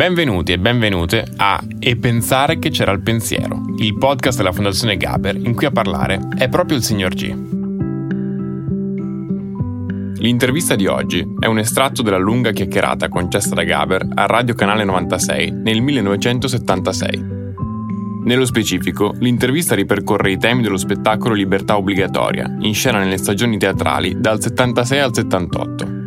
Benvenuti 0.00 0.52
e 0.52 0.58
benvenute 0.58 1.26
a 1.36 1.62
E 1.78 1.94
pensare 1.96 2.58
che 2.58 2.70
c'era 2.70 2.90
il 2.90 3.02
pensiero, 3.02 3.60
il 3.76 3.98
podcast 3.98 4.38
della 4.38 4.50
Fondazione 4.50 4.96
Gaber 4.96 5.36
in 5.36 5.54
cui 5.54 5.66
a 5.66 5.70
parlare 5.70 6.18
è 6.38 6.48
proprio 6.48 6.78
il 6.78 6.82
signor 6.82 7.12
G. 7.12 7.34
L'intervista 10.20 10.74
di 10.74 10.86
oggi 10.86 11.22
è 11.38 11.44
un 11.44 11.58
estratto 11.58 12.00
della 12.00 12.16
lunga 12.16 12.50
chiacchierata 12.52 13.10
concessa 13.10 13.54
da 13.54 13.62
Gaber 13.62 14.08
a 14.14 14.24
Radio 14.24 14.54
Canale 14.54 14.84
96 14.84 15.50
nel 15.50 15.82
1976. 15.82 17.24
Nello 18.24 18.46
specifico, 18.46 19.14
l'intervista 19.18 19.74
ripercorre 19.74 20.30
i 20.30 20.38
temi 20.38 20.62
dello 20.62 20.78
spettacolo 20.78 21.34
Libertà 21.34 21.76
Obbligatoria, 21.76 22.56
in 22.60 22.72
scena 22.72 23.00
nelle 23.00 23.18
stagioni 23.18 23.58
teatrali 23.58 24.18
dal 24.18 24.40
76 24.40 24.98
al 24.98 25.14
78 25.14 25.99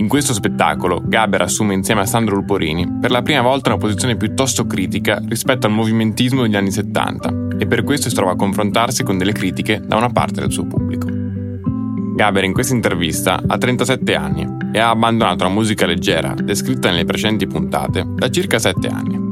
in 0.00 0.08
questo 0.08 0.32
spettacolo, 0.32 1.02
Gaber 1.04 1.42
assume 1.42 1.74
insieme 1.74 2.00
a 2.00 2.06
Sandro 2.06 2.34
Luporini 2.34 2.90
per 2.98 3.10
la 3.10 3.20
prima 3.20 3.42
volta 3.42 3.68
una 3.68 3.78
posizione 3.78 4.16
piuttosto 4.16 4.66
critica 4.66 5.20
rispetto 5.28 5.66
al 5.66 5.74
movimentismo 5.74 6.40
degli 6.40 6.56
anni 6.56 6.70
70 6.70 7.58
e 7.58 7.66
per 7.66 7.84
questo 7.84 8.08
si 8.08 8.14
trova 8.14 8.32
a 8.32 8.36
confrontarsi 8.36 9.02
con 9.02 9.18
delle 9.18 9.32
critiche 9.32 9.78
da 9.84 9.96
una 9.96 10.08
parte 10.08 10.40
del 10.40 10.50
suo 10.50 10.66
pubblico. 10.66 11.06
Gaber 12.16 12.44
in 12.44 12.54
questa 12.54 12.72
intervista 12.72 13.42
ha 13.46 13.58
37 13.58 14.14
anni 14.14 14.48
e 14.72 14.78
ha 14.78 14.88
abbandonato 14.88 15.44
la 15.44 15.50
musica 15.50 15.84
leggera, 15.84 16.32
descritta 16.32 16.88
nelle 16.88 17.04
precedenti 17.04 17.46
puntate, 17.46 18.02
da 18.06 18.30
circa 18.30 18.58
7 18.58 18.88
anni. 18.88 19.29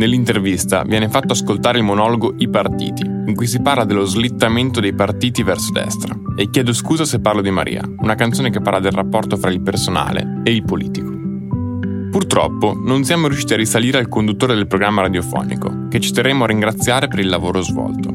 Nell'intervista 0.00 0.82
viene 0.82 1.10
fatto 1.10 1.34
ascoltare 1.34 1.76
il 1.76 1.84
monologo 1.84 2.32
I 2.38 2.48
partiti, 2.48 3.04
in 3.04 3.34
cui 3.34 3.46
si 3.46 3.60
parla 3.60 3.84
dello 3.84 4.06
slittamento 4.06 4.80
dei 4.80 4.94
partiti 4.94 5.42
verso 5.42 5.72
destra. 5.72 6.18
E 6.38 6.48
chiedo 6.48 6.72
scusa 6.72 7.04
se 7.04 7.20
parlo 7.20 7.42
di 7.42 7.50
Maria, 7.50 7.82
una 7.98 8.14
canzone 8.14 8.48
che 8.48 8.62
parla 8.62 8.80
del 8.80 8.92
rapporto 8.92 9.36
fra 9.36 9.50
il 9.50 9.60
personale 9.60 10.40
e 10.42 10.52
il 10.52 10.64
politico. 10.64 11.12
Purtroppo 12.10 12.80
non 12.82 13.04
siamo 13.04 13.26
riusciti 13.26 13.52
a 13.52 13.58
risalire 13.58 13.98
al 13.98 14.08
conduttore 14.08 14.54
del 14.54 14.66
programma 14.66 15.02
radiofonico, 15.02 15.88
che 15.90 16.00
ci 16.00 16.12
terremo 16.12 16.44
a 16.44 16.46
ringraziare 16.46 17.06
per 17.06 17.18
il 17.18 17.28
lavoro 17.28 17.60
svolto. 17.60 18.08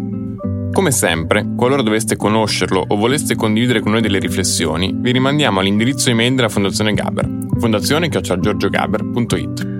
Come 0.71 0.89
sempre, 0.89 1.53
qualora 1.55 1.83
doveste 1.83 2.15
conoscerlo 2.15 2.83
o 2.87 2.95
voleste 2.95 3.35
condividere 3.35 3.81
con 3.81 3.91
noi 3.91 4.01
delle 4.01 4.17
riflessioni, 4.17 4.91
vi 4.91 5.11
rimandiamo 5.11 5.59
all'indirizzo 5.59 6.09
email 6.09 6.33
della 6.33 6.49
Fondazione 6.49 6.95
Gaber, 6.95 7.29
fondazione.giorgiogaber.it. 7.59 9.74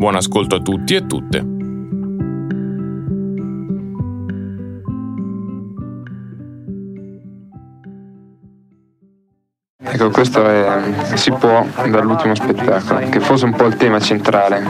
Buon 0.00 0.14
ascolto 0.14 0.54
a 0.54 0.60
tutti 0.60 0.94
e 0.94 1.06
tutte. 1.06 1.44
Ecco, 9.82 10.08
questo 10.08 10.42
è, 10.46 10.80
si 11.16 11.30
può 11.32 11.66
dall'ultimo 11.86 12.34
spettacolo, 12.34 13.10
che 13.10 13.20
fosse 13.20 13.44
un 13.44 13.52
po' 13.52 13.66
il 13.66 13.76
tema 13.76 14.00
centrale 14.00 14.62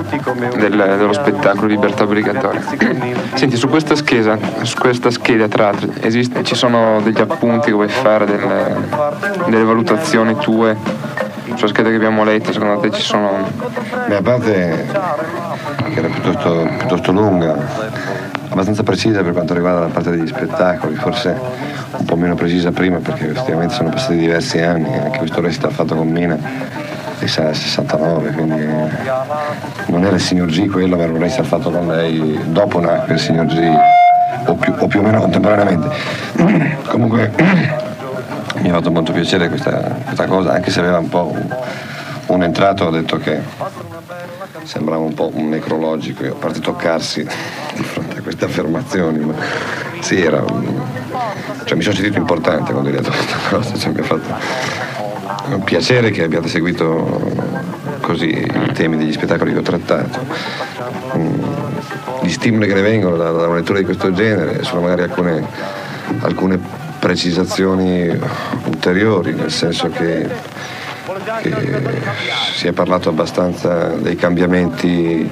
del, 0.57 0.97
dello 0.99 1.13
spettacolo 1.13 1.69
Libertà 1.69 2.03
Obbligatoria. 2.03 2.65
Senti, 3.35 3.55
su 3.55 3.69
questa 3.69 3.95
scheda, 3.95 4.37
su 4.63 4.77
questa 4.79 5.13
scheda 5.13 5.47
tra 5.47 5.67
l'altro, 5.67 5.93
esiste, 6.01 6.43
ci 6.43 6.57
sono 6.57 7.01
degli 7.03 7.21
appunti 7.21 7.67
che 7.67 7.73
vuoi 7.73 7.89
fare, 7.89 8.25
delle, 8.25 8.89
delle 9.45 9.63
valutazioni 9.63 10.35
tue 10.35 10.77
sulla 11.55 11.69
scheda 11.69 11.89
che 11.89 11.97
abbiamo 11.97 12.25
letto, 12.25 12.53
secondo 12.53 12.81
te 12.81 12.91
ci 12.91 13.03
sono... 13.03 13.49
Beh, 14.07 14.17
a 14.17 14.23
parte 14.23 14.87
che 15.93 15.99
era 15.99 16.09
piuttosto, 16.09 16.69
piuttosto 16.79 17.13
lunga, 17.13 17.57
abbastanza 18.49 18.83
precisa 18.83 19.23
per 19.23 19.33
quanto 19.33 19.55
riguarda 19.55 19.81
la 19.81 19.87
parte 19.87 20.11
degli 20.11 20.27
spettacoli, 20.27 20.95
forse 20.97 21.37
un 21.97 22.05
po' 22.05 22.17
meno 22.17 22.35
precisa 22.35 22.71
prima 22.71 22.99
perché 22.99 23.31
effettivamente 23.31 23.75
sono 23.75 23.91
passati 23.91 24.17
diversi 24.17 24.61
anni, 24.61 24.93
anche 24.97 25.19
questo 25.19 25.41
recital 25.41 25.73
fatto 25.73 25.95
con 25.95 26.09
Mina 26.09 26.39
al 27.21 27.55
69, 27.55 28.31
quindi 28.31 28.65
non 29.87 30.05
era 30.05 30.15
il 30.15 30.21
signor 30.21 30.49
G 30.49 30.69
quello, 30.69 30.97
ma 30.97 31.03
era 31.03 31.13
un 31.13 31.19
recital 31.19 31.45
fatto 31.45 31.71
con 31.71 31.87
lei, 31.87 32.41
dopo 32.47 32.81
nacque 32.81 33.15
il 33.15 33.21
signor 33.21 33.45
G, 33.47 33.73
o 34.47 34.55
più, 34.55 34.75
o 34.79 34.87
più 34.87 35.01
o 35.01 35.03
meno 35.03 35.21
contemporaneamente. 35.21 35.89
Comunque 36.89 37.31
mi 38.61 38.71
ha 38.71 38.75
fatto 38.75 38.91
molto 38.91 39.13
piacere 39.13 39.49
questa, 39.49 39.79
questa 40.05 40.27
cosa, 40.27 40.53
anche 40.53 40.71
se 40.71 40.81
aveva 40.81 40.99
un 40.99 41.09
po' 41.09 41.33
un, 41.33 41.57
un 42.27 42.43
entrato, 42.43 42.85
ho 42.85 42.91
detto 42.91 43.19
che 43.19 43.41
sembrava 44.65 45.03
un 45.03 45.15
po' 45.15 45.31
un 45.33 45.49
necrologico, 45.49 46.25
a 46.25 46.35
parte 46.35 46.61
toccarsi 46.61 47.27
di 47.75 47.83
fronte 47.83 48.19
a 48.19 48.23
queste 48.23 48.45
affermazioni, 48.45 49.19
ma 49.19 49.35
sì, 50.01 50.21
era 50.23 50.45
cioè, 51.65 51.77
mi 51.77 51.83
sono 51.83 51.95
sentito 51.95 52.19
importante 52.19 52.73
quando 52.73 52.91
ho 52.91 52.93
detto 52.93 53.11
questa 53.11 53.37
cosa, 53.49 53.77
cioè, 53.77 53.93
mi 53.93 54.01
ha 54.01 54.05
fatto 54.05 54.35
un 55.55 55.65
piacere 55.65 56.11
che 56.11 56.23
abbiate 56.23 56.49
seguito 56.49 57.59
così 58.01 58.29
i 58.29 58.73
temi 58.73 58.97
degli 58.97 59.13
spettacoli 59.13 59.53
che 59.53 59.59
ho 59.59 59.63
trattato. 59.63 60.19
Mm, 61.17 61.43
gli 62.23 62.31
stimoli 62.31 62.67
che 62.67 62.75
ne 62.75 62.83
vengono 62.83 63.17
da, 63.17 63.31
da 63.31 63.47
una 63.47 63.57
lettura 63.57 63.79
di 63.79 63.85
questo 63.85 64.13
genere 64.13 64.63
sono 64.63 64.83
magari 64.83 65.03
alcune, 65.03 65.45
alcune 66.21 66.59
precisazioni 67.11 68.09
ulteriori, 68.67 69.35
nel 69.35 69.51
senso 69.51 69.89
che, 69.89 70.29
che 71.43 71.73
si 72.55 72.69
è 72.69 72.73
parlato 72.73 73.09
abbastanza 73.09 73.87
dei 73.97 74.15
cambiamenti 74.15 75.29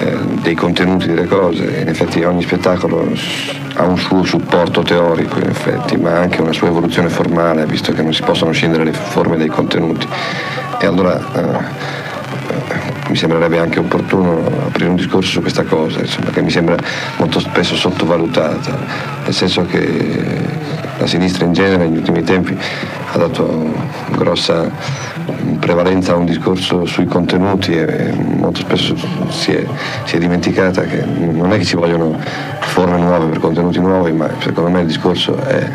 eh, 0.00 0.16
dei 0.42 0.56
contenuti 0.56 1.06
delle 1.06 1.28
cose, 1.28 1.62
in 1.62 1.86
effetti 1.86 2.24
ogni 2.24 2.42
spettacolo 2.42 3.08
ha 3.74 3.84
un 3.84 3.98
suo 3.98 4.24
supporto 4.24 4.82
teorico 4.82 5.38
in 5.38 5.50
effetti, 5.50 5.96
ma 5.96 6.18
anche 6.18 6.40
una 6.40 6.52
sua 6.52 6.66
evoluzione 6.66 7.08
formale, 7.08 7.66
visto 7.66 7.92
che 7.92 8.02
non 8.02 8.12
si 8.12 8.22
possono 8.22 8.50
scendere 8.50 8.82
le 8.82 8.92
forme 8.92 9.36
dei 9.36 9.46
contenuti. 9.46 10.08
E 10.80 10.86
allora 10.86 11.20
eh, 11.34 13.08
mi 13.10 13.14
sembrerebbe 13.14 13.60
anche 13.60 13.78
opportuno 13.78 14.44
aprire 14.66 14.88
un 14.88 14.96
discorso 14.96 15.30
su 15.30 15.40
questa 15.40 15.62
cosa, 15.62 16.00
insomma, 16.00 16.30
che 16.30 16.42
mi 16.42 16.50
sembra 16.50 16.74
molto 17.18 17.38
spesso 17.38 17.76
sottovalutata, 17.76 18.76
nel 19.22 19.32
senso 19.32 19.64
che 19.66 20.58
la 21.00 21.06
sinistra 21.06 21.46
in 21.46 21.54
genere 21.54 21.88
negli 21.88 21.96
ultimi 21.96 22.22
tempi 22.22 22.56
ha 23.12 23.16
dato 23.16 23.72
grossa 24.10 24.70
prevalenza 25.58 26.12
a 26.12 26.16
un 26.16 26.26
discorso 26.26 26.84
sui 26.84 27.06
contenuti 27.06 27.72
e 27.72 28.12
molto 28.12 28.60
spesso 28.60 28.94
si 29.30 29.52
è, 29.52 29.64
si 30.04 30.16
è 30.16 30.18
dimenticata 30.18 30.82
che 30.82 31.02
non 31.02 31.52
è 31.52 31.58
che 31.58 31.64
ci 31.64 31.76
vogliono 31.76 32.18
forme 32.60 32.98
nuove 32.98 33.26
per 33.26 33.38
contenuti 33.38 33.80
nuovi, 33.80 34.12
ma 34.12 34.28
secondo 34.40 34.70
me 34.70 34.80
il 34.80 34.86
discorso 34.86 35.38
è, 35.38 35.66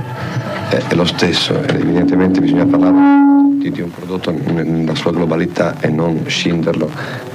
è, 0.70 0.82
è 0.90 0.94
lo 0.94 1.06
stesso 1.06 1.60
evidentemente 1.64 2.40
bisogna 2.40 2.66
parlare 2.66 3.24
di, 3.58 3.82
un 3.82 3.90
prodotto 3.90 4.32
nella 4.32 4.94
sua 4.94 5.12
globalità 5.12 5.76
e 5.80 5.90
non 5.90 6.22
scinderlo 6.28 6.88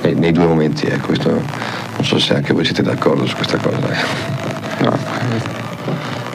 nei, 0.02 0.14
nei 0.14 0.30
due 0.30 0.46
momenti. 0.46 0.86
Ecco, 0.86 1.06
questo, 1.06 1.30
non 1.30 2.04
so 2.04 2.20
se 2.20 2.34
anche 2.34 2.52
voi 2.52 2.64
siete 2.64 2.82
d'accordo 2.82 3.26
su 3.26 3.34
questa 3.34 3.58
cosa. 3.58 3.78
No, 4.78 4.96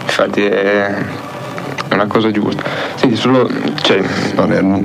infatti 0.03 0.43
è 0.43 0.93
una 1.95 2.07
cosa 2.07 2.31
giusta. 2.31 2.63
Senti, 2.95 3.16
solo, 3.16 3.50
cioè... 3.81 4.01
no, 4.61 4.81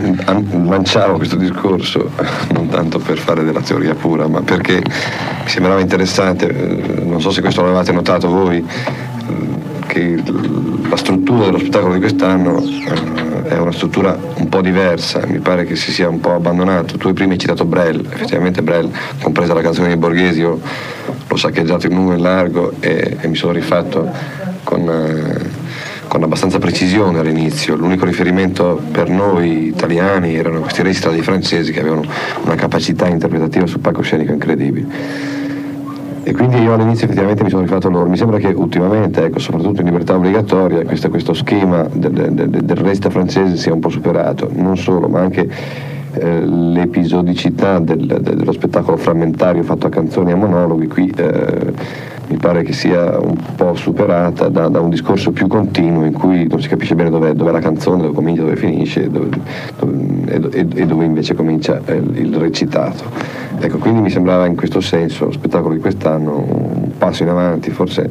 lanciavo 0.68 1.16
questo 1.16 1.36
discorso 1.36 2.10
non 2.52 2.68
tanto 2.68 2.98
per 2.98 3.18
fare 3.18 3.44
della 3.44 3.60
teoria 3.60 3.94
pura, 3.94 4.26
ma 4.26 4.40
perché 4.42 4.82
mi 4.82 5.48
sembrava 5.48 5.80
interessante, 5.80 6.48
eh, 6.48 7.04
non 7.04 7.20
so 7.20 7.30
se 7.30 7.40
questo 7.40 7.62
l'avevate 7.62 7.92
notato 7.92 8.28
voi, 8.28 8.58
eh, 8.58 9.68
che 9.86 10.22
la 10.88 10.96
struttura 10.96 11.46
dello 11.46 11.58
spettacolo 11.58 11.94
di 11.94 12.00
quest'anno 12.00 12.62
eh, 12.62 13.48
è 13.48 13.58
una 13.58 13.72
struttura 13.72 14.16
un 14.34 14.48
po' 14.48 14.60
diversa, 14.60 15.22
mi 15.26 15.38
pare 15.38 15.64
che 15.64 15.74
si 15.74 15.92
sia 15.92 16.08
un 16.08 16.20
po' 16.20 16.34
abbandonato. 16.34 16.96
Tu 16.96 17.12
prima 17.12 17.32
hai 17.32 17.38
citato 17.38 17.64
Brel, 17.64 18.06
effettivamente 18.08 18.62
Brel, 18.62 18.88
compresa 19.20 19.54
la 19.54 19.60
canzone 19.60 19.88
di 19.88 19.96
Borghesi, 19.96 20.40
io 20.40 20.60
l'ho 21.26 21.36
saccheggiato 21.36 21.86
in 21.86 21.94
lungo 21.94 22.12
e 22.12 22.16
in 22.16 22.22
largo 22.22 22.72
e, 22.80 23.16
e 23.20 23.28
mi 23.28 23.34
sono 23.34 23.52
rifatto 23.52 24.08
con, 24.62 24.88
con, 26.10 26.24
abbastanza 26.24 26.58
precisione 26.58 27.20
all'inizio. 27.20 27.76
L'unico 27.76 28.04
riferimento 28.04 28.80
per 28.90 29.08
noi 29.08 29.68
italiani 29.68 30.34
erano 30.34 30.58
questi 30.58 30.82
recital 30.82 31.12
dei 31.12 31.22
francesi 31.22 31.70
che 31.70 31.78
avevano 31.78 32.02
una 32.42 32.56
capacità 32.56 33.06
interpretativa 33.06 33.64
sul 33.66 33.78
palcoscenico 33.78 34.32
incredibile. 34.32 35.38
E 36.24 36.32
quindi 36.32 36.58
io 36.58 36.74
all'inizio 36.74 37.06
effettivamente 37.06 37.44
mi 37.44 37.48
sono 37.48 37.62
rifatto 37.62 37.88
loro. 37.88 38.08
Mi 38.08 38.16
sembra 38.16 38.38
che 38.38 38.48
ultimamente, 38.48 39.24
ecco, 39.24 39.38
soprattutto 39.38 39.82
in 39.82 39.86
libertà 39.86 40.16
obbligatoria, 40.16 40.84
questo, 40.84 41.08
questo 41.10 41.32
schema 41.32 41.86
del, 41.92 42.10
del, 42.10 42.48
del 42.48 42.76
resta 42.76 43.08
francese 43.08 43.56
sia 43.56 43.72
un 43.72 43.78
po' 43.80 43.88
superato. 43.88 44.50
Non 44.52 44.76
solo, 44.76 45.08
ma 45.08 45.20
anche 45.20 45.48
eh, 46.12 46.44
l'episodicità 46.44 47.78
del, 47.78 48.18
dello 48.20 48.52
spettacolo 48.52 48.96
frammentario 48.96 49.62
fatto 49.62 49.86
a 49.86 49.90
canzoni 49.90 50.30
e 50.30 50.32
a 50.32 50.36
monologhi, 50.36 50.88
qui 50.88 51.12
eh, 51.16 51.72
mi 52.30 52.36
pare 52.36 52.62
che 52.62 52.72
sia 52.72 53.18
un 53.18 53.36
po' 53.56 53.74
superata 53.74 54.48
da, 54.48 54.68
da, 54.68 54.80
un 54.80 54.88
discorso 54.88 55.32
più 55.32 55.48
continuo 55.48 56.04
in 56.04 56.12
cui 56.12 56.46
non 56.46 56.60
si 56.60 56.68
capisce 56.68 56.94
bene 56.94 57.10
dove 57.10 57.30
è 57.30 57.34
la 57.34 57.58
canzone, 57.58 58.02
dove 58.02 58.14
comincia, 58.14 58.42
dove 58.42 58.54
finisce 58.54 59.10
dove, 59.10 59.28
dove, 59.76 60.52
e, 60.52 60.66
e, 60.74 60.86
dove 60.86 61.04
invece 61.04 61.34
comincia 61.34 61.80
il, 61.88 62.12
il 62.14 62.36
recitato. 62.36 63.02
Ecco, 63.58 63.78
quindi 63.78 64.00
mi 64.00 64.10
sembrava 64.10 64.46
in 64.46 64.54
questo 64.54 64.80
senso 64.80 65.24
lo 65.24 65.32
spettacolo 65.32 65.74
di 65.74 65.80
quest'anno 65.80 66.38
un 66.38 66.96
passo 66.96 67.24
in 67.24 67.30
avanti, 67.30 67.70
forse, 67.70 68.08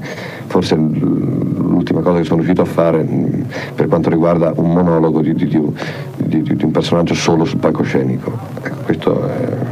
forse 0.47 0.75
l'ultima 0.75 2.01
cosa 2.01 2.17
che 2.17 2.23
sono 2.25 2.41
riuscito 2.41 2.61
a 2.61 2.65
fare 2.65 3.07
per 3.73 3.87
quanto 3.87 4.09
riguarda 4.09 4.51
un 4.57 4.73
monologo 4.73 5.21
di, 5.21 5.33
di, 5.33 5.47
di, 5.47 6.43
di 6.43 6.63
un 6.65 6.71
personaggio 6.71 7.13
solo 7.13 7.45
sul 7.45 7.59
palcoscenico. 7.59 8.37
Ecco, 8.61 8.75
questo 8.83 9.27
è 9.27 9.68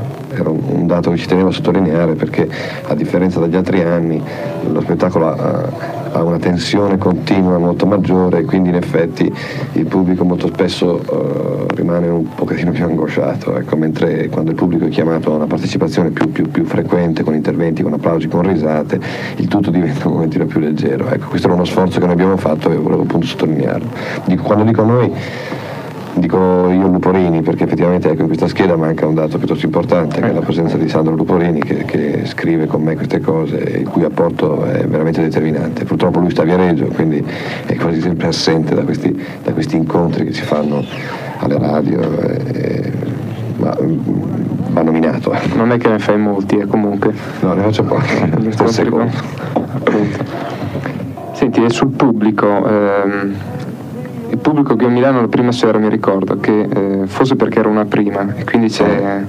un, 0.88 0.94
dato 0.94 1.12
che 1.12 1.18
ci 1.18 1.28
tenevo 1.28 1.50
a 1.50 1.52
sottolineare 1.52 2.14
perché 2.14 2.50
a 2.88 2.96
differenza 2.96 3.40
dagli 3.40 3.56
altri 3.56 3.82
anni 3.82 4.22
lo 4.72 4.82
spettacolo 4.82 5.28
ha, 5.28 5.70
ha 6.14 6.24
una 6.24 6.38
tensione 6.38 6.98
continua 6.98 7.58
molto 7.58 7.86
maggiore 7.86 8.40
e 8.40 8.46
quindi 8.46 8.70
in 8.70 8.76
effetti 8.76 9.32
il 9.74 9.86
pubblico 9.86 10.24
molto 10.24 10.48
spesso 10.48 11.02
uh, 11.06 11.76
rimane 11.76 12.08
un 12.08 12.34
pochettino 12.34 12.72
più 12.72 12.86
angosciato, 12.86 13.58
ecco, 13.58 13.76
mentre 13.76 14.30
quando 14.30 14.52
il 14.52 14.56
pubblico 14.56 14.86
è 14.86 14.90
chiamato 14.90 15.34
a 15.34 15.36
una 15.36 15.46
partecipazione 15.46 16.10
più, 16.10 16.32
più, 16.32 16.50
più, 16.50 16.64
frequente, 16.64 17.24
con 17.24 17.36
interventi, 17.36 17.84
con 17.84 17.94
applausi, 17.94 18.28
con 18.28 18.42
risate, 18.42 19.00
il 19.36 19.48
tutto 19.48 19.70
diventa 19.70 20.08
un 20.08 20.14
momentino 20.14 20.46
più 20.46 20.60
leggero. 20.60 21.10
Ecco, 21.10 21.28
questo 21.28 21.48
era 21.48 21.56
uno 21.56 21.66
sforzo 21.66 22.00
che 22.00 22.06
noi 22.06 22.14
abbiamo 22.14 22.38
fatto 22.38 22.72
e 22.72 22.76
volevo 22.76 23.04
appunto 23.04 23.26
sottolinearlo. 23.26 23.90
Dico, 24.26 24.44
quando 24.44 24.64
dico 24.64 24.84
noi 24.84 25.12
Dico 26.18 26.70
io 26.72 26.88
Luporini 26.88 27.44
perché 27.44 27.66
effettivamente 27.66 28.10
ecco, 28.10 28.22
in 28.22 28.28
questa 28.28 28.48
scheda 28.48 28.76
manca 28.76 29.06
un 29.06 29.14
dato 29.14 29.38
piuttosto 29.38 29.66
importante 29.66 30.20
che 30.20 30.30
è 30.30 30.34
la 30.34 30.42
presenza 30.42 30.76
di 30.76 30.90
Sandro 30.90 31.14
Luporini 31.16 31.60
che, 31.60 31.86
che, 31.86 32.26
scrive 32.26 32.66
con 32.66 32.82
me 32.82 32.96
queste 32.96 33.20
cose 33.20 33.60
e 33.64 33.80
il 33.82 33.88
cui 33.88 34.04
apporto 34.04 34.66
è 34.66 34.84
veramente 34.86 35.22
determinante. 35.22 35.86
Purtroppo 35.86 36.20
lui 36.20 36.32
sta 36.32 36.42
a 36.42 36.46
Viareggio, 36.46 36.86
quindi 36.88 37.24
è 37.66 37.76
quasi 37.76 38.02
sempre 38.02 38.28
assente 38.28 38.74
da 38.74 38.82
questi, 38.82 39.16
da 39.44 39.54
questi 39.54 39.76
incontri 39.76 40.26
che 40.26 40.34
si 40.34 40.42
fanno 40.42 40.84
alle 41.38 41.60
radio. 41.60 42.00
E, 42.22 42.92
ma 43.58 43.76
va 44.70 44.82
nominato. 44.82 45.34
Non 45.56 45.72
è 45.72 45.78
che 45.78 45.90
ne 45.90 46.00
fai 46.00 46.18
molti, 46.18 46.58
eh, 46.58 46.66
comunque. 46.66 47.14
No, 47.42 47.54
ne 47.54 47.62
faccio 47.62 47.84
pochi. 47.84 48.08
Senti, 51.34 51.62
è 51.62 51.70
sul 51.70 51.90
pubblico. 51.90 52.68
Ehm 52.68 53.36
il 54.38 54.44
pubblico 54.44 54.76
che 54.76 54.86
a 54.86 54.90
Milano 54.90 55.22
la 55.22 55.28
prima 55.28 55.52
sera 55.52 55.80
mi 55.80 55.90
ricordo 55.90 56.40
che 56.40 56.62
eh, 56.62 57.08
forse 57.08 57.36
perché 57.36 57.60
era 57.60 57.70
una 57.70 57.86
prima 57.86 58.36
e 58.36 58.44
quindi 58.44 58.70
c'è, 58.70 59.24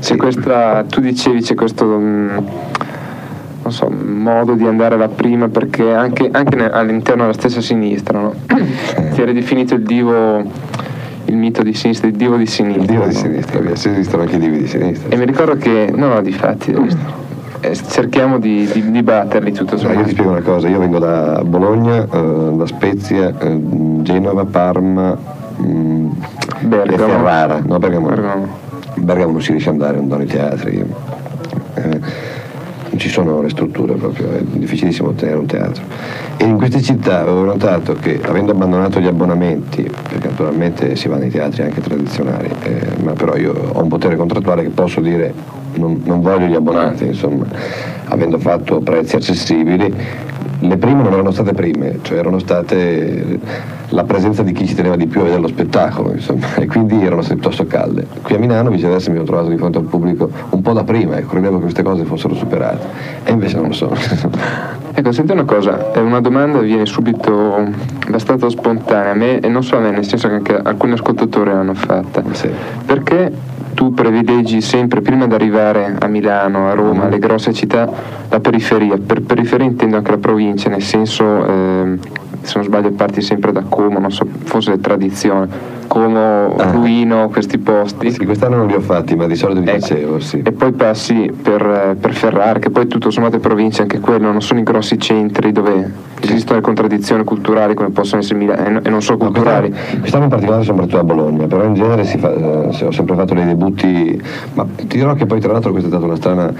c'è 0.00 0.16
questa 0.16 0.84
tu 0.88 1.00
dicevi 1.00 1.42
c'è 1.42 1.54
questo 1.54 1.84
mm, 1.84 2.38
non 3.62 3.72
so, 3.72 3.90
modo 3.90 4.54
di 4.54 4.66
andare 4.66 4.94
alla 4.94 5.08
prima 5.08 5.48
perché 5.48 5.92
anche, 5.92 6.30
anche 6.32 6.70
all'interno 6.70 7.22
della 7.22 7.34
stessa 7.34 7.60
sinistra 7.60 8.18
no? 8.18 8.34
ti 9.12 9.20
era 9.20 9.32
definito 9.32 9.74
il 9.74 9.82
divo 9.82 10.78
il 11.26 11.36
mito 11.36 11.62
di 11.62 11.74
sinistra, 11.74 12.08
il 12.08 12.14
divo 12.14 12.36
di 12.36 12.46
sinistra. 12.46 12.82
Il 12.82 12.88
divo 12.88 13.06
di 13.06 13.14
sinistra, 13.14 13.60
no? 13.60 13.70
esistono 13.70 14.22
anche 14.22 14.34
i 14.34 14.38
divi 14.40 14.58
di 14.58 14.66
sinistra. 14.66 15.10
E 15.10 15.16
mi 15.16 15.26
ricordo 15.26 15.56
che, 15.56 15.92
no, 15.94 16.08
no, 16.08 16.20
di 16.22 16.32
fatti, 16.32 16.74
eh, 17.60 17.74
cerchiamo 17.74 18.38
di, 18.38 18.66
di, 18.72 18.90
di, 18.90 19.02
batterli 19.02 19.52
tutto 19.52 19.76
sommato. 19.76 20.00
Io 20.00 20.04
ti 20.06 20.10
spiego 20.12 20.30
una 20.30 20.40
cosa, 20.40 20.68
io 20.68 20.78
vengo 20.78 20.98
da 20.98 21.42
Bologna, 21.44 22.04
eh, 22.10 22.56
da 22.56 22.66
Spezia, 22.66 23.34
eh, 23.38 23.58
Genova, 24.02 24.44
Parma, 24.46 25.16
mh, 25.56 25.62
mm, 25.62 26.10
Bergamo. 26.60 26.92
e 26.92 27.08
Ferrara. 27.08 27.62
No, 27.64 27.78
Bergamo. 27.78 28.08
Bergamo. 28.08 28.48
Bergamo 28.94 29.32
non 29.32 29.42
si 29.42 29.50
riesce 29.50 29.68
ad 29.68 29.74
andare, 29.74 29.96
non 29.96 30.08
danno 30.08 30.22
i 30.22 30.26
teatri. 30.26 30.84
Eh, 31.74 32.00
non 32.90 32.98
ci 32.98 33.08
sono 33.08 33.40
le 33.40 33.50
strutture 33.50 33.94
proprio, 33.94 34.32
è 34.32 34.42
difficilissimo 34.42 35.08
ottenere 35.10 35.38
un 35.38 35.46
teatro. 35.46 35.82
E 36.36 36.44
in 36.44 36.56
queste 36.56 36.80
città 36.80 37.20
avevo 37.20 37.44
notato 37.44 37.92
che 37.94 38.20
avendo 38.24 38.52
abbandonato 38.52 39.00
gli 39.00 39.06
abbonamenti, 39.06 39.82
perché 39.82 40.28
naturalmente 40.28 40.96
si 40.96 41.08
va 41.08 41.16
nei 41.16 41.30
teatri 41.30 41.62
anche 41.62 41.80
tradizionali, 41.80 42.50
eh, 42.62 43.02
ma 43.02 43.12
però 43.12 43.36
io 43.36 43.52
ho 43.72 43.82
un 43.82 43.88
potere 43.88 44.16
contrattuale 44.16 44.62
che 44.62 44.70
posso 44.70 45.00
dire 45.00 45.58
non, 45.74 46.02
non 46.04 46.20
voglio 46.20 46.46
gli 46.46 46.54
abbonati, 46.54 47.06
insomma, 47.06 47.46
avendo 48.04 48.38
fatto 48.38 48.80
prezzi 48.80 49.16
accessibili, 49.16 49.94
le 50.60 50.76
prime 50.76 51.02
non 51.02 51.12
erano 51.12 51.30
state 51.30 51.52
prime, 51.52 51.98
cioè 52.02 52.18
erano 52.18 52.38
state 52.38 53.38
la 53.90 54.04
presenza 54.04 54.42
di 54.42 54.52
chi 54.52 54.66
ci 54.66 54.74
teneva 54.74 54.94
di 54.96 55.06
più 55.06 55.20
a 55.20 55.24
vedere 55.24 55.40
lo 55.40 55.48
spettacolo, 55.48 56.12
insomma, 56.12 56.54
e 56.56 56.66
quindi 56.66 57.02
erano 57.04 57.22
piuttosto 57.22 57.66
calde. 57.66 58.06
Qui 58.22 58.34
a 58.34 58.38
Milano 58.38 58.70
viceversa 58.70 59.10
mi 59.10 59.18
ho 59.18 59.24
trovato 59.24 59.48
di 59.48 59.56
fronte 59.56 59.78
al 59.78 59.84
pubblico 59.84 60.30
un 60.50 60.60
po' 60.60 60.72
da 60.72 60.84
prima 60.84 61.16
e 61.16 61.26
credevo 61.26 61.56
che 61.56 61.62
queste 61.62 61.82
cose 61.82 62.04
fossero 62.04 62.34
superate, 62.34 62.86
e 63.24 63.32
invece 63.32 63.56
non 63.56 63.68
lo 63.68 63.72
sono. 63.72 63.94
ecco, 64.92 65.12
senti 65.12 65.32
una 65.32 65.44
cosa, 65.44 65.92
è 65.92 65.98
una 65.98 66.20
domanda 66.20 66.58
che 66.58 66.66
viene 66.66 66.86
subito 66.86 67.56
abbastanza 68.06 68.48
spontanea 68.50 69.12
a 69.12 69.14
me, 69.14 69.40
e 69.40 69.48
non 69.48 69.62
solo 69.62 69.80
a 69.80 69.84
me, 69.84 69.90
nel 69.92 70.04
senso 70.04 70.28
che 70.28 70.34
anche 70.34 70.56
alcuni 70.56 70.92
ascoltatori 70.92 71.50
l'hanno 71.50 71.74
fatta. 71.74 72.22
Sì. 72.32 72.50
Perché 72.84 73.32
tu 73.80 73.94
privilegi 73.94 74.60
sempre, 74.60 75.00
prima 75.00 75.26
di 75.26 75.32
arrivare 75.32 75.96
a 75.98 76.06
Milano, 76.06 76.68
a 76.68 76.74
Roma, 76.74 77.04
alle 77.04 77.18
grosse 77.18 77.54
città, 77.54 77.90
la 78.28 78.38
periferia. 78.38 78.98
Per 78.98 79.22
periferia 79.22 79.64
intendo 79.64 79.96
anche 79.96 80.10
la 80.10 80.18
provincia, 80.18 80.68
nel 80.68 80.82
senso, 80.82 81.24
eh, 81.24 81.98
se 82.42 82.52
non 82.56 82.64
sbaglio, 82.64 82.90
parti 82.90 83.22
sempre 83.22 83.52
da 83.52 83.62
Como, 83.62 83.98
non 83.98 84.12
so, 84.12 84.26
forse 84.44 84.78
tradizione. 84.80 85.79
Como, 85.90 86.54
ah. 86.54 86.70
Ruino, 86.70 87.28
questi 87.30 87.58
posti. 87.58 88.12
Sì, 88.12 88.24
quest'anno 88.24 88.58
non 88.58 88.68
li 88.68 88.74
ho 88.74 88.80
fatti, 88.80 89.16
ma 89.16 89.26
di 89.26 89.34
solito 89.34 89.58
li 89.58 89.68
ecco. 89.68 89.80
facevo, 89.80 90.20
sì. 90.20 90.40
E 90.44 90.52
poi 90.52 90.70
passi 90.70 91.32
per, 91.42 91.96
per 91.98 92.14
Ferrara, 92.14 92.60
che 92.60 92.70
poi 92.70 92.86
tutto 92.86 93.10
sommato 93.10 93.34
è 93.34 93.38
provincia, 93.40 93.82
anche 93.82 93.98
quello, 93.98 94.30
non 94.30 94.40
sono 94.40 94.60
i 94.60 94.62
grossi 94.62 95.00
centri 95.00 95.50
dove 95.50 95.90
esistono 96.20 96.58
le 96.58 96.62
contraddizioni 96.62 97.24
culturali 97.24 97.74
come 97.74 97.90
possono 97.90 98.20
essere 98.20 98.38
Milano, 98.38 98.80
e 98.84 98.88
non 98.88 99.02
solo 99.02 99.18
culturali. 99.18 99.68
No, 99.68 99.74
quest'anno, 99.74 99.98
quest'anno, 99.98 100.24
in 100.24 100.30
particolare 100.30 100.62
sono 100.62 100.76
partito 100.76 100.98
a 101.00 101.04
Bologna, 101.04 101.46
però 101.48 101.64
in 101.64 101.74
genere 101.74 102.04
fa, 102.04 102.34
eh, 102.34 102.84
ho 102.84 102.92
sempre 102.92 103.16
fatto 103.16 103.34
dei 103.34 103.46
debutti, 103.46 104.22
ma 104.54 104.66
ti 104.76 104.86
dirò 104.86 105.14
che 105.14 105.26
poi 105.26 105.40
tra 105.40 105.50
l'altro 105.50 105.72
questa 105.72 105.88
è 105.88 105.90
stata 105.90 106.06
una 106.06 106.16
strana 106.16 106.52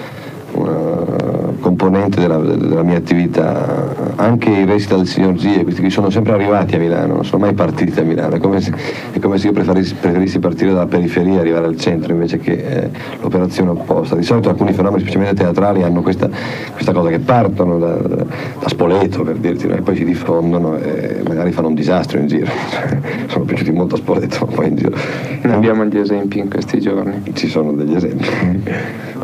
una 0.52 1.30
componente 1.60 2.20
della, 2.20 2.38
della, 2.38 2.82
mia 2.82 2.96
attività, 2.96 3.94
anche 4.16 4.50
i 4.50 4.64
resti 4.64 4.94
del 4.94 5.06
signor 5.06 5.34
Gie, 5.34 5.62
questi 5.62 5.80
qui 5.80 5.90
sono 5.90 6.10
sempre 6.10 6.32
arrivati 6.32 6.74
a 6.74 6.78
Milano, 6.78 7.14
non 7.14 7.24
sono 7.24 7.44
mai 7.44 7.54
partiti 7.54 7.98
a 8.00 8.02
Milano, 8.02 8.34
è 8.34 8.38
come 8.38 8.60
se, 8.60 8.72
è 9.12 9.18
come 9.18 9.38
se 9.38 9.46
io 9.46 9.52
preferissi, 9.52 9.94
preferissi, 9.94 10.38
partire 10.38 10.72
dalla 10.72 10.86
periferia 10.86 11.36
e 11.36 11.40
arrivare 11.40 11.66
al 11.66 11.76
centro 11.76 12.12
invece 12.12 12.38
che 12.38 12.52
eh, 12.52 12.90
l'operazione 13.20 13.70
opposta. 13.70 14.16
Di 14.16 14.22
solito 14.22 14.48
alcuni 14.48 14.72
fenomeni, 14.72 15.02
specialmente 15.02 15.42
teatrali, 15.42 15.82
hanno 15.82 16.02
questa, 16.02 16.28
questa 16.72 16.92
cosa 16.92 17.08
che 17.08 17.18
partono 17.18 17.78
da, 17.78 17.94
da, 17.94 18.24
Spoleto 18.66 19.22
per 19.22 19.36
dirti, 19.36 19.66
no? 19.66 19.74
e 19.74 19.82
poi 19.82 19.96
si 19.96 20.04
diffondono 20.04 20.76
e 20.76 21.22
magari 21.26 21.52
fanno 21.52 21.68
un 21.68 21.74
disastro 21.74 22.18
in 22.18 22.26
giro. 22.26 22.50
sono 23.28 23.44
piaciuti 23.44 23.70
molto 23.70 23.94
a 23.94 23.98
Spoleto, 23.98 24.46
poi 24.46 24.68
in 24.68 24.76
giro. 24.76 24.96
Ne 25.42 25.52
abbiamo 25.54 25.84
gli 25.84 25.98
esempi 25.98 26.38
in 26.38 26.48
questi 26.48 26.80
giorni. 26.80 27.22
Ci 27.32 27.48
sono 27.48 27.72
degli 27.72 27.94
esempi. 27.94 28.28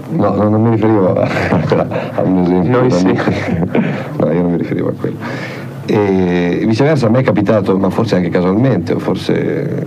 No, 0.09 0.35
no 0.35 0.49
non 0.49 0.63
mi 0.63 0.71
riferivo 0.71 1.15
a, 1.15 1.29
a 2.15 2.23
un 2.23 2.39
esempio. 2.43 2.81
Noi 2.81 2.91
sì. 2.91 3.07
no, 4.19 4.33
io 4.33 4.43
non 4.43 4.51
mi 4.53 4.59
riferivo 4.59 4.89
a 4.89 4.93
quello. 4.93 5.17
E 5.87 6.65
viceversa 6.67 7.07
a 7.07 7.11
me 7.11 7.21
è 7.21 7.23
capitato, 7.23 7.77
ma 7.79 7.91
forse 7.91 8.17
anche 8.17 8.29
casualmente, 8.29 8.93
o 8.93 8.99
forse, 8.99 9.87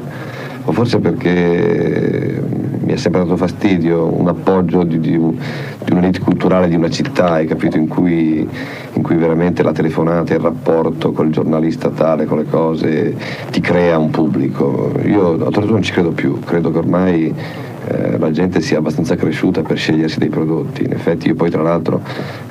o 0.63 0.71
forse 0.71 0.99
perché 0.99 2.41
mi 2.89 2.93
è 2.93 2.97
sempre 2.97 3.21
dato 3.21 3.38
fastidio 3.38 4.05
un 4.05 4.27
appoggio 4.27 4.83
di, 4.83 4.99
di, 4.99 5.11
di 5.11 5.91
un'elite 5.91 6.19
culturale 6.21 6.67
di 6.67 6.75
una 6.75 6.89
città, 6.89 7.33
hai 7.33 7.45
capito, 7.45 7.77
in 7.77 7.88
cui, 7.88 8.47
in 8.93 9.01
cui 9.03 9.15
veramente 9.15 9.61
la 9.61 9.73
telefonata, 9.73 10.33
il 10.33 10.39
rapporto 10.39 11.11
col 11.11 11.29
giornalista 11.29 11.89
tale, 11.89 12.25
con 12.25 12.39
le 12.39 12.45
cose, 12.49 13.15
ti 13.51 13.59
crea 13.61 13.97
un 13.97 14.09
pubblico. 14.09 14.91
Io 15.05 15.27
oltretutto 15.27 15.71
non 15.71 15.83
ci 15.83 15.91
credo 15.91 16.11
più, 16.11 16.39
credo 16.39 16.71
che 16.71 16.77
ormai 16.77 17.33
eh, 17.89 18.17
la 18.17 18.31
gente 18.31 18.62
sia 18.62 18.77
abbastanza 18.77 19.15
cresciuta 19.15 19.62
per 19.62 19.77
scegliersi 19.77 20.19
dei 20.19 20.29
prodotti. 20.29 20.84
In 20.84 20.91
effetti 20.91 21.27
io 21.27 21.36
poi 21.36 21.50
tra 21.50 21.62
l'altro 21.62 22.01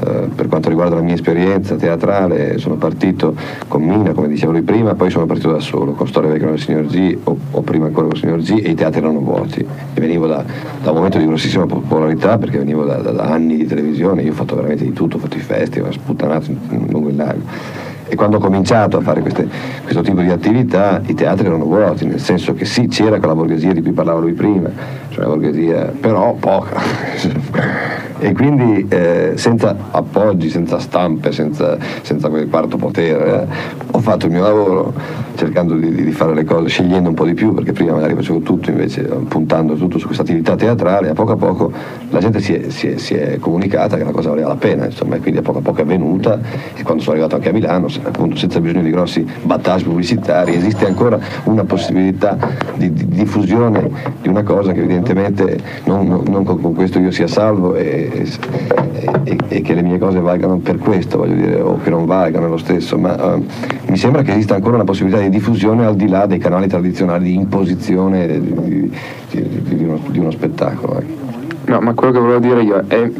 eh, 0.04 0.28
per 0.35 0.49
quanto 0.49 0.68
riguarda 0.68 0.97
la 0.97 1.00
mia 1.00 1.14
esperienza 1.14 1.76
teatrale 1.76 2.59
sono 2.59 2.75
partito 2.75 3.35
con 3.68 3.83
Mina, 3.83 4.12
come 4.12 4.28
dicevo 4.28 4.52
lui 4.52 4.62
prima, 4.62 4.95
poi 4.95 5.11
sono 5.11 5.26
partito 5.26 5.52
da 5.52 5.61
solo, 5.61 5.92
con 5.92 6.09
Storia 6.09 6.30
Vecchia 6.30 6.49
del 6.49 6.59
Signor 6.59 6.87
G 6.87 7.16
o, 7.25 7.38
o, 7.52 7.61
prima 7.62 7.87
ancora 7.87 8.07
con 8.07 8.16
il 8.16 8.23
Signor 8.23 8.40
G 8.40 8.61
e 8.64 8.71
i 8.71 8.75
teatri 8.75 8.99
erano 9.00 9.21
vuoti. 9.21 9.61
E 9.61 10.00
venivo 10.00 10.26
da, 10.26 10.45
da 10.83 10.90
un 10.90 10.97
momento 10.97 11.18
di 11.18 11.26
grossissima 11.26 11.66
popolarità 11.66 12.38
perché 12.38 12.59
venivo 12.59 12.85
da, 12.85 12.97
da, 12.97 13.12
da, 13.12 13.25
anni 13.25 13.57
di 13.57 13.66
televisione, 13.66 14.23
io 14.23 14.33
ho 14.33 14.35
fatto 14.35 14.57
veramente 14.57 14.85
di 14.85 14.92
tutto, 14.92 15.16
ho 15.16 15.21
fatto 15.21 15.37
i 15.37 15.40
festival, 15.40 15.92
sputtanato 15.92 16.50
lungo 16.68 17.09
il 17.09 17.16
lago. 17.16 17.87
E 18.08 18.16
quando 18.16 18.38
ho 18.38 18.40
cominciato 18.40 18.96
a 18.96 19.00
fare 19.00 19.20
queste, 19.20 19.46
questo 19.82 20.00
tipo 20.00 20.20
di 20.20 20.30
attività 20.30 21.00
i 21.06 21.14
teatri 21.14 21.46
erano 21.46 21.64
vuoti, 21.64 22.06
nel 22.06 22.20
senso 22.20 22.54
che 22.54 22.64
sì, 22.64 22.88
c'era 22.88 23.18
quella 23.18 23.34
borghesia 23.34 23.72
di 23.72 23.82
cui 23.82 23.92
parlava 23.92 24.20
lui 24.20 24.32
prima, 24.32 24.70
cioè 25.10 25.24
la 25.24 25.28
borghesia, 25.28 25.92
però 26.00 26.34
poca. 26.34 26.80
e 28.18 28.32
quindi 28.32 28.86
eh, 28.88 29.32
senza 29.36 29.76
appoggi, 29.90 30.48
senza 30.48 30.78
stampe, 30.78 31.32
senza, 31.32 31.76
senza 32.02 32.28
quel 32.28 32.48
quarto 32.48 32.76
potere, 32.76 33.42
eh, 33.42 33.46
ho 33.92 34.00
fatto 34.00 34.26
il 34.26 34.32
mio 34.32 34.42
lavoro 34.42 34.92
cercando 35.38 35.75
di, 35.75 35.95
di, 35.95 36.11
fare 36.11 36.35
le 36.35 36.42
cose, 36.42 36.68
scegliendo 36.68 37.09
un 37.09 37.14
po' 37.14 37.25
di 37.25 37.35
più, 37.35 37.54
perché 37.54 37.73
prima 37.73 37.92
magari 37.92 38.14
facevo 38.14 38.40
tutto, 38.40 38.71
invece 38.71 39.02
puntando 39.02 39.75
tutto 39.75 39.99
su 39.99 40.07
questa 40.07 40.25
attività 40.25 40.57
teatrale, 40.57 41.11
a 41.11 41.14
poco 41.14 41.33
a 41.33 41.37
poco 41.37 41.73
la 42.11 42.18
gente 42.18 42.40
si 42.40 42.54
è, 42.54 42.71
si 42.71 42.88
è, 42.88 42.97
si 42.97 43.14
è 43.14 43.38
comunicata 43.38 43.97
che 43.97 44.02
la 44.02 44.11
cosa 44.11 44.30
valeva 44.30 44.49
la 44.49 44.57
pena, 44.57 44.87
insomma, 44.87 45.14
e 45.14 45.21
quindi 45.21 45.38
a 45.38 45.42
poco 45.42 45.59
a 45.59 45.62
poco 45.62 45.80
è 45.80 45.85
venuta 45.85 46.40
e 46.75 46.83
quando 46.83 47.02
sono 47.02 47.14
arrivato 47.14 47.37
anche 47.37 47.50
a 47.50 47.52
Milano, 47.52 47.87
appunto 48.02 48.37
senza 48.37 48.61
bisogno 48.61 48.83
di 48.83 48.90
grossi 48.90 49.25
battage 49.42 49.85
pubblicitari, 49.85 50.54
esiste 50.54 50.87
ancora 50.87 51.21
una 51.45 51.62
possibilità 51.62 52.37
di, 52.75 52.92
di 52.92 53.07
diffusione 53.07 53.88
di 54.21 54.28
una 54.28 54.42
cosa 54.42 54.73
che 54.73 54.80
evidentemente 54.80 55.57
non, 55.85 56.07
non, 56.09 56.25
non 56.28 56.45
con 56.45 56.75
questo 56.75 56.99
io 56.99 57.12
sia 57.12 57.28
salvo 57.28 57.76
e, 57.76 58.11
e, 58.12 58.88
e, 59.24 59.60
che 59.62 59.74
le 59.74 59.82
mie 59.82 59.98
cose 59.98 60.20
valgano 60.20 60.58
per 60.58 60.78
questo, 60.78 61.18
voglio 61.18 61.34
dire, 61.34 61.60
o 61.60 61.78
che 61.78 61.90
non 61.90 62.06
valgano 62.06 62.48
lo 62.48 62.56
stesso, 62.56 62.98
ma 62.98 63.34
uh, 63.34 63.44
mi 63.86 63.96
sembra 63.96 64.22
che 64.22 64.32
esista 64.32 64.54
ancora 64.54 64.76
una 64.76 64.84
possibilità 64.84 65.20
di 65.20 65.28
diffusione 65.28 65.84
al 65.84 65.96
di 65.96 66.08
là 66.08 66.26
dei 66.26 66.38
canali 66.38 66.66
tradizionali 66.66 67.24
di 67.24 67.34
imposizione 67.34 68.26
di, 68.26 68.54
di, 68.54 68.90
di, 69.30 69.84
uno, 69.84 70.00
di 70.08 70.18
uno, 70.18 70.30
spettacolo. 70.30 70.98
Ecco. 71.00 71.72
No, 71.72 71.80
ma 71.80 71.92
quello 71.94 72.12
che 72.12 72.18
volevo 72.18 72.40
dire 72.40 72.62
io 72.62 72.82
è, 72.86 73.10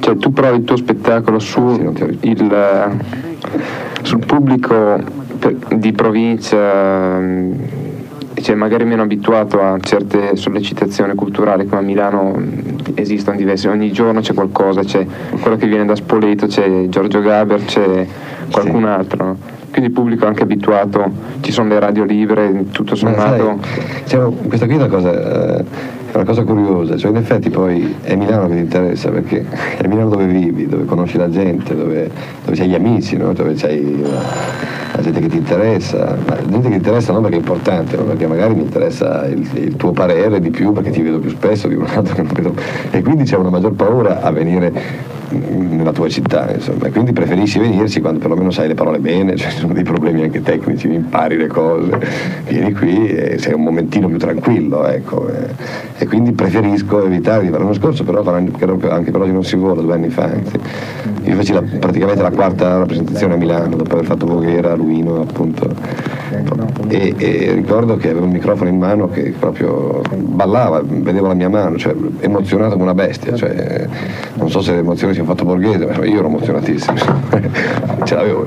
cioè 0.00 0.16
tu 0.16 0.32
provi 0.32 0.58
il 0.58 0.64
tuo 0.64 0.76
spettacolo 0.76 1.38
su 1.38 1.74
sì, 1.74 2.18
il, 2.28 2.90
sul 4.02 4.24
pubblico 4.26 4.98
di 5.76 5.92
provincia 5.92 7.20
cioè, 8.44 8.56
magari 8.56 8.84
meno 8.84 9.00
abituato 9.00 9.58
a 9.62 9.78
certe 9.80 10.36
sollecitazioni 10.36 11.14
culturali 11.14 11.64
come 11.64 11.80
a 11.80 11.82
Milano 11.82 12.36
esistono 12.92 13.38
diverse, 13.38 13.68
ogni 13.68 13.90
giorno 13.90 14.20
c'è 14.20 14.34
qualcosa, 14.34 14.82
c'è 14.82 15.06
quello 15.40 15.56
che 15.56 15.66
viene 15.66 15.86
da 15.86 15.94
Spoleto, 15.94 16.46
c'è 16.46 16.84
Giorgio 16.90 17.22
Gaber, 17.22 17.64
c'è 17.64 18.06
qualcun 18.50 18.82
sì. 18.82 18.86
altro. 18.86 19.36
Quindi 19.70 19.88
il 19.88 19.92
pubblico 19.92 20.24
è 20.24 20.26
anche 20.28 20.42
abituato, 20.42 21.10
ci 21.40 21.52
sono 21.52 21.70
le 21.70 21.78
radio 21.78 22.04
libere, 22.04 22.66
tutto 22.70 22.94
sommato. 22.94 23.60
Sai, 24.04 24.20
questa 24.46 24.66
qui 24.66 24.74
è 24.74 24.78
una 24.78 24.88
cosa, 24.88 25.60
eh, 25.60 25.64
è 26.14 26.16
una 26.18 26.26
cosa 26.26 26.44
curiosa, 26.44 26.96
cioè 26.96 27.10
in 27.10 27.16
effetti 27.16 27.50
poi 27.50 27.92
è 28.02 28.14
Milano 28.14 28.46
che 28.46 28.54
ti 28.54 28.60
interessa 28.60 29.10
perché 29.10 29.44
è 29.76 29.84
Milano 29.88 30.10
dove 30.10 30.26
vivi, 30.26 30.68
dove 30.68 30.84
conosci 30.84 31.18
la 31.18 31.28
gente, 31.28 31.74
dove, 31.74 32.08
dove 32.44 32.56
c'hai 32.56 32.68
gli 32.68 32.74
amici, 32.74 33.16
no? 33.16 33.32
dove 33.32 33.54
c'hai 33.54 34.00
la, 34.00 34.22
la, 34.94 35.02
gente 35.02 35.18
che 35.18 35.26
ti 35.26 35.38
interessa, 35.38 36.16
ma 36.24 36.36
la 36.36 36.48
gente 36.48 36.62
che 36.62 36.68
ti 36.68 36.76
interessa 36.76 37.12
non 37.12 37.22
perché 37.22 37.36
è 37.36 37.40
importante, 37.40 37.96
ma 37.96 38.02
perché 38.04 38.28
magari 38.28 38.54
mi 38.54 38.62
interessa 38.62 39.26
il, 39.26 39.44
il, 39.54 39.74
tuo 39.74 39.90
parere 39.90 40.38
di 40.38 40.50
più 40.50 40.72
perché 40.72 40.90
ti 40.90 41.02
vedo 41.02 41.18
più 41.18 41.30
spesso 41.30 41.66
di 41.66 41.74
un 41.74 41.86
altro 41.92 42.14
che 42.14 42.22
non 42.22 42.32
vedo. 42.32 42.54
E 42.92 43.02
quindi 43.02 43.24
c'è 43.24 43.36
una 43.36 43.50
maggior 43.50 43.72
paura 43.72 44.20
a 44.22 44.30
venire 44.30 44.72
nella 45.34 45.92
tua 45.92 46.08
città, 46.08 46.52
insomma, 46.52 46.88
quindi 46.90 47.12
preferisci 47.12 47.58
venirci 47.58 48.00
quando 48.00 48.20
perlomeno 48.20 48.50
sai 48.50 48.68
le 48.68 48.74
parole 48.74 48.98
bene, 48.98 49.36
cioè 49.36 49.50
ci 49.52 49.58
sono 49.58 49.72
dei 49.72 49.82
problemi 49.82 50.22
anche 50.22 50.42
tecnici, 50.42 50.92
impari 50.92 51.36
le 51.36 51.46
cose, 51.46 51.98
vieni 52.46 52.72
qui 52.72 53.06
e 53.06 53.38
sei 53.38 53.54
un 53.54 53.62
momentino 53.62 54.08
più 54.08 54.18
tranquillo, 54.18 54.86
ecco. 54.86 55.28
E, 55.98 56.06
quindi 56.06 56.32
preferisco 56.32 57.04
evitare 57.04 57.42
di 57.42 57.48
fare 57.48 57.62
l'anno 57.62 57.74
scorso, 57.74 58.04
però 58.04 58.22
anche, 58.24 59.10
per 59.10 59.26
non 59.26 59.44
si 59.44 59.56
vola, 59.56 59.80
due 59.80 59.94
anni 59.94 60.10
fa, 60.10 60.24
anzi. 60.24 60.58
Io 61.24 61.34
feci 61.36 61.52
la, 61.52 61.62
praticamente 61.62 62.22
la 62.22 62.30
quarta 62.30 62.78
rappresentazione 62.78 63.34
a 63.34 63.36
Milano, 63.36 63.76
dopo 63.76 63.94
aver 63.94 64.04
fatto 64.04 64.26
Voghera, 64.26 64.74
Luino, 64.74 65.20
appunto. 65.20 66.22
E, 66.88 67.14
e, 67.16 67.52
ricordo 67.52 67.96
che 67.96 68.10
avevo 68.10 68.26
un 68.26 68.32
microfono 68.32 68.68
in 68.68 68.78
mano 68.78 69.08
che 69.08 69.34
proprio 69.38 70.02
ballava, 70.14 70.82
vedevo 70.84 71.28
la 71.28 71.34
mia 71.34 71.48
mano, 71.48 71.76
cioè 71.76 71.94
emozionato 72.20 72.72
come 72.72 72.84
una 72.84 72.94
bestia, 72.94 73.34
cioè, 73.34 73.86
non 74.34 74.50
so 74.50 74.60
se 74.60 74.72
le 74.72 74.78
emozioni 74.78 75.14
si 75.14 75.20
hanno 75.20 75.28
fatto 75.28 75.44
borghese, 75.44 75.86
ma 75.86 76.04
io 76.04 76.18
ero 76.18 76.26
emozionatissimo, 76.26 76.96
ce 78.04 78.14
l'avevo. 78.14 78.46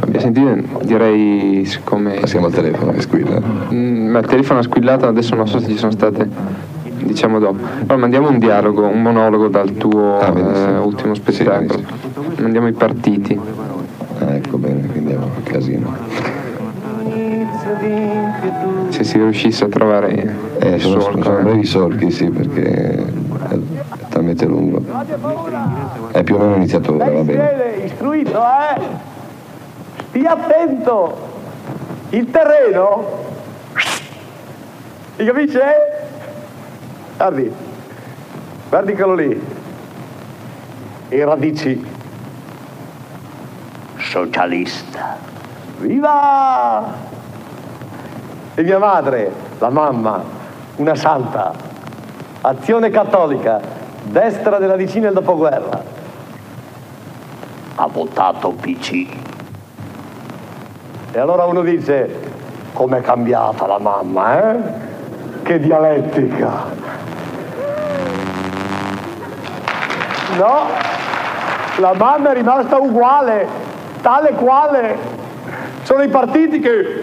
Abbia 0.00 0.20
sentito, 0.20 0.56
direi 0.84 1.64
siccome... 1.64 2.14
Passiamo 2.20 2.46
al 2.46 2.52
telefono 2.52 2.92
che 2.92 3.00
squilla. 3.00 3.40
Mm, 3.72 4.08
ma 4.08 4.18
il 4.20 4.26
telefono 4.26 4.60
ha 4.60 4.62
squillato, 4.62 5.06
adesso 5.06 5.34
non 5.34 5.46
so 5.46 5.58
se 5.60 5.68
ci 5.68 5.76
sono 5.76 5.92
state 5.92 6.76
diciamo 7.08 7.38
dopo. 7.38 7.62
Allora 7.80 7.96
mandiamo 7.96 8.28
un 8.28 8.38
dialogo, 8.38 8.86
un 8.86 9.02
monologo 9.02 9.48
dal 9.48 9.72
tuo 9.76 10.18
ah, 10.18 10.32
eh, 10.38 10.78
ultimo 10.78 11.14
spettacolo. 11.14 11.78
Sì. 12.34 12.42
Mandiamo 12.42 12.68
i 12.68 12.72
partiti. 12.72 13.38
Casino. 15.48 15.96
Se 18.90 19.04
si 19.04 19.18
riuscisse 19.18 19.64
a 19.64 19.68
trovare 19.68 20.36
eh, 20.60 20.74
il 20.74 20.80
sono, 20.80 21.00
solco. 21.00 21.22
Sono 21.22 21.42
brevi 21.42 21.64
solchi, 21.64 22.10
sì, 22.10 22.30
perché 22.30 22.94
è, 23.48 23.58
talmente 24.08 24.46
lungo. 24.46 24.82
È 26.12 26.22
più 26.22 26.36
o 26.36 26.38
meno 26.38 26.56
iniziato 26.56 26.94
ora, 26.94 27.10
va 27.10 27.22
bene. 27.22 27.84
istruito, 27.84 28.40
eh? 28.40 28.80
Stia 30.08 30.32
attento! 30.32 31.26
Il 32.10 32.30
terreno? 32.30 33.04
Mi 35.16 35.24
capisce? 35.24 35.60
Guardi, 37.16 37.52
guardi 38.68 38.92
quello 38.94 39.14
lì. 39.14 39.40
E 41.10 41.24
radici 41.24 41.84
socialista. 43.98 45.37
Viva! 45.78 46.82
E 48.54 48.62
mia 48.62 48.78
madre, 48.78 49.30
la 49.60 49.70
mamma, 49.70 50.20
una 50.76 50.96
santa, 50.96 51.52
azione 52.40 52.90
cattolica, 52.90 53.60
destra 54.02 54.58
della 54.58 54.74
vicina 54.74 55.06
del 55.06 55.14
dopoguerra. 55.14 55.80
Ha 57.76 57.86
votato 57.86 58.50
PC. 58.60 59.06
E 61.12 61.18
allora 61.20 61.44
uno 61.44 61.62
dice, 61.62 62.32
com'è 62.72 63.00
cambiata 63.00 63.68
la 63.68 63.78
mamma, 63.78 64.50
eh? 64.50 64.56
Che 65.44 65.60
dialettica. 65.60 66.50
No, 70.36 70.66
la 71.76 71.94
mamma 71.94 72.30
è 72.30 72.34
rimasta 72.34 72.78
uguale, 72.78 73.46
tale 74.02 74.32
quale 74.32 75.17
sono 75.88 76.02
i 76.02 76.08
partiti 76.08 76.60
che 76.60 77.02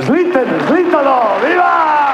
slittano, 0.00 0.58
slittano, 0.66 1.20
viva! 1.42 2.12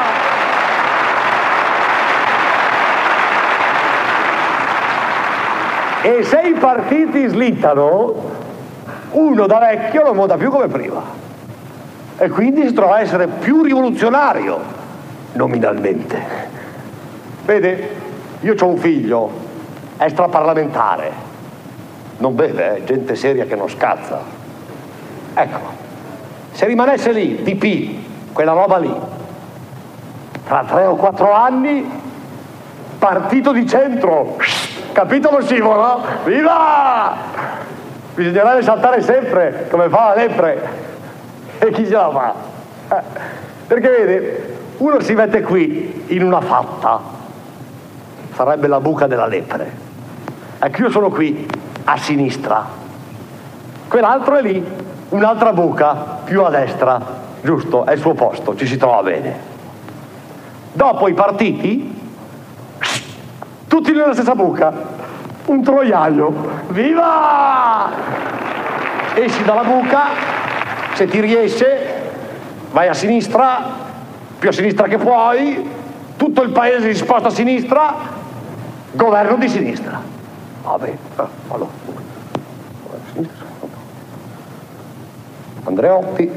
E 6.02 6.22
se 6.22 6.40
i 6.42 6.52
partiti 6.52 7.26
slittano, 7.26 8.30
uno 9.10 9.46
da 9.48 9.58
vecchio 9.58 10.04
non 10.04 10.14
vota 10.14 10.36
più 10.36 10.50
come 10.50 10.68
prima. 10.68 11.02
E 12.16 12.28
quindi 12.28 12.68
si 12.68 12.72
trova 12.72 12.94
a 12.94 13.00
essere 13.00 13.26
più 13.26 13.64
rivoluzionario, 13.64 14.60
nominalmente. 15.32 16.22
Vede, 17.44 17.88
io 18.38 18.54
ho 18.56 18.66
un 18.68 18.76
figlio, 18.76 19.32
extraparlamentare, 19.98 21.10
non 22.18 22.36
beve, 22.36 22.76
eh? 22.76 22.84
gente 22.84 23.16
seria 23.16 23.46
che 23.46 23.56
non 23.56 23.68
scazza. 23.68 24.22
Ecco, 25.34 25.83
se 26.54 26.66
rimanesse 26.66 27.10
lì, 27.10 27.30
PP, 27.30 28.32
quella 28.32 28.52
roba 28.52 28.78
lì, 28.78 28.94
tra 30.46 30.64
tre 30.64 30.86
o 30.86 30.94
quattro 30.94 31.32
anni, 31.32 31.84
partito 32.96 33.50
di 33.50 33.66
centro, 33.66 34.36
capito 34.92 35.32
lo 35.32 35.42
scivolo? 35.42 36.00
Viva! 36.22 37.16
Bisognerebbe 38.14 38.62
saltare 38.62 39.02
sempre, 39.02 39.66
come 39.68 39.88
fa 39.88 40.10
la 40.10 40.14
lepre. 40.14 40.68
E 41.58 41.72
chi 41.72 41.86
ce 41.86 41.92
la 41.92 42.10
fa? 42.10 42.34
Eh, 42.96 43.02
perché 43.66 43.88
vede, 43.88 44.56
uno 44.76 45.00
si 45.00 45.12
mette 45.14 45.40
qui 45.40 46.04
in 46.06 46.22
una 46.22 46.40
fatta, 46.40 47.00
sarebbe 48.32 48.68
la 48.68 48.78
buca 48.78 49.08
della 49.08 49.26
lepre. 49.26 49.72
Ecco, 50.60 50.82
io 50.82 50.90
sono 50.90 51.10
qui, 51.10 51.48
a 51.82 51.96
sinistra. 51.96 52.64
Quell'altro 53.88 54.36
è 54.36 54.42
lì, 54.42 54.83
un'altra 55.14 55.52
buca 55.52 55.94
più 56.24 56.42
a 56.42 56.50
destra, 56.50 57.00
giusto? 57.40 57.86
È 57.86 57.92
il 57.92 58.00
suo 58.00 58.14
posto, 58.14 58.56
ci 58.56 58.66
si 58.66 58.76
trova 58.76 59.02
bene. 59.02 59.52
Dopo 60.72 61.06
i 61.06 61.14
partiti, 61.14 62.02
tutti 63.68 63.92
nella 63.92 64.12
stessa 64.12 64.34
buca, 64.34 64.72
un 65.46 65.62
troiaio, 65.62 66.34
viva! 66.68 67.90
Esci 69.14 69.44
dalla 69.44 69.62
buca, 69.62 70.00
se 70.94 71.06
ti 71.06 71.20
riesce, 71.20 72.10
vai 72.72 72.88
a 72.88 72.94
sinistra, 72.94 73.62
più 74.36 74.48
a 74.48 74.52
sinistra 74.52 74.88
che 74.88 74.98
puoi, 74.98 75.70
tutto 76.16 76.42
il 76.42 76.50
paese 76.50 76.92
si 76.92 76.98
sposta 76.98 77.28
a 77.28 77.30
sinistra, 77.30 77.94
governo 78.90 79.36
di 79.36 79.48
sinistra. 79.48 80.00
Vabbè, 80.64 80.92
allora. 81.48 81.93
Andreotti. 85.64 86.30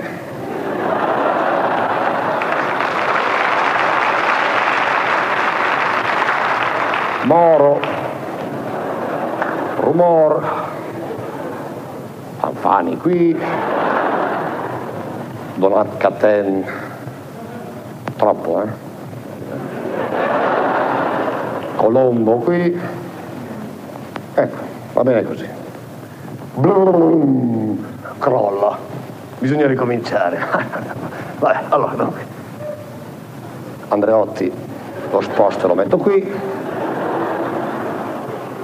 Moro. 7.24 7.80
Rumor. 9.80 10.66
Fanfani 12.40 12.98
qui. 12.98 13.36
Donat 15.58 15.98
Caten, 15.98 16.64
troppo, 18.16 18.62
eh? 18.62 18.68
Colombo 21.76 22.38
qui, 22.38 22.80
ecco, 24.36 24.58
va 24.94 25.04
bene 25.04 25.24
così. 25.24 25.48
Brum, 26.54 27.84
crolla, 28.20 28.78
bisogna 29.40 29.68
ricominciare. 29.68 30.40
Vai, 31.40 31.56
allora. 31.70 32.36
Andreotti 33.90 34.52
lo 35.12 35.22
sposto 35.22 35.66
e 35.66 35.68
lo 35.68 35.76
metto 35.76 35.98
qui, 35.98 36.30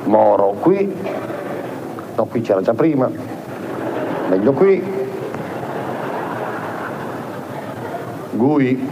Moro 0.03 0.55
qui, 0.59 0.93
no 2.15 2.25
qui 2.25 2.41
c'era 2.41 2.61
già 2.61 2.73
prima, 2.73 3.09
meglio 4.27 4.51
qui, 4.51 4.83
Gui, 8.31 8.89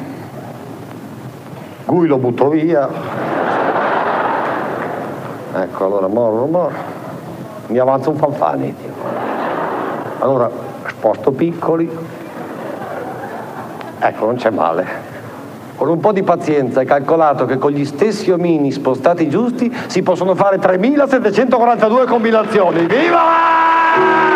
Gui 1.86 2.08
lo 2.08 2.18
butto 2.18 2.48
via, 2.48 2.88
ecco 5.54 5.86
allora 5.86 6.08
Moro, 6.08 6.46
Moro, 6.46 6.74
mi 7.68 7.78
avanza 7.78 8.10
un 8.10 8.16
fanfani, 8.16 8.76
allora 10.20 10.50
sposto 11.02 11.32
piccoli, 11.32 11.90
ecco 13.98 14.26
non 14.26 14.36
c'è 14.36 14.52
male. 14.52 14.86
Con 15.76 15.90
un 15.90 16.00
po' 16.00 16.12
di 16.12 16.22
pazienza 16.22 16.82
è 16.82 16.86
calcolato 16.86 17.48
che 17.48 17.58
con 17.58 17.72
gli 17.72 17.86
stessi 17.86 18.30
omini 18.30 18.72
spostati 18.72 19.28
giusti 19.28 19.76
si 19.88 20.04
possono 20.04 20.36
fare 20.36 20.60
3742 20.60 22.06
combinazioni. 22.06 22.86
Viva! 22.86 24.30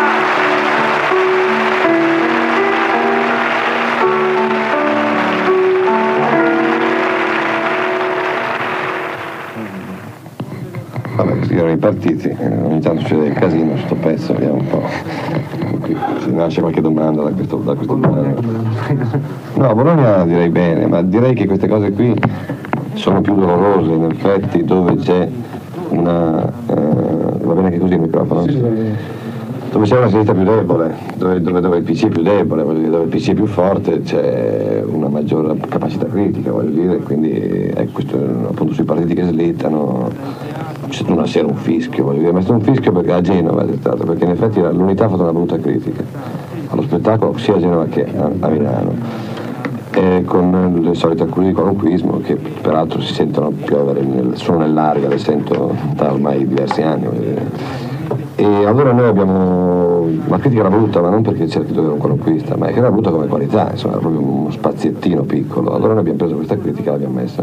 Vabbè, 11.14 11.38
così 11.38 11.54
erano 11.54 11.70
i 11.70 11.76
partiti, 11.76 12.28
eh, 12.28 12.46
ogni 12.46 12.80
tanto 12.80 13.02
succede 13.02 13.26
il 13.26 13.34
casino 13.34 13.76
sto 13.76 13.94
pezzo, 13.94 14.32
vediamo 14.32 14.54
un 14.54 14.66
po'. 14.66 15.45
Se 16.20 16.30
nasce 16.30 16.60
qualche 16.60 16.80
domanda 16.80 17.22
da 17.22 17.30
questo, 17.30 17.56
da 17.56 17.74
questo 17.74 17.94
brano. 17.94 18.34
No, 19.54 19.74
Bologna 19.74 20.24
direi 20.24 20.48
bene, 20.48 20.86
ma 20.86 21.02
direi 21.02 21.34
che 21.34 21.46
queste 21.46 21.68
cose 21.68 21.92
qui 21.92 22.14
sono 22.94 23.20
più 23.20 23.34
dolorose 23.34 23.92
in 23.92 24.04
effetti 24.04 24.64
dove 24.64 24.96
c'è 24.96 25.28
una... 25.90 26.44
eh, 26.44 26.74
va 27.42 27.54
bene 27.54 27.70
che 27.70 27.78
così 27.78 27.94
il 27.94 28.00
microfono? 28.00 28.44
Dove 29.70 29.84
c'è 29.84 29.98
una 29.98 30.08
sinistra 30.08 30.32
più 30.32 30.44
debole, 30.44 30.94
dove, 31.16 31.40
dove- 31.40 31.60
dove 31.60 31.76
il 31.78 31.82
PC 31.82 32.06
è 32.06 32.08
più 32.08 32.22
debole, 32.22 32.62
dove 32.62 33.02
il 33.02 33.08
PC 33.08 33.30
è 33.30 33.34
più 33.34 33.46
forte 33.46 34.00
c'è 34.00 34.82
una 34.86 35.08
maggior 35.08 35.54
capacità 35.68 36.06
critica, 36.06 36.50
voglio 36.50 36.70
dire, 36.70 36.96
quindi 36.98 37.30
ecco, 37.74 37.90
questo, 37.92 38.16
appunto 38.48 38.72
sui 38.72 38.84
partiti 38.84 39.14
che 39.14 39.24
slittano 39.24 40.08
una 41.08 41.26
sera 41.26 41.46
un 41.46 41.56
fischio, 41.56 42.04
voglio 42.04 42.18
dire, 42.20 42.32
ma 42.32 42.38
è 42.38 42.42
stato 42.42 42.58
un 42.58 42.64
fischio 42.64 42.92
perché 42.92 43.12
a 43.12 43.20
Genova 43.20 43.66
è 43.66 43.76
stato, 43.78 44.04
perché 44.04 44.24
in 44.24 44.30
effetti 44.30 44.60
l'unità 44.60 45.06
ha 45.06 45.08
fatto 45.08 45.22
una 45.22 45.32
brutta 45.32 45.58
critica 45.58 46.02
allo 46.68 46.82
spettacolo 46.82 47.36
sia 47.38 47.54
a 47.54 47.58
Genova 47.58 47.84
che 47.86 48.04
a, 48.04 48.30
a 48.40 48.48
Milano. 48.48 49.24
E 49.92 50.24
con 50.26 50.80
le 50.82 50.94
solite 50.94 51.22
accuse 51.22 51.46
di 51.46 51.52
qualunquismo 51.54 52.20
che 52.20 52.36
peraltro 52.36 53.00
si 53.00 53.14
sentono 53.14 53.50
piovere 53.50 54.02
nel, 54.02 54.36
solo 54.36 54.58
nell'aria, 54.58 55.08
le 55.08 55.16
sento 55.16 55.74
da 55.94 56.12
ormai 56.12 56.46
diversi 56.46 56.82
anni. 56.82 57.06
E 58.34 58.44
allora 58.44 58.92
noi 58.92 59.06
abbiamo, 59.06 60.06
la 60.26 60.38
critica 60.38 60.60
era 60.60 60.68
brutta, 60.68 61.00
ma 61.00 61.08
non 61.08 61.22
perché 61.22 61.48
cerchi 61.48 61.72
di 61.72 61.78
avere 61.78 61.94
un 61.94 61.98
qualunquista, 61.98 62.56
ma 62.56 62.66
che 62.66 62.78
era 62.78 62.90
brutta 62.90 63.10
come 63.10 63.26
qualità, 63.26 63.70
insomma, 63.70 63.94
era 63.94 64.02
proprio 64.02 64.20
uno 64.20 64.50
spaziettino 64.50 65.22
piccolo. 65.22 65.74
Allora 65.74 65.92
noi 65.92 66.00
abbiamo 66.00 66.18
preso 66.18 66.34
questa 66.34 66.58
critica 66.58 66.90
e 66.90 66.92
l'abbiamo 66.92 67.14
messa 67.14 67.42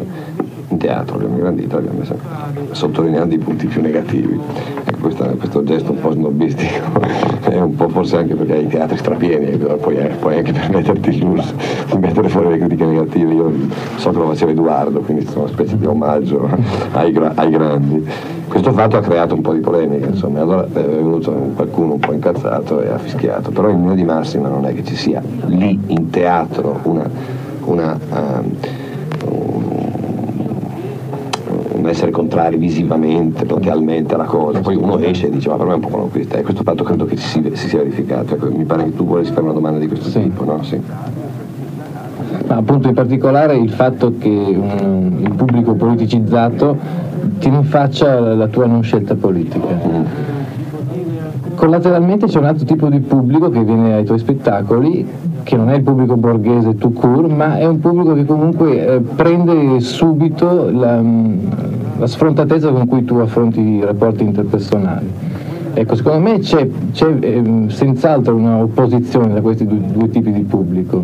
in 0.73 0.77
teatro, 0.77 1.15
l'abbiamo 1.15 1.35
ingrandita, 1.35 1.75
l'abbiamo 1.75 1.99
messa 1.99 2.15
sottolineando 2.71 3.33
i 3.33 3.37
punti 3.37 3.67
più 3.67 3.81
negativi. 3.81 4.39
Questa- 4.99 5.27
questo 5.37 5.63
gesto 5.63 5.91
un 5.91 5.99
po' 5.99 6.11
snobbistico 6.11 7.01
è 7.49 7.59
un 7.59 7.75
po' 7.75 7.89
forse 7.89 8.17
anche 8.17 8.35
perché 8.35 8.53
hai 8.53 8.63
i 8.63 8.67
teatri 8.67 8.97
strapieni, 8.97 9.45
e 9.45 9.53
allora 9.53 9.75
puoi, 9.75 9.97
puoi 10.19 10.37
anche 10.37 10.51
permetterti 10.53 11.09
il 11.09 11.23
lusso 11.23 11.53
di 11.91 11.97
mettere 11.97 12.29
fuori 12.29 12.49
le 12.49 12.57
critiche 12.57 12.85
negative. 12.85 13.33
Io 13.33 13.51
so 13.97 14.11
che 14.11 14.17
lo 14.17 14.27
faceva 14.27 14.51
Edoardo, 14.51 14.99
quindi 15.01 15.25
sono 15.25 15.41
una 15.43 15.51
specie 15.51 15.77
di 15.77 15.85
omaggio 15.85 16.49
ai, 16.93 17.19
ai 17.35 17.49
grandi. 17.49 18.07
Questo 18.47 18.71
fatto 18.71 18.97
ha 18.97 19.01
creato 19.01 19.33
un 19.33 19.41
po' 19.41 19.53
di 19.53 19.59
polemica, 19.61 20.07
insomma, 20.07 20.41
allora 20.41 20.65
eh, 20.73 20.83
è 20.83 20.95
venuto 20.95 21.31
qualcuno 21.55 21.93
un 21.93 21.99
po' 21.99 22.13
incazzato 22.13 22.81
e 22.81 22.89
ha 22.89 22.97
fischiato, 22.97 23.49
però 23.49 23.69
in 23.69 23.79
linea 23.79 23.95
di 23.95 24.03
massima 24.03 24.47
non 24.47 24.65
è 24.65 24.73
che 24.73 24.83
ci 24.83 24.95
sia 24.95 25.21
lì 25.45 25.79
in 25.87 26.09
teatro 26.11 26.79
una, 26.83 27.09
una, 27.65 27.97
ehm, 28.13 28.57
un 31.73 31.82
essere 31.93 32.11
contrari 32.11 32.57
visivamente, 32.57 33.45
platealmente 33.45 34.15
alla 34.15 34.25
cosa, 34.25 34.59
poi 34.59 34.75
uno 34.75 34.99
esce 34.99 35.27
e 35.27 35.29
dice 35.29 35.49
ma 35.49 35.55
per 35.55 35.65
me 35.65 35.71
è 35.71 35.75
un 35.75 35.81
po' 35.81 35.87
qualunquista 35.87 36.37
e 36.37 36.41
questo 36.41 36.63
fatto 36.63 36.83
credo 36.83 37.05
che 37.05 37.17
si, 37.17 37.41
si 37.53 37.67
sia 37.69 37.79
verificato, 37.79 38.35
Ecco, 38.35 38.49
mi 38.51 38.65
pare 38.65 38.83
che 38.85 38.95
tu 38.95 39.05
volessi 39.05 39.31
fare 39.31 39.43
una 39.43 39.53
domanda 39.53 39.79
di 39.79 39.87
questo 39.87 40.09
tipo, 40.19 40.43
no? 40.43 40.61
Sì. 40.63 40.79
Ma 42.47 42.55
appunto 42.55 42.87
in 42.87 42.93
particolare 42.93 43.55
il 43.55 43.69
fatto 43.69 44.13
che 44.17 44.27
um, 44.27 45.19
il 45.21 45.33
pubblico 45.33 45.73
politicizzato 45.75 46.77
ti 47.39 47.49
rinfaccia 47.49 48.19
la, 48.19 48.35
la 48.35 48.47
tua 48.47 48.65
non 48.65 48.81
scelta 48.81 49.15
politica. 49.15 50.11
Collateralmente 51.55 52.25
c'è 52.25 52.39
un 52.39 52.45
altro 52.45 52.65
tipo 52.65 52.89
di 52.89 52.99
pubblico 52.99 53.49
che 53.49 53.63
viene 53.63 53.93
ai 53.93 54.03
tuoi 54.03 54.19
spettacoli, 54.19 55.07
che 55.43 55.55
non 55.55 55.69
è 55.69 55.75
il 55.75 55.83
pubblico 55.83 56.17
borghese 56.17 56.75
tout 56.75 56.97
court, 56.99 57.29
ma 57.29 57.57
è 57.57 57.65
un 57.65 57.79
pubblico 57.79 58.13
che 58.13 58.25
comunque 58.25 58.85
eh, 58.85 58.99
prende 58.99 59.79
subito 59.79 60.69
la, 60.71 60.99
mm, 60.99 61.47
la 61.97 62.07
sfrontatezza 62.07 62.71
con 62.71 62.87
cui 62.87 63.03
tu 63.03 63.15
affronti 63.15 63.59
i 63.59 63.83
rapporti 63.83 64.23
interpersonali. 64.23 65.11
Ecco, 65.75 65.95
secondo 65.95 66.19
me 66.19 66.39
c'è, 66.39 66.67
c'è, 66.91 67.17
ehm, 67.19 67.67
senz'altro 67.69 68.35
una 68.35 68.57
opposizione 68.57 69.33
da 69.33 69.41
questi 69.41 69.65
due, 69.65 69.79
due 69.91 70.09
tipi 70.09 70.31
di 70.31 70.43
pubblico. 70.43 71.03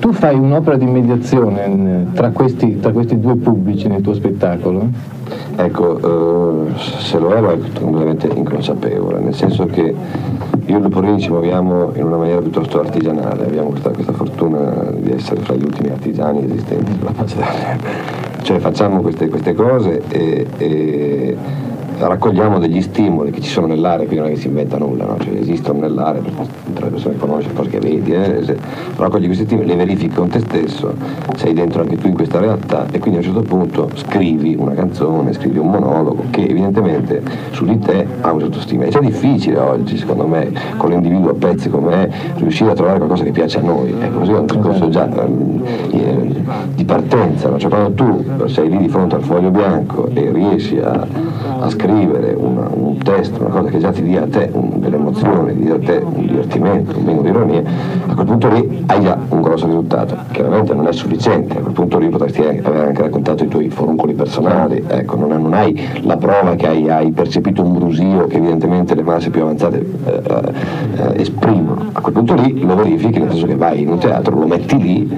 Tu 0.00 0.12
fai 0.12 0.36
un'opera 0.36 0.76
di 0.76 0.86
mediazione 0.86 1.64
eh, 1.64 2.06
tra 2.12 2.30
questi, 2.30 2.78
tra 2.80 2.92
questi 2.92 3.18
due 3.18 3.36
pubblici 3.36 3.88
nel 3.88 4.00
tuo 4.00 4.14
spettacolo? 4.14 4.88
Ecco, 5.56 6.66
eh, 6.66 6.72
se 6.76 7.18
lo 7.18 7.34
ero 7.34 7.50
è 7.50 7.58
completamente 7.78 8.28
inconsapevole, 8.28 9.20
nel 9.20 9.34
senso 9.34 9.66
che 9.66 9.94
io 10.66 10.76
e 10.76 10.80
Luporini 10.80 11.20
ci 11.20 11.30
muoviamo 11.30 11.92
in 11.94 12.04
una 12.04 12.16
maniera 12.16 12.40
piuttosto 12.40 12.80
artigianale, 12.80 13.46
abbiamo 13.46 13.70
questa, 13.70 13.90
questa 13.90 14.12
fortuna 14.12 14.92
di 15.00 15.12
essere 15.12 15.40
fra 15.40 15.54
gli 15.54 15.64
ultimi 15.64 15.90
artigiani 15.90 16.44
esistenti 16.44 16.92
sulla 16.98 17.12
faccia 17.12 17.34
della 17.36 17.46
terra. 17.48 18.27
Cioè 18.48 18.60
facciamo 18.60 19.02
queste, 19.02 19.28
queste 19.28 19.52
cose 19.52 20.00
e, 20.08 20.46
e 20.56 21.36
raccogliamo 22.06 22.58
degli 22.58 22.80
stimoli 22.80 23.30
che 23.30 23.40
ci 23.40 23.50
sono 23.50 23.66
nell'area, 23.66 24.06
quindi 24.06 24.16
non 24.16 24.26
è 24.26 24.30
che 24.30 24.40
si 24.40 24.46
inventa 24.46 24.78
nulla, 24.78 25.04
no? 25.04 25.16
cioè, 25.18 25.34
esistono 25.34 25.80
nell'area, 25.80 26.20
tra 26.74 26.84
le 26.84 26.90
persone 26.92 27.14
che 27.14 27.20
conosci, 27.20 27.52
cose 27.52 27.70
che 27.70 27.80
vedi, 27.80 28.12
eh? 28.12 28.56
Raccogli 28.96 29.26
questi 29.26 29.44
stimoli, 29.44 29.66
le 29.66 29.74
verifichi 29.74 30.14
con 30.14 30.28
te 30.28 30.38
stesso, 30.40 30.94
sei 31.36 31.54
dentro 31.54 31.82
anche 31.82 31.96
tu 31.96 32.06
in 32.06 32.14
questa 32.14 32.38
realtà 32.38 32.86
e 32.90 32.98
quindi 32.98 33.18
a 33.18 33.28
un 33.28 33.34
certo 33.34 33.48
punto 33.48 33.90
scrivi 33.94 34.54
una 34.58 34.72
canzone, 34.74 35.32
scrivi 35.32 35.58
un 35.58 35.70
monologo 35.70 36.24
che 36.30 36.46
evidentemente 36.46 37.22
su 37.50 37.64
di 37.64 37.78
te 37.78 38.06
ha 38.20 38.32
un 38.32 38.40
certo 38.40 38.60
stimolo. 38.60 38.88
È 38.88 39.00
difficile 39.00 39.58
oggi, 39.58 39.96
secondo 39.96 40.26
me, 40.26 40.52
con 40.76 40.90
l'individuo 40.90 41.30
a 41.30 41.34
pezzi 41.34 41.68
come 41.68 42.08
è, 42.08 42.10
riuscire 42.36 42.70
a 42.70 42.74
trovare 42.74 42.98
qualcosa 42.98 43.24
che 43.24 43.32
piace 43.32 43.58
a 43.58 43.62
noi. 43.62 43.94
Ecco, 43.98 44.18
così 44.18 44.30
è 44.32 44.38
un 44.38 44.46
discorso 44.46 44.88
già 44.88 45.08
eh, 45.90 46.44
di 46.74 46.84
partenza, 46.84 47.48
no? 47.48 47.58
cioè 47.58 47.70
quando 47.70 47.92
tu 47.92 48.24
sei 48.46 48.68
lì 48.68 48.78
di 48.78 48.88
fronte 48.88 49.16
al 49.16 49.22
foglio 49.22 49.50
bianco 49.50 50.08
e 50.14 50.30
riesci 50.32 50.78
a, 50.78 51.06
a 51.60 51.68
scrivere 51.68 51.87
una- 51.92 52.68
un 52.72 52.96
testo, 52.98 53.40
una 53.40 53.50
cosa 53.50 53.68
che 53.68 53.78
già 53.78 53.90
ti 53.90 54.02
dia 54.02 54.22
a 54.22 54.26
te 54.26 54.48
un- 54.52 54.80
delle 54.80 54.96
ti 54.98 55.54
dia 55.62 55.74
a 55.74 55.78
te 55.78 56.02
un 56.04 56.26
divertimento, 56.26 56.96
un 56.98 57.04
minimo 57.04 57.22
di 57.22 57.28
ironia, 57.28 57.62
a 58.06 58.14
quel 58.14 58.26
punto 58.26 58.48
lì 58.48 58.84
hai 58.86 59.00
già 59.00 59.16
un 59.28 59.40
grosso 59.40 59.66
risultato. 59.66 60.16
Chiaramente 60.32 60.74
non 60.74 60.86
è 60.86 60.92
sufficiente, 60.92 61.56
a 61.58 61.60
quel 61.60 61.72
punto 61.72 61.98
lì 61.98 62.08
potresti 62.08 62.42
aver 62.42 62.86
anche 62.86 63.02
raccontato 63.02 63.44
i 63.44 63.48
tuoi 63.48 63.70
foruncoli 63.70 64.14
personali, 64.14 64.84
ecco, 64.86 65.16
non, 65.16 65.30
non 65.30 65.52
hai 65.54 65.78
la 66.02 66.16
prova 66.16 66.54
che 66.56 66.66
hai, 66.66 66.88
hai 66.88 67.10
percepito 67.10 67.62
un 67.62 67.72
brusio 67.72 68.26
che 68.26 68.36
evidentemente 68.36 68.94
le 68.94 69.02
masse 69.02 69.30
più 69.30 69.42
avanzate 69.42 69.78
eh, 70.04 70.22
eh, 70.96 71.20
esprimono. 71.20 71.86
A 71.92 72.00
quel 72.00 72.14
punto 72.14 72.34
lì 72.34 72.60
lo 72.64 72.74
verifichi, 72.74 73.18
nel 73.18 73.30
senso 73.30 73.46
che 73.46 73.56
vai 73.56 73.80
in 73.82 73.88
un 73.90 73.98
teatro, 73.98 74.38
lo 74.38 74.46
metti 74.46 74.76
lì 74.78 75.10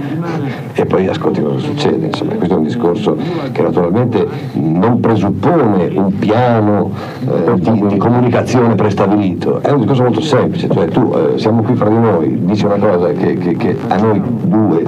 e 0.74 0.86
poi 0.86 1.06
ascolti 1.08 1.42
cosa 1.42 1.58
succede. 1.58 2.06
Insomma, 2.06 2.34
questo 2.34 2.54
è 2.54 2.58
un 2.58 2.64
discorso 2.64 3.16
che 3.52 3.62
naturalmente 3.62 4.26
non 4.54 5.00
presuppone 5.00 5.90
un 5.94 6.18
piano 6.18 6.59
piano 6.60 6.90
eh, 7.26 7.54
di, 7.58 7.86
di, 7.86 7.96
comunicazione 7.96 8.74
prestabilito, 8.74 9.60
è 9.60 9.70
un 9.70 9.80
discorso 9.80 10.02
molto 10.02 10.20
semplice, 10.20 10.68
cioè 10.70 10.86
tu 10.88 11.12
eh, 11.14 11.38
siamo 11.38 11.62
qui 11.62 11.74
fra 11.74 11.88
di 11.88 11.98
noi, 11.98 12.38
dici 12.44 12.64
una 12.64 12.76
cosa 12.76 13.08
che, 13.12 13.34
che, 13.34 13.56
che, 13.56 13.76
a 13.88 13.96
noi 13.96 14.22
due, 14.42 14.84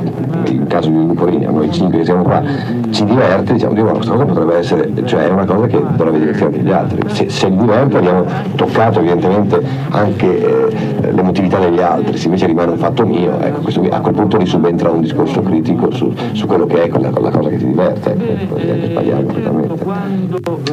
in 0.48 0.66
caso 0.66 0.90
di 0.90 1.06
Luporini, 1.06 1.46
a 1.46 1.50
noi 1.50 1.70
cinque 1.72 1.98
che 1.98 2.04
siamo 2.04 2.22
qua, 2.22 2.42
ci 2.90 3.04
diverte, 3.04 3.54
diciamo, 3.54 3.74
dico, 3.74 3.87
questa 3.88 4.12
cosa 4.12 4.24
potrebbe 4.24 4.56
essere, 4.56 4.90
cioè 5.04 5.26
è 5.26 5.30
una 5.30 5.44
cosa 5.44 5.66
che 5.66 5.82
dovrebbe 5.96 6.18
divertire 6.18 6.46
anche 6.46 6.58
gli 6.61 6.70
altri. 6.70 7.00
Se, 7.06 7.28
se 7.30 7.50
diverte 7.50 7.96
abbiamo 7.98 8.24
toccato 8.54 8.98
evidentemente 9.00 9.62
anche 9.90 10.68
eh, 10.70 11.12
l'emotività 11.12 11.58
degli 11.58 11.80
altri, 11.80 12.16
se 12.16 12.26
invece 12.26 12.46
rimane 12.46 12.72
un 12.72 12.78
fatto 12.78 13.06
mio, 13.06 13.38
ecco, 13.40 13.61
questo, 13.61 13.82
a 13.90 14.00
quel 14.00 14.14
punto 14.14 14.37
lì 14.37 14.46
subentra 14.46 14.90
un 14.90 15.00
discorso 15.00 15.40
critico 15.40 15.90
su, 15.90 16.12
su 16.32 16.46
quello 16.46 16.66
che 16.66 16.85
è 16.85 16.88
quella, 16.88 17.11
quella, 17.11 17.30
cosa 17.30 17.48
che 17.48 17.56
ti 17.56 17.66
diverte, 17.66 18.12
ecco, 18.12 18.58
sbagliato 18.58 19.22
completamente. 19.22 19.85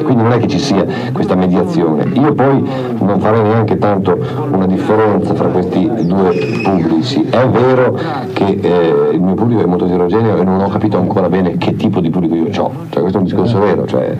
Quindi 0.03 0.23
non 0.23 0.31
è 0.31 0.39
che 0.39 0.47
ci 0.47 0.59
sia 0.59 0.85
questa 1.13 1.36
mediazione. 1.36 2.06
Io 2.13 2.34
poi 2.34 2.63
non 2.99 3.19
farei 3.19 3.41
neanche 3.43 3.78
tanto 3.78 4.17
una 4.52 4.65
differenza 4.65 5.34
fra 5.34 5.47
questi 5.47 5.89
due 6.06 6.62
pubblici. 6.63 7.25
È 7.30 7.47
vero 7.47 7.97
che 8.34 8.60
eh, 8.62 9.10
il 9.13 9.21
mio 9.21 9.34
pubblico 9.34 9.62
è 9.62 9.65
molto 9.65 9.86
eterogeneo 9.86 10.38
e 10.38 10.43
non 10.43 10.62
ho 10.62 10.67
capito 10.69 10.97
ancora 10.97 11.30
bene 11.30 11.58
che 11.58 11.75
tipo 11.75 11.99
di 11.99 12.10
pubblico 12.10 12.36
io 12.36 12.47
ho, 12.62 12.71
cioè 12.89 13.02
questo 13.02 13.17
è 13.17 13.21
un 13.21 13.23
discorso 13.23 13.60
vero, 13.60 13.86
cioè, 13.86 14.15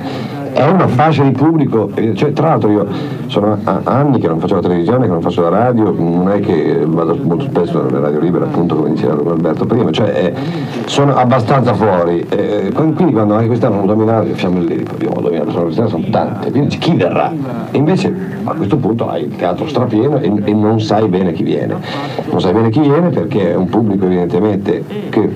è 0.60 0.68
una 0.68 0.88
fascia 0.88 1.24
di 1.24 1.32
pubblico, 1.32 1.90
cioè, 2.16 2.34
tra 2.34 2.50
l'altro 2.50 2.70
io 2.70 2.86
sono 3.28 3.58
anni 3.86 4.20
che 4.20 4.28
non 4.28 4.40
faccio 4.40 4.56
la 4.56 4.62
televisione, 4.62 5.06
che 5.06 5.12
non 5.12 5.22
faccio 5.22 5.42
la 5.44 5.50
radio, 5.50 5.96
non 5.98 6.30
è 6.30 6.42
che 6.42 6.84
vado 6.86 7.18
molto 7.22 7.46
spesso 7.46 7.82
nelle 7.84 8.02
radio 8.02 8.20
libere 8.20 8.44
appunto 8.44 8.76
come 8.76 8.92
diceva 8.92 9.14
Alberto 9.14 9.66
prima, 9.66 9.90
cioè 9.92 10.10
eh, 10.10 10.34
sono 10.86 11.16
abbastanza 11.16 11.74
fuori, 11.74 12.26
eh, 12.28 12.72
quindi 12.74 13.14
quando 13.14 13.36
anche 13.36 13.48
quest'anno 13.48 13.78
hanno 13.78 13.86
dominato, 13.86 14.26
diciamo 14.26 14.60
lì, 14.60 14.86
abbiamo 14.92 15.22
dominato, 15.22 15.52
sono, 15.52 15.88
sono 15.88 16.06
tante, 16.12 16.52
quindi 16.52 16.78
chi 16.78 16.94
verrà? 16.94 17.32
E 17.72 17.78
invece 17.78 18.14
a 18.44 18.54
questo 18.54 18.76
punto 18.76 19.08
hai 19.10 19.24
il 19.24 19.36
teatro 19.38 19.66
strapieno 19.66 20.18
e, 20.18 20.30
e 20.44 20.54
non 20.54 20.82
sai 20.82 21.08
bene 21.08 21.32
chi 21.32 21.44
viene, 21.44 21.76
non 22.30 22.42
sai 22.42 22.52
bene 22.52 22.70
chi 22.70 22.82
viene 22.82 23.10
perché 23.10 23.54
è 23.54 23.56
un 23.56 23.70
pubblico 23.70 24.06
evidentemente 24.06 24.84
che 25.10 25.30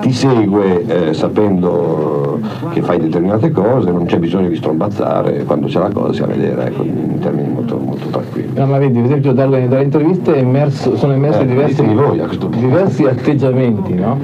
ti 0.00 0.12
segue 0.12 1.08
eh, 1.08 1.14
sapendo 1.14 2.40
che 2.72 2.82
fai 2.82 2.98
determinate 2.98 3.50
cose, 3.50 3.90
non 3.90 4.06
c'è 4.08 4.18
bisogno 4.18 4.48
di 4.48 4.56
strombazzare, 4.56 5.44
quando 5.44 5.66
c'è 5.66 5.78
la 5.78 5.90
cosa 5.90 6.12
si 6.14 6.20
va 6.20 6.26
a 6.26 6.28
vedere 6.30 6.66
ecco, 6.66 6.82
in 6.82 7.18
termini 7.20 7.48
molto, 7.48 7.76
molto 7.76 8.08
tranquilli. 8.08 8.48
No, 8.54 8.66
ma 8.66 8.78
vedi, 8.78 8.94
per 8.94 9.04
esempio 9.04 9.32
dalle, 9.32 9.68
dalle 9.68 9.84
interviste 9.84 10.34
emerso, 10.34 10.96
sono 10.96 11.12
emersi 11.12 11.40
eh, 11.40 11.46
diversi, 11.46 11.82
voi, 11.84 12.20
diversi 12.56 13.04
atteggiamenti, 13.04 13.94
no? 13.94 14.18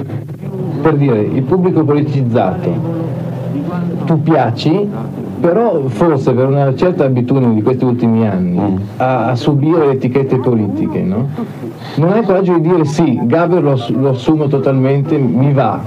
Per 0.81 0.95
dire, 0.97 1.19
il 1.19 1.43
pubblico 1.43 1.83
politicizzato, 1.83 2.73
tu 4.05 4.21
piaci, 4.21 4.89
però 5.39 5.83
forse 5.87 6.33
per 6.33 6.47
una 6.47 6.75
certa 6.75 7.05
abitudine 7.05 7.53
di 7.53 7.61
questi 7.61 7.85
ultimi 7.85 8.27
anni 8.27 8.59
mm. 8.59 8.77
a, 8.97 9.27
a, 9.27 9.35
subire 9.35 9.85
le 9.85 9.91
etichette 9.93 10.37
politiche, 10.37 11.01
no? 11.01 11.29
non 11.95 12.11
hai 12.11 12.23
coraggio 12.23 12.53
di 12.53 12.61
dire 12.61 12.85
sì, 12.85 13.19
Gaber 13.23 13.61
lo, 13.61 13.79
lo 13.89 14.09
assumo 14.09 14.47
totalmente, 14.47 15.17
mi 15.17 15.53
va, 15.53 15.79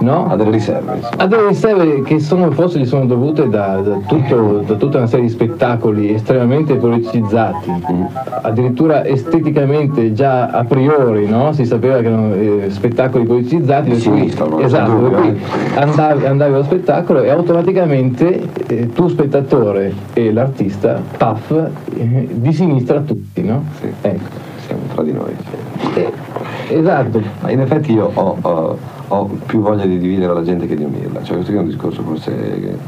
no? 0.00 0.26
Ha 0.26 0.36
delle 0.36 0.50
riserve. 0.50 0.96
Insomma. 0.96 1.22
Ha 1.22 1.26
delle 1.26 1.48
riserve 1.48 2.02
che 2.02 2.20
sono, 2.20 2.50
forse 2.50 2.78
gli 2.78 2.86
sono 2.86 3.06
dovute 3.06 3.48
da, 3.48 3.80
da, 3.80 3.98
tutto, 4.06 4.62
da, 4.66 4.74
tutta 4.74 4.98
una 4.98 5.06
serie 5.06 5.26
di 5.26 5.30
spettacoli 5.30 6.14
estremamente 6.14 6.74
politicizzati, 6.76 7.70
mm. 7.70 8.04
addirittura 8.42 9.04
esteticamente 9.04 10.12
già 10.12 10.48
a 10.48 10.64
priori 10.64 11.26
no? 11.28 11.52
si 11.52 11.64
sapeva 11.64 12.00
che 12.00 12.06
erano 12.06 12.34
eh, 12.34 12.66
spettacoli 12.68 13.24
politicizzati, 13.24 13.90
per 13.90 14.02
cui, 14.02 14.34
esatto, 14.62 14.96
per 14.96 15.20
cui 15.20 15.40
andavi, 15.74 16.26
andavi, 16.26 16.54
allo 16.54 16.64
spettacolo 16.64 17.22
e 17.22 17.30
automaticamente 17.30 18.48
eh, 18.66 18.92
tu 18.92 19.08
spettatore 19.08 19.92
e 20.12 20.32
l'artista, 20.32 21.00
paf, 21.16 21.50
eh, 21.96 22.28
di 22.30 22.52
sinistra 22.52 23.00
tutti, 23.00 23.42
no? 23.42 23.64
Sì. 23.80 23.88
Ecco 24.00 24.48
siamo 24.70 24.82
tra 24.94 25.02
di 25.02 25.12
noi. 25.12 25.36
Eh, 25.94 26.12
esatto. 26.68 27.20
Ma 27.40 27.50
in 27.50 27.60
effetti 27.60 27.92
io 27.92 28.10
ho, 28.12 28.36
ho, 28.40 28.78
ho, 29.12 29.24
più 29.46 29.60
voglia 29.60 29.84
di 29.84 29.98
dividere 29.98 30.32
la 30.32 30.42
gente 30.42 30.66
che 30.66 30.76
di 30.76 30.84
unirla, 30.84 31.22
cioè 31.22 31.36
questo 31.36 31.52
è 31.52 31.58
un 31.58 31.66
discorso 31.66 32.02
forse 32.02 32.78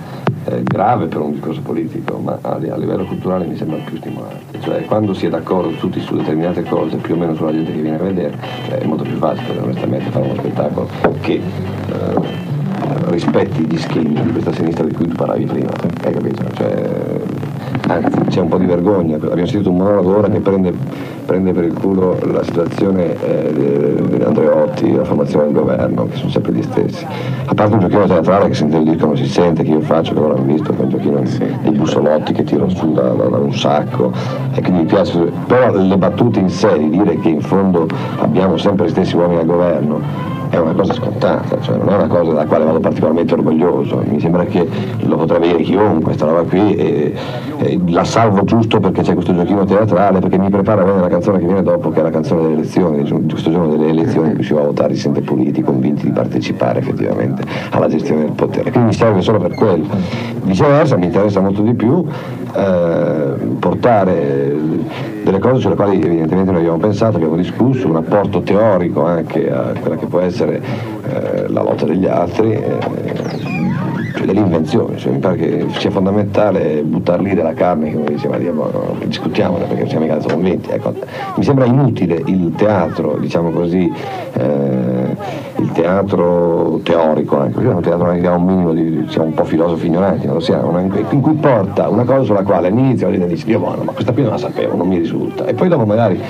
eh, 0.44 0.62
grave 0.62 1.06
per 1.06 1.20
un 1.20 1.32
discorso 1.32 1.60
politico, 1.60 2.18
ma 2.18 2.38
a, 2.40 2.52
a, 2.52 2.76
livello 2.76 3.04
culturale 3.04 3.46
mi 3.46 3.56
sembra 3.56 3.78
più 3.84 3.96
stimolante. 3.96 4.60
Cioè 4.60 4.84
quando 4.84 5.14
si 5.14 5.26
è 5.26 5.28
d'accordo 5.28 5.70
tutti 5.76 6.00
su 6.00 6.16
determinate 6.16 6.62
cose, 6.62 6.96
più 6.96 7.14
o 7.14 7.16
meno 7.16 7.34
sulla 7.34 7.52
gente 7.52 7.72
che 7.72 7.80
viene 7.80 7.98
a 7.98 8.02
vedere, 8.02 8.36
eh, 8.68 8.78
è 8.78 8.84
molto 8.84 9.04
più 9.04 9.16
facile 9.16 9.58
onestamente 9.58 10.10
fare 10.10 10.24
uno 10.24 10.34
spettacolo 10.36 10.88
che 11.20 11.34
eh, 11.34 12.50
rispetti 13.10 13.64
gli 13.64 13.78
schemi 13.78 14.20
di 14.22 14.30
questa 14.30 14.52
sinistra 14.52 14.84
di 14.84 14.94
cui 14.94 15.08
tu 15.08 15.14
parlavi 15.14 15.44
prima, 15.44 15.70
hai 16.04 16.12
capito? 16.12 16.44
Cioè, 16.54 17.20
anzi 17.92 18.20
c'è 18.28 18.40
un 18.40 18.48
po' 18.48 18.58
di 18.58 18.66
vergogna, 18.66 19.16
abbiamo 19.16 19.46
sentito 19.46 19.70
un 19.70 19.76
monologo 19.76 20.18
ora 20.18 20.28
che 20.28 20.40
prende, 20.40 20.72
prende 21.26 21.52
per 21.52 21.64
il 21.64 21.72
culo 21.74 22.18
la 22.24 22.42
situazione 22.42 23.14
eh, 23.20 24.02
di 24.08 24.22
Andreotti, 24.22 24.94
la 24.94 25.04
formazione 25.04 25.46
del 25.46 25.54
governo, 25.54 26.06
che 26.06 26.16
sono 26.16 26.30
sempre 26.30 26.52
gli 26.52 26.62
stessi. 26.62 27.06
A 27.46 27.54
parte 27.54 27.74
un 27.74 27.80
giochino 27.80 28.06
teatrale 28.06 28.48
che 28.48 28.54
sente 28.54 28.76
il 28.76 28.84
disco 28.84 29.06
non 29.06 29.16
si 29.16 29.26
sente, 29.26 29.62
che 29.62 29.70
io 29.70 29.80
faccio, 29.80 30.14
che 30.14 30.20
ora 30.20 30.34
hanno 30.34 30.44
visto, 30.44 30.72
che 30.72 30.80
è 30.80 30.82
un 30.82 30.88
giochino 30.90 31.22
dei 31.62 31.72
bussolotti 31.72 32.32
che 32.32 32.44
tirano 32.44 32.70
su 32.70 32.92
da, 32.92 33.02
da, 33.02 33.24
da, 33.24 33.38
un 33.38 33.52
sacco, 33.52 34.12
e 34.54 34.60
quindi 34.60 34.80
mi 34.80 34.86
piace, 34.86 35.30
però 35.46 35.72
le 35.72 35.96
battute 35.96 36.40
in 36.40 36.48
sé 36.48 36.78
di 36.78 36.90
dire 36.90 37.18
che 37.18 37.28
in 37.28 37.40
fondo 37.40 37.86
abbiamo 38.18 38.56
sempre 38.56 38.86
gli 38.86 38.90
stessi 38.90 39.16
uomini 39.16 39.40
al 39.40 39.46
governo, 39.46 40.00
è 40.52 40.58
una 40.58 40.74
cosa 40.74 40.92
scontata, 40.92 41.58
cioè 41.62 41.78
non 41.78 41.88
è 41.88 41.94
una 41.94 42.06
cosa 42.08 42.24
della 42.24 42.44
quale 42.44 42.64
vado 42.64 42.78
particolarmente 42.78 43.32
orgoglioso, 43.32 44.02
mi 44.06 44.20
sembra 44.20 44.44
che 44.44 44.68
lo 44.98 45.16
potrebbe 45.16 45.46
dire 45.46 45.62
chiunque 45.62 46.02
questa 46.02 46.26
roba 46.26 46.42
qui 46.42 46.74
e, 46.74 47.14
e 47.56 47.80
la 47.86 48.04
salvo 48.04 48.44
giusto 48.44 48.78
perché 48.78 49.00
c'è 49.00 49.14
questo 49.14 49.34
giochino 49.34 49.64
teatrale, 49.64 50.18
perché 50.18 50.36
mi 50.36 50.50
prepara 50.50 50.82
bene 50.82 51.00
la 51.00 51.08
canzone 51.08 51.38
che 51.38 51.46
viene 51.46 51.62
dopo 51.62 51.88
che 51.88 52.00
è 52.00 52.02
la 52.02 52.10
canzone 52.10 52.42
delle 52.42 52.52
elezioni, 52.52 53.08
questo 53.30 53.50
giorno 53.50 53.74
delle 53.74 53.88
elezioni 53.88 54.28
in 54.28 54.34
cui 54.34 54.44
si 54.44 54.52
va 54.52 54.60
a 54.60 54.64
votare, 54.64 54.94
si 54.94 55.00
sente 55.00 55.22
puliti, 55.22 55.62
convinti 55.62 56.04
di 56.04 56.12
partecipare 56.12 56.80
effettivamente 56.80 57.44
alla 57.70 57.88
gestione 57.88 58.24
del 58.24 58.32
potere, 58.32 58.70
quindi 58.70 58.88
mi 58.88 58.94
serve 58.94 59.22
solo 59.22 59.38
per 59.38 59.54
quello. 59.54 59.86
Viceversa 60.42 60.98
mi 60.98 61.06
interessa 61.06 61.40
molto 61.40 61.62
di 61.62 61.72
più 61.72 62.04
eh, 62.54 63.32
portare 63.58 64.54
delle 65.22 65.38
cose 65.38 65.60
sulle 65.60 65.74
quali 65.74 66.00
evidentemente 66.02 66.50
noi 66.50 66.60
abbiamo 66.60 66.78
pensato, 66.78 67.16
abbiamo 67.16 67.36
discusso, 67.36 67.88
un 67.88 67.96
apporto 67.96 68.42
teorico 68.42 69.04
anche 69.04 69.50
a 69.50 69.72
quella 69.78 69.96
che 69.96 70.06
può 70.06 70.20
essere 70.20 70.60
eh, 71.04 71.48
la 71.48 71.62
lotta 71.62 71.84
degli 71.84 72.06
altri. 72.06 72.52
Eh, 72.52 73.21
cioè 74.12 74.26
dell'invenzione, 74.26 74.96
cioè 74.98 75.12
mi 75.12 75.18
pare 75.18 75.36
che 75.36 75.66
sia 75.78 75.90
fondamentale 75.90 76.82
buttare 76.82 77.22
lì 77.22 77.34
della 77.34 77.54
carne, 77.54 77.92
come 77.92 78.04
diceva 78.06 78.36
Dio, 78.38 78.52
no, 78.52 78.96
discutiamola 79.04 79.64
perché 79.64 79.88
siamo 79.88 80.04
mica 80.04 80.18
convinti. 80.18 80.70
Ecco, 80.70 80.94
mi 81.36 81.42
sembra 81.42 81.64
inutile 81.64 82.22
il 82.26 82.52
teatro, 82.56 83.16
diciamo 83.18 83.50
così, 83.50 83.92
eh, 84.32 85.16
il 85.56 85.72
teatro 85.72 86.80
teorico, 86.82 87.38
anche, 87.38 87.54
perché 87.54 87.70
è 87.70 87.74
un 87.74 87.82
teatro 87.82 88.12
che 88.12 88.26
ha 88.26 88.34
un 88.34 88.44
minimo 88.44 88.72
di, 88.72 89.06
siamo 89.08 89.26
un 89.26 89.34
po' 89.34 89.44
filosofi 89.44 89.86
ignoranti, 89.86 90.26
non 90.26 90.34
lo 90.34 90.40
siamo, 90.40 90.78
in 90.78 91.20
cui 91.20 91.34
porta 91.34 91.88
una 91.88 92.04
cosa 92.04 92.22
sulla 92.22 92.42
quale 92.42 92.68
all'inizio 92.68 93.10
la 93.10 93.26
dice, 93.26 93.44
Dio 93.46 93.58
buono, 93.58 93.82
ma 93.82 93.92
questa 93.92 94.12
qui 94.12 94.22
non 94.22 94.32
la 94.32 94.38
sapevo, 94.38 94.76
non 94.76 94.88
mi 94.88 94.98
risulta, 94.98 95.46
e 95.46 95.54
poi 95.54 95.68
dopo 95.68 95.84
magari 95.84 96.20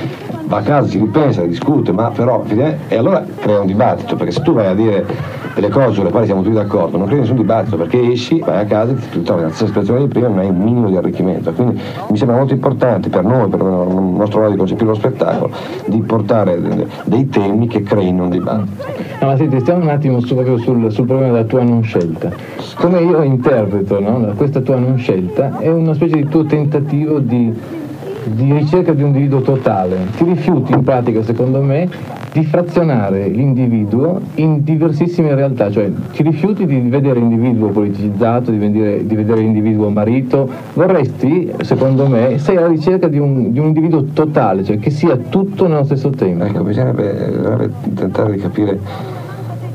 va 0.52 0.58
a 0.58 0.62
casa, 0.62 0.86
si 0.86 0.98
ripensa, 0.98 1.40
discute, 1.46 1.92
ma 1.92 2.10
però, 2.10 2.44
e 2.88 2.96
allora 2.96 3.24
crea 3.40 3.60
un 3.60 3.66
dibattito, 3.66 4.16
perché 4.16 4.32
se 4.32 4.42
tu 4.42 4.52
vai 4.52 4.66
a 4.66 4.74
dire 4.74 5.06
delle 5.54 5.70
cose 5.70 5.94
sulle 5.94 6.10
quali 6.10 6.26
siamo 6.26 6.42
tutti 6.42 6.54
d'accordo, 6.54 6.98
non 6.98 7.06
crea 7.06 7.20
nessun 7.20 7.36
dibattito, 7.36 7.76
perché 7.76 8.12
esci, 8.12 8.40
vai 8.40 8.60
a 8.60 8.64
casa, 8.66 8.92
ti 8.92 9.22
trovi 9.22 9.40
nella 9.40 9.52
stessa 9.52 9.68
situazione 9.68 10.00
di 10.00 10.08
prima 10.08 10.26
e 10.26 10.30
non 10.30 10.38
hai 10.40 10.48
un 10.48 10.58
minimo 10.58 10.88
di 10.90 10.96
arricchimento. 10.96 11.52
Quindi 11.52 11.80
mi 12.10 12.16
sembra 12.18 12.36
molto 12.36 12.52
importante 12.52 13.08
per 13.08 13.24
noi, 13.24 13.48
per 13.48 13.60
il 13.60 13.66
nostro 13.66 14.40
modo 14.40 14.50
di 14.50 14.58
concepire 14.58 14.88
lo 14.88 14.94
spettacolo, 14.94 15.50
di 15.86 16.02
portare 16.02 16.60
dei 17.04 17.28
temi 17.30 17.66
che 17.66 17.82
creino 17.82 18.24
un 18.24 18.30
dibattito. 18.30 18.84
No, 19.20 19.26
ma 19.28 19.36
senti, 19.36 19.58
stiamo 19.60 19.82
un 19.82 19.88
attimo 19.88 20.20
su, 20.20 20.36
sul, 20.58 20.92
sul, 20.92 21.06
problema 21.06 21.32
della 21.32 21.44
tua 21.44 21.62
non 21.62 21.82
scelta. 21.82 22.30
Come 22.74 23.00
io 23.00 23.22
interpreto 23.22 24.00
no, 24.00 24.32
questa 24.36 24.60
tua 24.60 24.76
non 24.76 24.98
scelta, 24.98 25.58
è 25.58 25.70
una 25.70 25.94
specie 25.94 26.16
di 26.16 26.28
tuo 26.28 26.44
tentativo 26.44 27.20
di 27.20 27.80
di 28.24 28.52
ricerca 28.52 28.92
di 28.92 29.02
un 29.02 29.08
individuo 29.08 29.40
totale. 29.40 29.98
Ti 30.16 30.24
rifiuti 30.24 30.72
in 30.72 30.82
pratica, 30.82 31.22
secondo 31.22 31.60
me, 31.62 31.88
di 32.32 32.44
frazionare 32.44 33.28
l'individuo 33.28 34.20
in 34.36 34.62
diversissime 34.62 35.34
realtà, 35.34 35.70
cioè 35.70 35.90
ti 36.12 36.22
rifiuti 36.22 36.64
di 36.64 36.80
vedere 36.80 37.20
l'individuo 37.20 37.68
politicizzato, 37.68 38.50
di 38.50 38.56
vedere, 38.56 39.06
di 39.06 39.14
vedere 39.14 39.40
l'individuo 39.40 39.90
marito, 39.90 40.48
vorresti, 40.72 41.52
secondo 41.60 42.06
me, 42.06 42.38
sei 42.38 42.56
alla 42.56 42.68
ricerca 42.68 43.08
di 43.08 43.18
un, 43.18 43.52
di 43.52 43.58
un, 43.58 43.66
individuo 43.66 44.04
totale, 44.12 44.64
cioè 44.64 44.78
che 44.78 44.90
sia 44.90 45.16
tutto 45.16 45.66
nello 45.66 45.84
stesso 45.84 46.10
tempo. 46.10 46.44
Ecco, 46.44 46.62
bisognerebbe 46.62 47.70
tentare 47.94 48.32
di 48.32 48.38
capire 48.38 48.78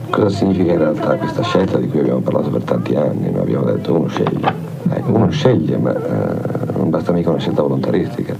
cosa 0.09 0.29
significa 0.29 0.71
in 0.71 0.79
realtà 0.79 1.15
questa 1.15 1.43
scelta 1.43 1.77
di 1.77 1.87
cui 1.87 1.99
abbiamo 1.99 2.19
parlato 2.19 2.49
per 2.49 2.63
tanti 2.63 2.95
anni, 2.95 3.29
noi 3.31 3.41
abbiamo 3.41 3.65
detto 3.65 3.93
uno 3.93 4.07
sceglie. 4.07 4.65
Ecco, 4.89 5.13
uno 5.13 5.29
sceglie, 5.29 5.77
ma 5.77 5.93
eh, 5.93 6.56
non 6.87 6.99
basta 6.99 7.11
mica 7.11 7.31
una 7.31 7.39
scelta 7.39 7.61
volontaristica, 7.63 8.33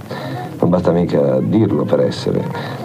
non 0.58 0.70
basta 0.70 0.90
mica 0.90 1.38
dirlo 1.40 1.84
per 1.84 2.00
essere, 2.00 2.42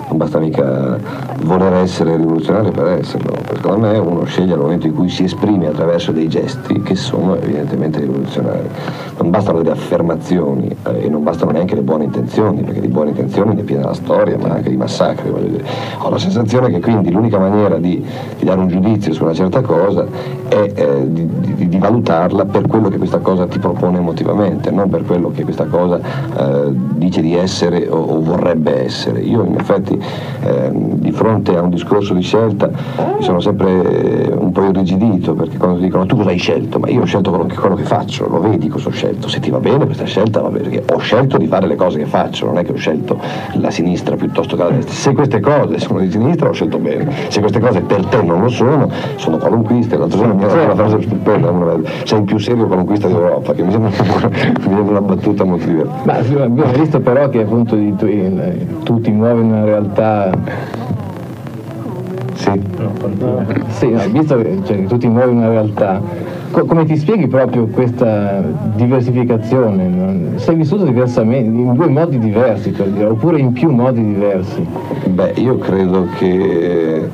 non 0.09 0.17
basta 0.17 0.37
mica 0.37 0.99
voler 1.43 1.75
essere 1.75 2.17
rivoluzionario 2.17 2.71
per 2.71 2.87
esserlo, 2.99 3.33
secondo 3.55 3.87
me 3.87 3.97
uno 3.97 4.23
sceglie 4.25 4.53
al 4.53 4.59
momento 4.59 4.87
in 4.87 4.93
cui 4.93 5.09
si 5.09 5.23
esprime 5.23 5.67
attraverso 5.67 6.11
dei 6.11 6.27
gesti 6.27 6.81
che 6.81 6.95
sono 6.95 7.35
evidentemente 7.35 7.99
rivoluzionari. 7.99 8.67
Non 9.17 9.29
bastano 9.29 9.59
delle 9.59 9.71
affermazioni 9.71 10.75
eh, 10.85 11.05
e 11.05 11.09
non 11.09 11.23
bastano 11.23 11.51
neanche 11.51 11.75
le 11.75 11.81
buone 11.81 12.05
intenzioni, 12.05 12.61
perché 12.61 12.81
di 12.81 12.87
buone 12.87 13.09
intenzioni 13.11 13.53
ne 13.55 13.61
è 13.61 13.63
piena 13.63 13.85
la 13.85 13.93
storia, 13.93 14.37
ma 14.37 14.49
anche 14.49 14.69
di 14.69 14.77
massacri. 14.77 15.29
Ho 15.29 16.09
la 16.09 16.17
sensazione 16.17 16.69
che 16.69 16.79
quindi 16.79 17.11
l'unica 17.11 17.37
maniera 17.37 17.77
di, 17.77 18.03
di 18.37 18.45
dare 18.45 18.59
un 18.59 18.67
giudizio 18.67 19.13
su 19.13 19.23
una 19.23 19.33
certa 19.33 19.61
cosa 19.61 20.05
è 20.47 20.71
eh, 20.75 21.11
di, 21.11 21.27
di, 21.55 21.69
di, 21.69 21.77
valutarla 21.77 22.45
per 22.45 22.67
quello 22.67 22.89
che 22.89 22.97
questa 22.97 23.19
cosa 23.19 23.47
ti 23.47 23.59
propone 23.59 23.97
emotivamente, 23.97 24.71
non 24.71 24.89
per 24.89 25.03
quello 25.03 25.31
che 25.31 25.43
questa 25.43 25.65
cosa 25.65 25.99
eh, 25.99 26.69
dice 26.71 27.21
di 27.21 27.35
essere 27.35 27.87
o, 27.87 27.97
o, 27.97 28.21
vorrebbe 28.21 28.83
essere. 28.83 29.21
Io 29.21 29.43
in 29.43 29.55
effetti 29.55 29.99
ehm, 30.43 30.99
di 30.99 31.11
fronte 31.11 31.55
a 31.55 31.61
un 31.61 31.69
discorso 31.69 32.13
di 32.13 32.21
scelta 32.21 32.69
mi 32.69 33.23
sono 33.23 33.39
sempre 33.43 34.33
un 34.35 34.51
po' 34.51 34.63
irrigidito 34.63 35.33
perché 35.33 35.57
quando 35.57 35.77
ti 35.77 35.83
dicono 35.83 36.05
tu 36.05 36.15
cosa 36.15 36.29
hai 36.29 36.37
scelto? 36.37 36.79
Ma 36.79 36.89
io 36.89 37.01
ho 37.01 37.05
scelto 37.05 37.29
quello 37.29 37.45
che, 37.45 37.55
quello 37.55 37.75
che 37.75 37.83
faccio, 37.83 38.27
lo 38.27 38.39
vedi 38.39 38.67
cosa 38.67 38.89
ho 38.89 38.91
scelto, 38.91 39.27
se 39.27 39.39
ti 39.39 39.49
va 39.49 39.59
bene 39.59 39.85
questa 39.85 40.05
scelta 40.05 40.41
va 40.41 40.49
bene, 40.49 40.69
perché 40.69 40.93
ho 40.93 40.97
scelto 40.97 41.37
di 41.37 41.47
fare 41.47 41.67
le 41.67 41.75
cose 41.75 41.97
che 41.99 42.05
faccio, 42.05 42.45
non 42.45 42.57
è 42.57 42.63
che 42.63 42.71
ho 42.71 42.75
scelto 42.75 43.19
la 43.53 43.69
sinistra 43.69 44.15
piuttosto 44.15 44.55
che 44.55 44.63
la 44.63 44.69
destra. 44.69 44.93
Se 44.93 45.13
queste 45.13 45.39
cose 45.39 45.79
sono 45.79 45.99
di 45.99 46.09
sinistra 46.09 46.49
ho 46.49 46.53
scelto 46.53 46.77
bene, 46.77 47.11
se 47.27 47.39
queste 47.39 47.59
cose 47.59 47.81
per 47.81 48.05
te 48.05 48.21
non 48.21 48.41
lo 48.41 48.49
sono, 48.49 48.89
sono 49.15 49.37
qualunquiste. 49.37 49.97
L'altro 49.97 50.17
giorno 50.17 50.35
mi 50.35 50.43
hanno 50.43 50.63
una 50.63 50.75
frase 50.75 51.01
stupenda, 51.01 51.51
sei 52.03 52.19
il 52.19 52.23
più 52.25 52.37
serio 52.37 52.65
qualunquista 52.67 53.07
d'Europa, 53.07 53.53
che 53.53 53.63
mi 53.63 53.71
sembra, 53.71 53.89
mi 54.29 54.61
sembra 54.61 54.81
una 54.81 55.01
battuta 55.01 55.43
molto 55.43 55.65
diversa. 55.65 55.93
Ma 56.03 56.13
abbiamo 56.17 56.71
visto 56.71 56.99
però 56.99 57.29
che 57.29 57.41
appunto 57.41 57.75
tu, 57.75 57.95
tu 58.83 59.01
ti 59.01 59.11
muovi 59.11 59.41
in 59.41 59.51
una 59.51 59.65
realtà 59.65 60.31
sì. 62.33 62.61
Sì, 63.69 63.89
no, 63.89 64.01
visto 64.11 64.37
che 64.37 64.59
cioè, 64.63 64.85
tu 64.85 64.97
ti 64.97 65.07
muovi 65.07 65.31
in 65.31 65.37
una 65.37 65.49
realtà, 65.49 66.01
co- 66.51 66.65
come 66.65 66.85
ti 66.85 66.97
spieghi 66.97 67.27
proprio 67.27 67.67
questa 67.67 68.41
diversificazione? 68.75 69.87
No? 69.87 70.37
Sei 70.39 70.55
vissuto 70.55 70.85
diversamente, 70.85 71.49
in 71.49 71.73
due 71.73 71.87
modi 71.87 72.19
diversi 72.19 72.71
per 72.71 72.87
dire, 72.87 73.05
oppure 73.05 73.39
in 73.39 73.51
più 73.53 73.69
modi 73.69 74.03
diversi? 74.03 74.65
Beh, 75.05 75.33
io 75.35 75.57
credo 75.57 76.07
che 76.17 77.09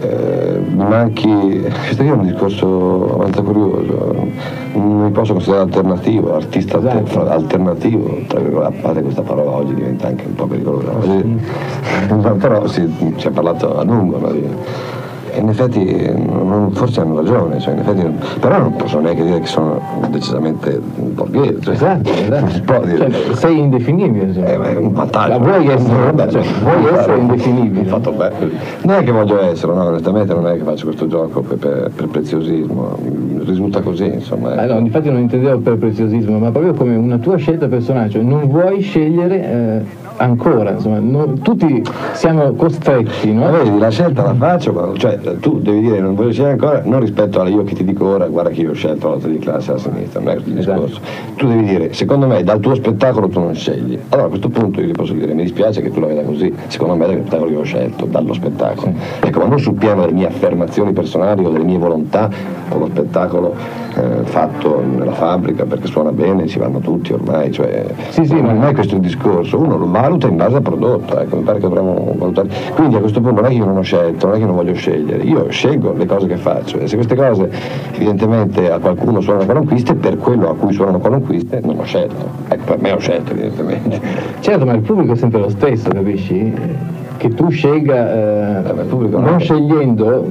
eh, 0.00 0.58
mi 0.58 0.84
manchi, 0.88 1.60
questo 1.60 2.02
è 2.02 2.10
un 2.10 2.26
discorso 2.26 3.14
abbastanza 3.14 3.42
curioso, 3.42 4.26
non 4.72 5.04
mi 5.04 5.10
posso 5.10 5.32
considerare 5.32 5.64
alternativo, 5.64 6.34
artista 6.34 6.78
esatto. 6.78 7.28
alternativo, 7.28 8.18
a 8.62 8.72
parte 8.80 9.02
questa 9.02 9.22
parola 9.22 9.50
oggi 9.50 9.74
diventa 9.74 10.08
anche 10.08 10.24
un 10.26 10.34
po' 10.34 10.46
pericolosa, 10.46 10.90
però 12.38 12.66
si, 12.66 12.92
si 13.16 13.26
è 13.26 13.30
parlato 13.30 13.78
a 13.78 13.84
lungo. 13.84 14.18
No? 14.18 15.03
In 15.36 15.48
effetti 15.48 16.12
non, 16.14 16.70
forse 16.72 17.00
hanno 17.00 17.16
ragione, 17.16 17.60
cioè 17.60 17.74
effetti, 17.74 18.06
però 18.40 18.58
non 18.58 18.76
posso 18.76 19.00
neanche 19.00 19.24
dire 19.24 19.40
che 19.40 19.46
sono 19.46 19.80
decisamente 20.10 20.80
borghese. 20.80 21.60
Cioè, 21.60 21.74
esatto, 21.74 22.10
esatto. 22.10 22.96
Cioè, 22.96 23.34
sei 23.34 23.58
indefinibile. 23.58 24.32
Cioè. 24.32 24.44
Eh, 24.44 24.74
è 24.74 24.76
un 24.76 24.92
vantaggio. 24.92 25.38
vuoi 25.38 25.66
essere, 25.66 26.12
vabbè, 26.12 26.30
cioè, 26.30 26.42
vuoi 26.62 26.94
essere 26.94 27.18
indefinibile. 27.18 27.84
Fatto 27.84 28.12
bene. 28.12 28.34
Non 28.82 28.96
è 28.96 29.02
che 29.04 29.12
voglio 29.12 29.40
essere, 29.40 29.74
no, 29.74 29.84
onestamente 29.84 30.34
non 30.34 30.46
è 30.46 30.56
che 30.56 30.62
faccio 30.62 30.86
questo 30.86 31.06
gioco 31.06 31.40
per, 31.40 31.56
per, 31.58 31.90
per 31.94 32.08
preziosismo, 32.08 32.98
risulta 33.44 33.80
così, 33.80 34.06
insomma. 34.06 34.62
Eh, 34.62 34.66
no, 34.66 34.78
infatti 34.78 35.10
non 35.10 35.20
intendevo 35.20 35.58
per 35.58 35.76
preziosismo, 35.76 36.38
ma 36.38 36.50
proprio 36.50 36.74
come 36.74 36.96
una 36.96 37.18
tua 37.18 37.36
scelta 37.36 37.68
personale, 37.68 38.10
cioè 38.10 38.22
non 38.22 38.48
vuoi 38.48 38.80
scegliere 38.80 39.42
eh, 39.42 40.03
ancora, 40.16 40.72
insomma, 40.72 40.98
non, 40.98 41.40
tutti 41.40 41.82
siamo 42.12 42.52
costretti, 42.54 43.32
no? 43.32 43.42
Ma 43.42 43.50
vedi, 43.50 43.78
la 43.78 43.90
scelta 43.90 44.22
la 44.22 44.34
faccio, 44.34 44.94
cioè 44.96 45.18
tu 45.40 45.60
devi 45.60 45.80
dire 45.80 46.00
non 46.00 46.14
voglio 46.14 46.32
scegliere 46.32 46.52
ancora, 46.52 46.82
non 46.84 47.00
rispetto 47.00 47.40
a 47.40 47.48
io 47.48 47.64
che 47.64 47.74
ti 47.74 47.84
dico 47.84 48.06
ora, 48.06 48.26
guarda 48.26 48.50
che 48.50 48.60
io 48.60 48.70
ho 48.70 48.74
scelto 48.74 49.08
l'altro 49.08 49.30
di 49.30 49.38
classe 49.38 49.70
alla 49.70 49.80
sinistra, 49.80 50.20
non 50.20 50.30
è 50.30 50.34
il 50.36 50.58
esatto. 50.58 50.80
discorso. 50.84 51.00
Tu 51.36 51.48
devi 51.48 51.64
dire, 51.64 51.92
secondo 51.92 52.26
me 52.26 52.42
dal 52.42 52.60
tuo 52.60 52.74
spettacolo 52.74 53.28
tu 53.28 53.40
non 53.40 53.54
scegli. 53.54 53.98
Allora 54.10 54.26
a 54.26 54.30
questo 54.30 54.48
punto 54.48 54.80
io 54.80 54.86
ti 54.86 54.92
posso 54.92 55.12
dire, 55.12 55.34
mi 55.34 55.42
dispiace 55.42 55.82
che 55.82 55.90
tu 55.90 56.00
la 56.00 56.06
veda 56.06 56.22
così, 56.22 56.52
secondo 56.68 56.94
me 56.94 57.04
è 57.04 57.08
lo 57.08 57.20
spettacolo 57.20 57.50
che 57.50 57.56
ho 57.56 57.62
scelto, 57.62 58.06
dallo 58.06 58.32
spettacolo. 58.32 58.92
Sì. 58.92 59.26
Ecco, 59.26 59.38
ma 59.40 59.46
non 59.46 59.58
sul 59.58 59.74
piano 59.74 60.02
delle 60.02 60.12
mie 60.12 60.26
affermazioni 60.26 60.92
personali 60.92 61.44
o 61.44 61.50
delle 61.50 61.64
mie 61.64 61.78
volontà, 61.78 62.30
o 62.68 62.78
lo 62.78 62.86
spettacolo 62.86 63.54
eh, 63.96 64.24
fatto 64.24 64.82
nella 64.82 65.12
fabbrica 65.12 65.64
perché 65.64 65.86
suona 65.86 66.12
bene, 66.12 66.46
ci 66.46 66.58
vanno 66.58 66.78
tutti 66.78 67.12
ormai, 67.12 67.52
cioè 67.52 67.86
sì, 68.08 68.24
sì, 68.24 68.40
non 68.40 68.62
è 68.64 68.72
questo 68.72 68.96
il 68.96 69.00
discorso, 69.00 69.58
uno 69.58 69.76
lo 69.76 69.86
valuta 70.04 70.26
in 70.26 70.36
base 70.36 70.56
al 70.56 70.62
prodotto, 70.62 71.18
ecco, 71.18 71.36
mi 71.36 71.42
pare 71.42 71.58
che 71.58 71.68
dovremmo 71.68 72.14
valutare. 72.16 72.48
Quindi 72.74 72.96
a 72.96 73.00
questo 73.00 73.20
punto 73.20 73.40
non 73.40 73.50
è 73.50 73.52
che 73.52 73.58
io 73.58 73.64
non 73.64 73.76
ho 73.76 73.82
scelto, 73.82 74.26
non 74.26 74.36
è 74.36 74.38
che 74.38 74.44
non 74.44 74.54
voglio 74.54 74.74
scegliere, 74.74 75.22
io 75.22 75.48
scelgo 75.48 75.92
le 75.92 76.06
cose 76.06 76.26
che 76.26 76.36
faccio 76.36 76.78
e 76.78 76.86
se 76.86 76.96
queste 76.96 77.14
cose 77.14 77.50
evidentemente 77.94 78.70
a 78.70 78.78
qualcuno 78.78 79.20
suonano 79.20 79.44
qualunquiste, 79.44 79.94
per 79.94 80.16
quello 80.18 80.50
a 80.50 80.54
cui 80.54 80.72
suonano 80.72 80.98
qualunquiste 80.98 81.60
non 81.64 81.78
ho 81.78 81.84
scelto. 81.84 82.28
Ecco, 82.48 82.64
per 82.64 82.80
me 82.80 82.92
ho 82.92 82.98
scelto 82.98 83.32
evidentemente. 83.32 84.00
Certo, 84.40 84.64
ma 84.64 84.74
il 84.74 84.82
pubblico 84.82 85.12
è 85.12 85.16
sempre 85.16 85.40
lo 85.40 85.48
stesso, 85.48 85.88
capisci? 85.88 87.02
Che 87.24 87.32
tu 87.32 87.48
scelga, 87.48 88.12
eh, 88.12 88.68
eh 88.68 88.84
non 88.84 89.22
no. 89.22 89.38
scegliendo, 89.38 90.26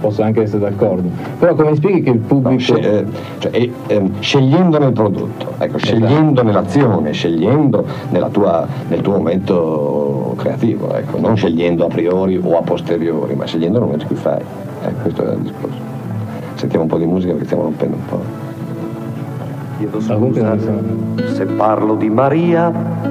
posso 0.00 0.22
anche 0.22 0.42
essere 0.42 0.60
d'accordo, 0.60 1.06
però 1.38 1.54
come 1.54 1.74
spieghi 1.74 2.00
che 2.00 2.10
il 2.10 2.20
pubblico... 2.20 2.72
No, 2.72 2.78
sce- 2.78 3.00
eh, 3.00 3.04
cioè, 3.36 3.50
eh, 3.54 3.70
ehm, 3.88 4.12
scegliendo 4.20 4.78
nel 4.78 4.92
prodotto, 4.92 5.52
ecco, 5.58 5.76
esatto. 5.76 5.78
scegliendo 5.78 6.42
nell'azione, 6.42 7.12
scegliendo 7.12 7.84
tua, 8.32 8.66
nel 8.88 9.02
tuo 9.02 9.12
momento 9.12 10.32
creativo, 10.38 10.94
ecco, 10.94 11.18
non 11.18 11.36
scegliendo 11.36 11.84
a 11.84 11.88
priori 11.88 12.40
o 12.42 12.56
a 12.56 12.62
posteriori, 12.62 13.34
ma 13.34 13.44
scegliendo 13.44 13.78
nel 13.78 13.86
momento 13.86 14.04
in 14.04 14.08
cui 14.08 14.18
fai. 14.18 14.40
Ecco, 14.86 15.02
questo 15.02 15.30
è 15.30 15.34
il 15.34 15.40
discorso. 15.40 15.78
Sentiamo 16.54 16.84
un 16.84 16.90
po' 16.90 16.96
di 16.96 17.04
musica 17.04 17.32
perché 17.32 17.44
stiamo 17.44 17.64
rompendo 17.64 17.96
un 17.96 18.04
po'. 18.06 18.20
Chiedo 19.76 20.00
scusa 20.00 20.56
se 21.26 21.44
parlo 21.44 21.94
di 21.94 22.08
Maria 22.08 23.07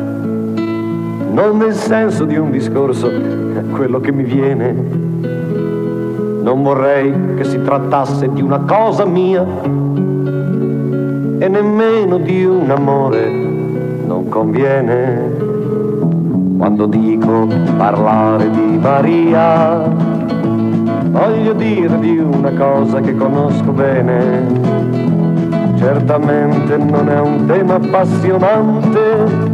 non 1.38 1.58
nel 1.58 1.76
senso 1.76 2.26
di 2.26 2.36
un 2.36 2.50
discorso, 2.50 3.12
è 3.12 3.62
quello 3.71 4.00
che 4.00 4.12
mi 4.12 4.23
viene. 4.23 4.73
Non 6.41 6.63
vorrei 6.63 7.13
che 7.36 7.43
si 7.43 7.62
trattasse 7.62 8.28
di 8.34 8.41
una 8.41 8.62
cosa 8.62 9.06
mia 9.06 9.45
e 11.38 11.47
nemmeno 11.47 12.17
di 12.17 12.43
un 12.43 12.71
amore, 12.71 13.30
non 13.30 14.28
conviene. 14.30 15.36
Quando 16.58 16.88
dico 16.88 17.47
parlare 17.78 18.50
di 18.50 18.80
Maria, 18.82 19.88
voglio 21.12 21.54
dire 21.54 22.00
di 22.00 22.17
una 22.17 22.50
cosa 22.50 23.00
che 23.00 23.15
conosco 23.15 23.71
bene. 23.73 24.43
Certamente 25.78 26.78
non 26.78 27.08
è 27.10 27.19
un 27.19 27.45
tema 27.45 27.76
appassionante, 27.76 29.47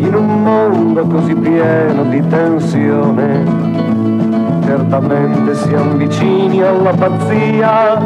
in 0.00 0.14
un 0.14 0.42
mondo 0.42 1.06
così 1.06 1.34
pieno 1.34 2.04
di 2.04 2.26
tensione. 2.28 3.44
Certamente 4.64 5.54
siamo 5.54 5.94
vicini 5.94 6.62
alla 6.62 6.92
pazzia, 6.92 7.98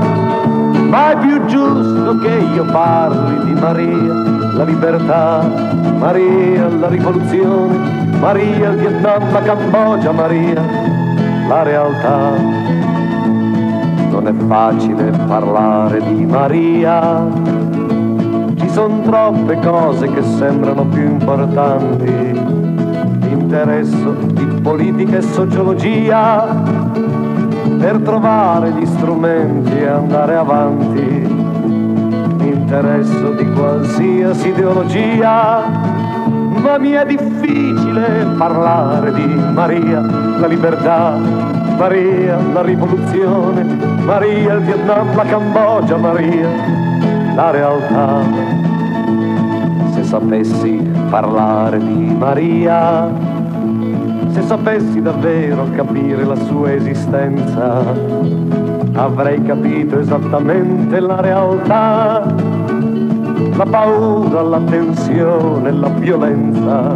ma 0.89 1.11
è 1.11 1.17
più 1.19 1.45
giusto 1.47 2.19
che 2.19 2.47
io 2.55 2.65
parli 2.65 3.45
di 3.45 3.61
Maria, 3.61 4.13
la 4.55 4.65
libertà, 4.65 5.45
Maria, 5.99 6.69
la 6.69 6.89
rivoluzione, 6.89 7.77
Maria, 8.19 8.71
il 8.71 8.77
Vietnam, 8.77 9.33
la 9.33 9.43
Cambogia, 9.43 10.13
Maria, 10.13 10.63
la 11.49 11.63
realtà. 11.63 12.71
Non 14.11 14.27
è 14.27 14.33
facile 14.47 15.11
parlare 15.27 16.01
di 16.03 16.27
Maria 16.27 17.62
sono 18.73 19.03
troppe 19.03 19.59
cose 19.59 20.11
che 20.11 20.23
sembrano 20.23 20.87
più 20.87 21.03
importanti. 21.03 22.41
Interesso 23.29 24.13
di 24.33 24.45
politica 24.63 25.19
e 25.19 25.23
sociologia 25.23 26.63
per 27.79 27.99
trovare 27.99 28.71
gli 28.71 28.87
strumenti 28.87 29.77
e 29.77 29.87
andare 29.87 30.37
avanti. 30.37 31.41
Interesso 32.45 33.33
di 33.33 33.53
qualsiasi 33.53 34.49
ideologia, 34.49 35.65
ma 36.63 36.79
mi 36.79 36.93
è 36.93 37.05
difficile 37.05 38.27
parlare 38.39 39.13
di 39.13 39.27
Maria, 39.53 40.01
la 40.01 40.47
libertà, 40.47 41.19
Maria, 41.77 42.39
la 42.53 42.63
rivoluzione, 42.63 43.65
Maria, 44.05 44.55
il 44.55 44.61
Vietnam, 44.61 45.15
la 45.15 45.25
Cambogia, 45.25 45.97
Maria, 45.99 46.49
la 47.35 47.51
realtà 47.51 48.62
sapessi 50.13 50.77
parlare 51.09 51.79
di 51.79 52.15
Maria, 52.19 53.11
se 54.29 54.43
sapessi 54.43 55.01
davvero 55.01 55.67
capire 55.75 56.23
la 56.23 56.37
sua 56.37 56.75
esistenza, 56.75 57.83
avrei 58.93 59.43
capito 59.43 60.01
esattamente 60.01 61.01
la 61.01 61.19
realtà, 61.19 62.27
la 63.57 63.65
paura, 63.65 64.43
la 64.43 64.61
tensione, 64.61 65.73
la 65.73 65.89
violenza. 65.89 66.95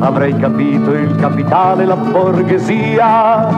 Avrei 0.00 0.36
capito 0.38 0.90
il 0.90 1.14
capitale, 1.14 1.84
la 1.84 1.94
borghesia, 1.94 3.48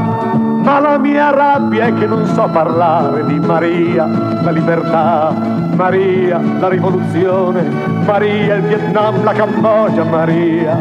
ma 0.63 0.81
la 0.81 0.99
mia 0.99 1.31
rabbia 1.31 1.87
è 1.87 1.95
che 1.95 2.05
non 2.05 2.27
so 2.27 2.47
parlare 2.53 3.25
di 3.25 3.41
Maria, 3.41 4.07
la 4.43 4.51
libertà, 4.51 5.33
Maria, 5.75 6.39
la 6.39 6.69
rivoluzione, 6.69 7.63
Maria, 8.07 8.55
il 8.55 8.63
Vietnam, 8.63 9.25
la 9.25 9.33
Cambogia, 9.33 10.05
Maria, 10.05 10.79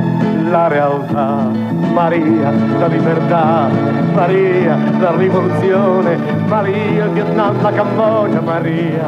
la 0.49 0.67
realtà, 0.67 1.49
Maria, 1.93 2.51
la 2.79 2.87
libertà, 2.87 3.69
Maria, 4.13 4.77
la 4.99 5.15
rivoluzione, 5.15 6.17
Maria, 6.47 7.05
il 7.05 7.11
Vietnam, 7.11 7.61
la 7.61 7.71
Cambogia, 7.71 8.41
Maria, 8.41 9.07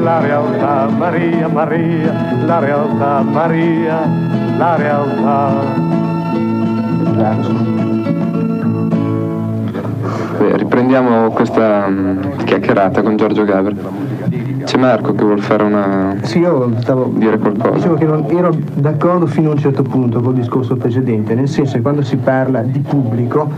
la 0.00 0.20
realtà, 0.20 0.88
Maria, 0.88 1.48
Maria, 1.48 2.12
la 2.46 2.58
realtà, 2.58 3.20
Maria, 3.20 3.98
la 4.56 4.76
realtà. 4.76 5.98
Beh, 10.38 10.56
riprendiamo 10.56 11.30
questa 11.30 11.84
um, 11.86 12.44
chiacchierata 12.44 13.02
con 13.02 13.16
Giorgio 13.16 13.44
Gaber. 13.44 13.99
Marco 14.80 15.14
che 15.14 15.22
vuole 15.22 15.40
fare 15.42 15.62
una... 15.62 16.16
Sì, 16.22 16.38
io 16.38 16.72
stavo... 16.78 17.10
dire 17.14 17.38
qualcosa. 17.38 17.74
Dicevo 17.74 17.94
che 17.94 18.06
non 18.06 18.24
ero 18.30 18.56
d'accordo 18.74 19.26
fino 19.26 19.50
a 19.50 19.52
un 19.52 19.58
certo 19.58 19.82
punto 19.82 20.20
col 20.20 20.34
discorso 20.34 20.76
precedente, 20.76 21.34
nel 21.34 21.48
senso 21.48 21.74
che 21.74 21.82
quando 21.82 22.02
si 22.02 22.16
parla 22.16 22.62
di 22.62 22.78
pubblico, 22.80 23.48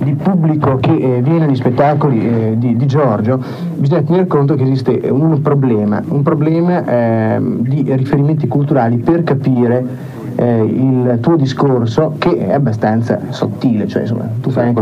di 0.00 0.14
pubblico 0.14 0.78
che 0.78 0.96
eh, 0.96 1.20
viene 1.22 1.44
agli 1.44 1.56
spettacoli 1.56 2.26
eh, 2.26 2.54
di, 2.56 2.76
di, 2.76 2.86
Giorgio, 2.86 3.38
bisogna 3.74 4.02
tenere 4.02 4.26
conto 4.26 4.54
che 4.54 4.62
esiste 4.62 4.98
un 5.10 5.42
problema, 5.42 6.02
un 6.08 6.22
problema 6.22 6.84
eh, 6.84 7.38
di 7.40 7.84
riferimenti 7.94 8.48
culturali 8.48 8.96
per 8.96 9.22
capire 9.24 10.14
eh, 10.36 10.64
il 10.64 11.18
tuo 11.20 11.36
discorso 11.36 12.14
che 12.18 12.46
è 12.46 12.52
abbastanza 12.52 13.18
sottile, 13.30 13.86
cioè 13.86 14.02
insomma 14.02 14.28
tu 14.40 14.50
fai 14.50 14.68
anche 14.68 14.80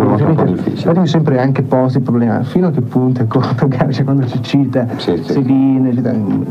devi 0.92 1.06
sempre 1.06 1.40
anche 1.40 1.62
posti 1.62 1.98
il 1.98 2.04
problema 2.04 2.42
fino 2.42 2.68
a 2.68 2.70
che 2.70 2.80
punto 2.80 3.22
è 3.22 3.26
corto 3.26 3.68
cioè, 3.90 4.04
quando 4.04 4.26
ci 4.26 4.42
cita 4.42 4.86
sì, 4.96 5.20
sì. 5.22 5.42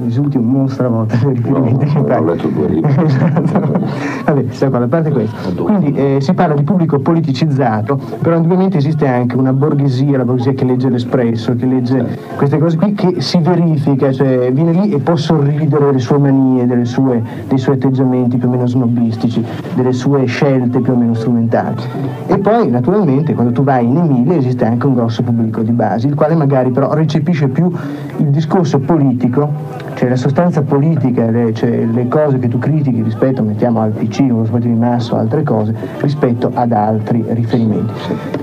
Risulti 0.03 0.37
un 0.37 0.45
mostro 0.45 0.87
a 0.87 0.89
volte 0.89 1.15
i 1.15 1.27
riferimenti 1.33 1.85
no, 1.85 2.03
che 2.03 2.13
fai. 2.13 2.81
esatto. 3.05 3.79
Vabbè, 4.25 4.45
sai 4.51 4.69
qua, 4.69 4.79
la 4.79 4.87
parte 4.87 5.09
è 5.09 5.11
questa. 5.11 5.37
Quindi 5.61 5.93
eh, 5.93 6.17
si 6.19 6.33
parla 6.33 6.55
di 6.55 6.63
pubblico 6.63 6.99
politicizzato, 6.99 7.99
però 8.21 8.35
indubbiamente 8.35 8.77
esiste 8.77 9.07
anche 9.07 9.35
una 9.35 9.53
borghesia, 9.53 10.17
la 10.17 10.25
borghesia 10.25 10.53
che 10.53 10.65
legge 10.65 10.89
l'espresso, 10.89 11.55
che 11.55 11.65
legge 11.65 12.17
queste 12.35 12.57
cose 12.57 12.77
qui, 12.77 12.93
che 12.93 13.21
si 13.21 13.39
verifica, 13.39 14.11
cioè 14.11 14.51
viene 14.51 14.71
lì 14.71 14.91
e 14.91 14.99
può 14.99 15.15
sorridere 15.15 15.85
delle 15.85 15.99
sue 15.99 16.17
manie, 16.17 16.65
delle 16.65 16.85
sue, 16.85 17.21
dei 17.47 17.57
suoi 17.57 17.75
atteggiamenti 17.75 18.37
più 18.37 18.47
o 18.47 18.51
meno 18.51 18.67
snob 18.67 18.92
snobbistici, 18.93 19.43
delle 19.73 19.91
sue 19.91 20.25
scelte 20.25 20.79
più 20.79 20.93
o 20.93 20.95
meno 20.95 21.13
strumentali. 21.15 21.81
E 22.27 22.37
poi 22.37 22.69
naturalmente 22.69 23.33
quando 23.33 23.51
tu 23.51 23.63
vai 23.63 23.85
in 23.85 23.97
Emilia 23.97 24.37
esiste 24.37 24.63
anche 24.65 24.85
un 24.85 24.93
grosso 24.93 25.23
pubblico 25.23 25.61
di 25.61 25.71
base, 25.71 26.07
il 26.07 26.15
quale 26.15 26.35
magari 26.35 26.71
però 26.71 26.93
recepisce 26.93 27.47
più 27.47 27.71
il 28.17 28.27
discorso 28.27 28.79
politico, 28.79 29.49
cioè 30.03 30.11
la 30.11 30.17
sostanza 30.17 30.61
politica, 30.63 31.29
le, 31.31 31.53
cioè 31.53 31.85
le 31.85 32.09
cose 32.09 32.37
che 32.37 32.49
tu 32.49 32.59
critichi 32.59 33.01
rispetto, 33.01 33.41
mettiamo 33.41 33.79
al 33.79 33.91
PC, 33.91 34.19
allo 34.29 34.43
sport 34.43 34.63
di 34.63 34.73
massa 34.73 35.13
o 35.13 35.17
altre 35.17 35.43
cose, 35.43 35.73
rispetto 35.99 36.51
ad 36.53 36.73
altri 36.73 37.23
riferimenti. 37.29 37.93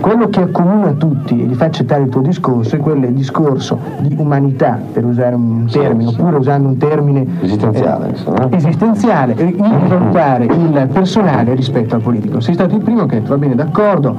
Quello 0.00 0.30
che 0.30 0.40
accomuna 0.40 0.92
tutti 0.92 1.38
e 1.38 1.44
gli 1.44 1.54
fa 1.54 1.66
accettare 1.66 2.04
il 2.04 2.08
tuo 2.08 2.22
discorso 2.22 2.76
è 2.76 2.78
quel 2.78 3.12
discorso 3.12 3.78
di 3.98 4.14
umanità, 4.16 4.80
per 4.90 5.04
usare 5.04 5.34
un 5.34 5.68
termine, 5.70 6.08
oppure 6.08 6.38
usando 6.38 6.68
un 6.68 6.78
termine 6.78 7.26
esistenziale, 7.42 8.06
eh, 8.06 8.10
insomma. 8.10 8.48
esistenziale, 8.52 9.34
valutare 9.34 10.44
il 10.46 10.88
personale 10.90 11.54
rispetto 11.54 11.94
al 11.94 12.00
politico. 12.00 12.40
Sei 12.40 12.54
stato 12.54 12.74
il 12.74 12.82
primo 12.82 13.04
che 13.04 13.20
va 13.20 13.36
bene 13.36 13.54
d'accordo, 13.54 14.16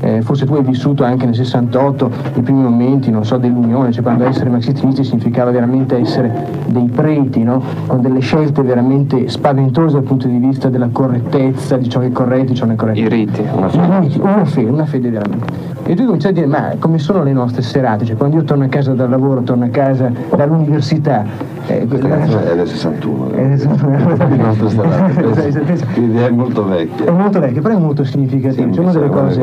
eh, 0.00 0.22
forse 0.22 0.46
tu 0.46 0.54
hai 0.54 0.62
vissuto 0.62 1.04
anche 1.04 1.26
nel 1.26 1.34
68 1.34 2.10
i 2.36 2.40
primi 2.40 2.62
momenti, 2.62 3.10
non 3.10 3.26
so, 3.26 3.36
dell'Unione, 3.36 3.92
cioè 3.92 4.02
quando 4.02 4.24
essere 4.24 4.48
marxisti 4.48 5.04
significava 5.04 5.50
veramente 5.50 5.94
essere 5.94 6.76
dei 6.78 6.88
preti, 6.88 7.42
no? 7.42 7.62
con 7.86 8.00
delle 8.00 8.20
scelte 8.20 8.62
veramente 8.62 9.28
spaventose 9.28 9.94
dal 9.94 10.04
punto 10.04 10.28
di 10.28 10.38
vista 10.38 10.68
della 10.68 10.88
correttezza, 10.90 11.76
di 11.76 11.88
ciò 11.88 12.00
che 12.00 12.06
è 12.06 12.12
corretto, 12.12 12.52
di 12.52 12.54
ciò 12.54 12.66
che 12.66 12.66
non 12.66 12.74
è 12.74 12.78
corretto. 12.78 13.00
I 13.00 13.08
riti, 13.08 13.44
una 13.52 13.68
fede. 13.68 14.20
Una 14.20 14.44
fede, 14.44 14.70
una 14.70 14.86
fede 14.86 15.10
veramente. 15.10 15.66
E 15.84 15.94
tu 15.94 16.04
cominci 16.04 16.26
a 16.26 16.32
dire, 16.32 16.44
ma 16.44 16.74
come 16.78 16.98
sono 16.98 17.22
le 17.22 17.32
nostre 17.32 17.62
serate? 17.62 18.04
Cioè 18.04 18.14
quando 18.14 18.36
io 18.36 18.44
torno 18.44 18.64
a 18.64 18.68
casa 18.68 18.92
dal 18.92 19.08
lavoro, 19.08 19.40
torno 19.40 19.64
a 19.64 19.68
casa 19.68 20.12
dall'università. 20.36 21.24
Eh, 21.66 21.80
è 21.80 21.86
del 21.86 22.68
61. 22.68 23.30
È 23.30 23.48
del 23.48 23.58
61. 23.58 25.86
Quindi 25.94 26.18
è 26.18 26.28
molto 26.28 26.66
vecchia. 26.66 27.06
È 27.06 27.10
molto 27.10 27.40
vecchia, 27.40 27.62
però 27.62 27.74
è 27.74 27.78
molto 27.78 28.04
significativa. 28.04 28.70
Sì, 28.70 28.78
una 28.78 28.92
delle 28.92 29.08
cose. 29.08 29.42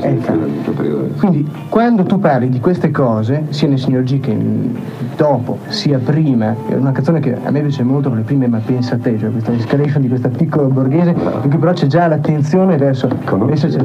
Eh, 0.00 0.18
quindi 1.18 1.46
quando 1.68 2.04
tu 2.04 2.18
parli 2.18 2.48
di 2.48 2.60
queste 2.60 2.90
cose, 2.90 3.46
sia 3.50 3.68
nel 3.68 3.78
signor 3.78 4.02
G 4.02 4.20
che 4.20 4.36
dopo, 5.16 5.58
sia 5.68 5.98
prima, 5.98 6.54
è 6.72 6.76
una 6.76 6.92
canzone 6.92 7.20
che 7.20 7.36
a 7.42 7.50
me 7.50 7.60
piace 7.60 7.82
molto 7.82 8.08
per 8.08 8.18
le 8.18 8.24
prime, 8.24 8.48
ma 8.48 8.58
pensa 8.64 8.94
a 8.94 8.98
te, 8.98 9.18
cioè 9.18 9.30
questa 9.30 9.52
escalation 9.52 10.02
di 10.02 10.08
questa 10.08 10.28
piccola 10.28 10.66
borghese, 10.68 11.10
in 11.10 11.48
cui 11.48 11.58
però 11.58 11.72
c'è 11.72 11.86
già 11.86 12.06
l'attenzione 12.06 12.76
verso. 12.76 13.08
Adesso 13.24 13.68
c'è 13.68 13.84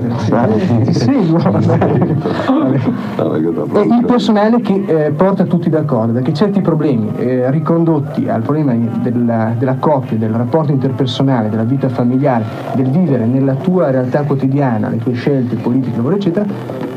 ti 0.83 0.93
seguo. 0.93 1.35
E 3.17 3.81
il 3.81 4.05
personale 4.05 4.61
che 4.61 4.83
eh, 4.85 5.11
porta 5.11 5.43
tutti 5.45 5.69
d'accordo, 5.69 6.13
perché 6.13 6.33
certi 6.33 6.61
problemi 6.61 7.11
eh, 7.17 7.49
ricondotti 7.51 8.27
al 8.27 8.41
problema 8.41 8.73
della, 9.01 9.53
della 9.57 9.75
coppia, 9.75 10.17
del 10.17 10.31
rapporto 10.31 10.71
interpersonale, 10.71 11.49
della 11.49 11.63
vita 11.63 11.89
familiare, 11.89 12.43
del 12.75 12.89
vivere 12.89 13.25
nella 13.25 13.55
tua 13.55 13.91
realtà 13.91 14.23
quotidiana, 14.23 14.89
le 14.89 14.97
tue 14.97 15.13
scelte 15.13 15.55
politiche, 15.55 15.99
eccetera, 16.13 16.45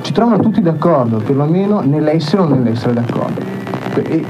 ci 0.02 0.12
trovano 0.12 0.40
tutti 0.40 0.60
d'accordo, 0.60 1.18
perlomeno 1.18 1.80
nell'essere 1.80 2.42
o 2.42 2.48
nell'essere 2.48 2.94
d'accordo. 2.94 3.40
E 4.02 4.24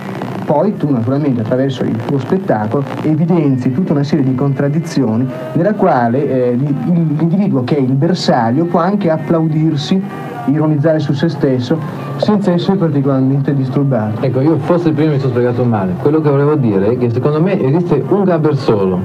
poi 0.50 0.76
tu 0.76 0.90
naturalmente 0.90 1.42
attraverso 1.42 1.84
il 1.84 1.94
tuo 2.06 2.18
spettacolo 2.18 2.84
evidenzi 3.02 3.70
tutta 3.70 3.92
una 3.92 4.02
serie 4.02 4.24
di 4.24 4.34
contraddizioni 4.34 5.24
nella 5.52 5.74
quale 5.74 6.28
eh, 6.28 6.54
l'individuo 6.56 7.62
che 7.62 7.76
è 7.76 7.78
il 7.78 7.92
bersaglio 7.92 8.64
può 8.64 8.80
anche 8.80 9.10
applaudirsi 9.10 10.02
ironizzare 10.46 10.98
su 10.98 11.12
se 11.12 11.28
stesso 11.28 11.78
senza 12.16 12.52
essere 12.52 12.76
particolarmente 12.76 13.54
disturbato. 13.54 14.22
Ecco, 14.22 14.40
io 14.40 14.56
forse 14.58 14.88
il 14.88 14.94
primo 14.94 15.12
mi 15.12 15.18
sono 15.18 15.32
spiegato 15.32 15.64
male. 15.64 15.94
Quello 16.00 16.20
che 16.20 16.30
volevo 16.30 16.54
dire 16.54 16.90
è 16.90 16.98
che 16.98 17.10
secondo 17.10 17.40
me 17.40 17.60
esiste 17.60 18.02
un 18.08 18.24
Gaber 18.24 18.56
solo 18.56 19.00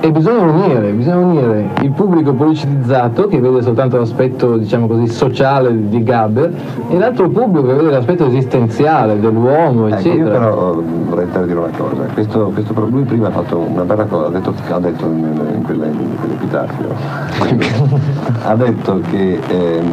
e 0.00 0.10
bisogna 0.10 0.42
unire, 0.42 0.90
bisogna 0.92 1.16
unire 1.16 1.68
il 1.82 1.90
pubblico 1.90 2.32
politicizzato 2.32 3.28
che 3.28 3.38
vede 3.38 3.62
soltanto 3.62 3.98
l'aspetto, 3.98 4.56
diciamo 4.56 4.86
così, 4.86 5.06
sociale 5.08 5.88
di 5.88 6.02
Gaber 6.02 6.52
e 6.88 6.98
l'altro 6.98 7.28
pubblico 7.28 7.66
che 7.68 7.74
vede 7.74 7.90
l'aspetto 7.90 8.26
esistenziale 8.26 9.18
dell'uomo, 9.20 9.88
ecco, 9.88 9.96
eccetera. 9.96 10.24
Io 10.24 10.30
però 10.30 10.82
vorrei 11.08 11.26
dire 11.46 11.58
una 11.58 11.70
cosa, 11.76 12.02
questo, 12.12 12.50
questo, 12.54 12.86
lui 12.88 13.02
prima 13.02 13.28
ha 13.28 13.30
fatto 13.30 13.58
una 13.58 13.82
bella 13.82 14.04
cosa, 14.04 14.26
ha 14.26 14.30
detto, 14.30 14.54
ha 14.68 14.80
detto 14.80 15.06
in, 15.06 15.40
in, 15.54 15.62
quell'epitafio, 15.62 16.88
ha 18.44 18.54
detto 18.54 19.00
che 19.10 19.40
ehm, 19.48 19.90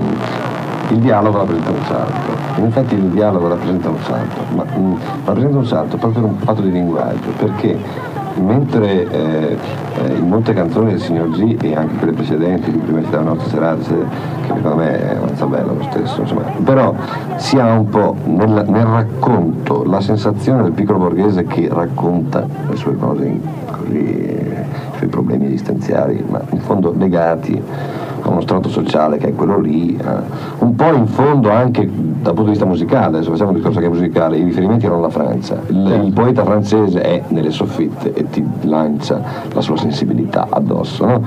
il 0.89 0.97
dialogo 1.00 1.38
rappresenta 1.38 1.69
un 1.69 1.84
salto. 1.86 2.60
In 2.60 2.65
effetti 2.65 2.95
il 2.95 3.10
dialogo 3.10 3.47
rappresenta 3.47 3.89
un 3.89 4.00
salto, 4.02 4.41
ma 4.56 4.63
mh, 4.63 4.80
mm, 4.80 4.95
rappresenta 5.26 5.58
un 5.58 5.65
salto 5.65 5.97
proprio 5.97 6.21
per 6.21 6.32
un 6.32 6.38
fatto 6.38 6.62
di 6.62 6.71
linguaggio, 6.71 7.30
perché 7.38 7.78
mentre 8.39 9.10
eh, 9.10 9.58
eh, 9.95 10.13
in 10.13 10.28
molte 10.28 10.54
canzoni 10.54 10.91
del 10.91 11.02
signor 11.02 11.30
G 11.30 11.58
e 11.62 11.76
anche 11.76 11.95
quelle 11.95 12.13
precedenti, 12.13 12.71
di 12.71 12.78
prima 12.78 13.02
città 13.02 13.19
nostra 13.19 13.50
serata, 13.50 13.84
che 13.84 14.54
secondo 14.54 14.76
me 14.76 15.00
è 15.00 15.17
una 15.17 15.45
bella 15.45 15.71
lo 15.71 15.84
stesso, 15.89 16.21
insomma, 16.21 16.43
però 16.63 16.93
si 17.38 17.58
ha 17.58 17.73
un 17.73 17.89
po' 17.89 18.15
nel, 18.26 18.65
nel, 18.67 18.86
racconto 18.86 19.84
la 19.84 20.02
sensazione 20.02 20.63
del 20.63 20.71
piccolo 20.71 21.00
borghese 21.00 21.45
che 21.45 21.67
racconta 21.71 22.45
le 22.69 22.76
sue 22.76 22.95
cose 22.95 23.39
così, 23.71 23.97
i 23.97 24.97
suoi 24.97 25.10
problemi 25.10 25.47
esistenziali, 25.47 26.23
ma 26.28 26.41
in 26.52 26.60
fondo 26.60 26.93
legati 26.95 27.62
a 28.30 28.32
uno 28.34 28.42
strato 28.42 28.70
sociale 28.70 29.18
che 29.18 29.30
è 29.30 29.36
quello 29.36 29.60
lì, 29.60 29.96
eh. 29.96 30.04
un 30.60 30.76
po' 30.76 30.94
in 30.94 31.08
fondo 31.08 31.50
anche 31.52 31.88
dal 31.88 32.34
punto 32.34 32.44
di 32.44 32.50
vista 32.50 32.66
musicale, 32.66 33.18
adesso 33.18 33.32
facciamo 33.32 33.50
un 33.50 33.56
discorso 33.56 33.80
che 33.80 33.86
è 33.86 33.90
musicale, 33.90 34.38
i 34.38 34.44
riferimenti 34.44 34.86
erano 34.86 35.02
la 35.02 35.10
Francia, 35.10 35.60
il, 35.68 35.78
il 35.78 35.88
certo. 35.88 36.12
poeta 36.13 36.44
francese 36.44 37.02
è 37.02 37.24
nelle 37.30 37.52
soffitte 37.52 38.13
e 38.13 38.30
ti 38.30 38.46
lancia 38.62 39.22
la 39.54 39.62
sua 39.62 39.78
sensibilità 39.78 40.48
addosso. 40.50 41.06
No? 41.06 41.22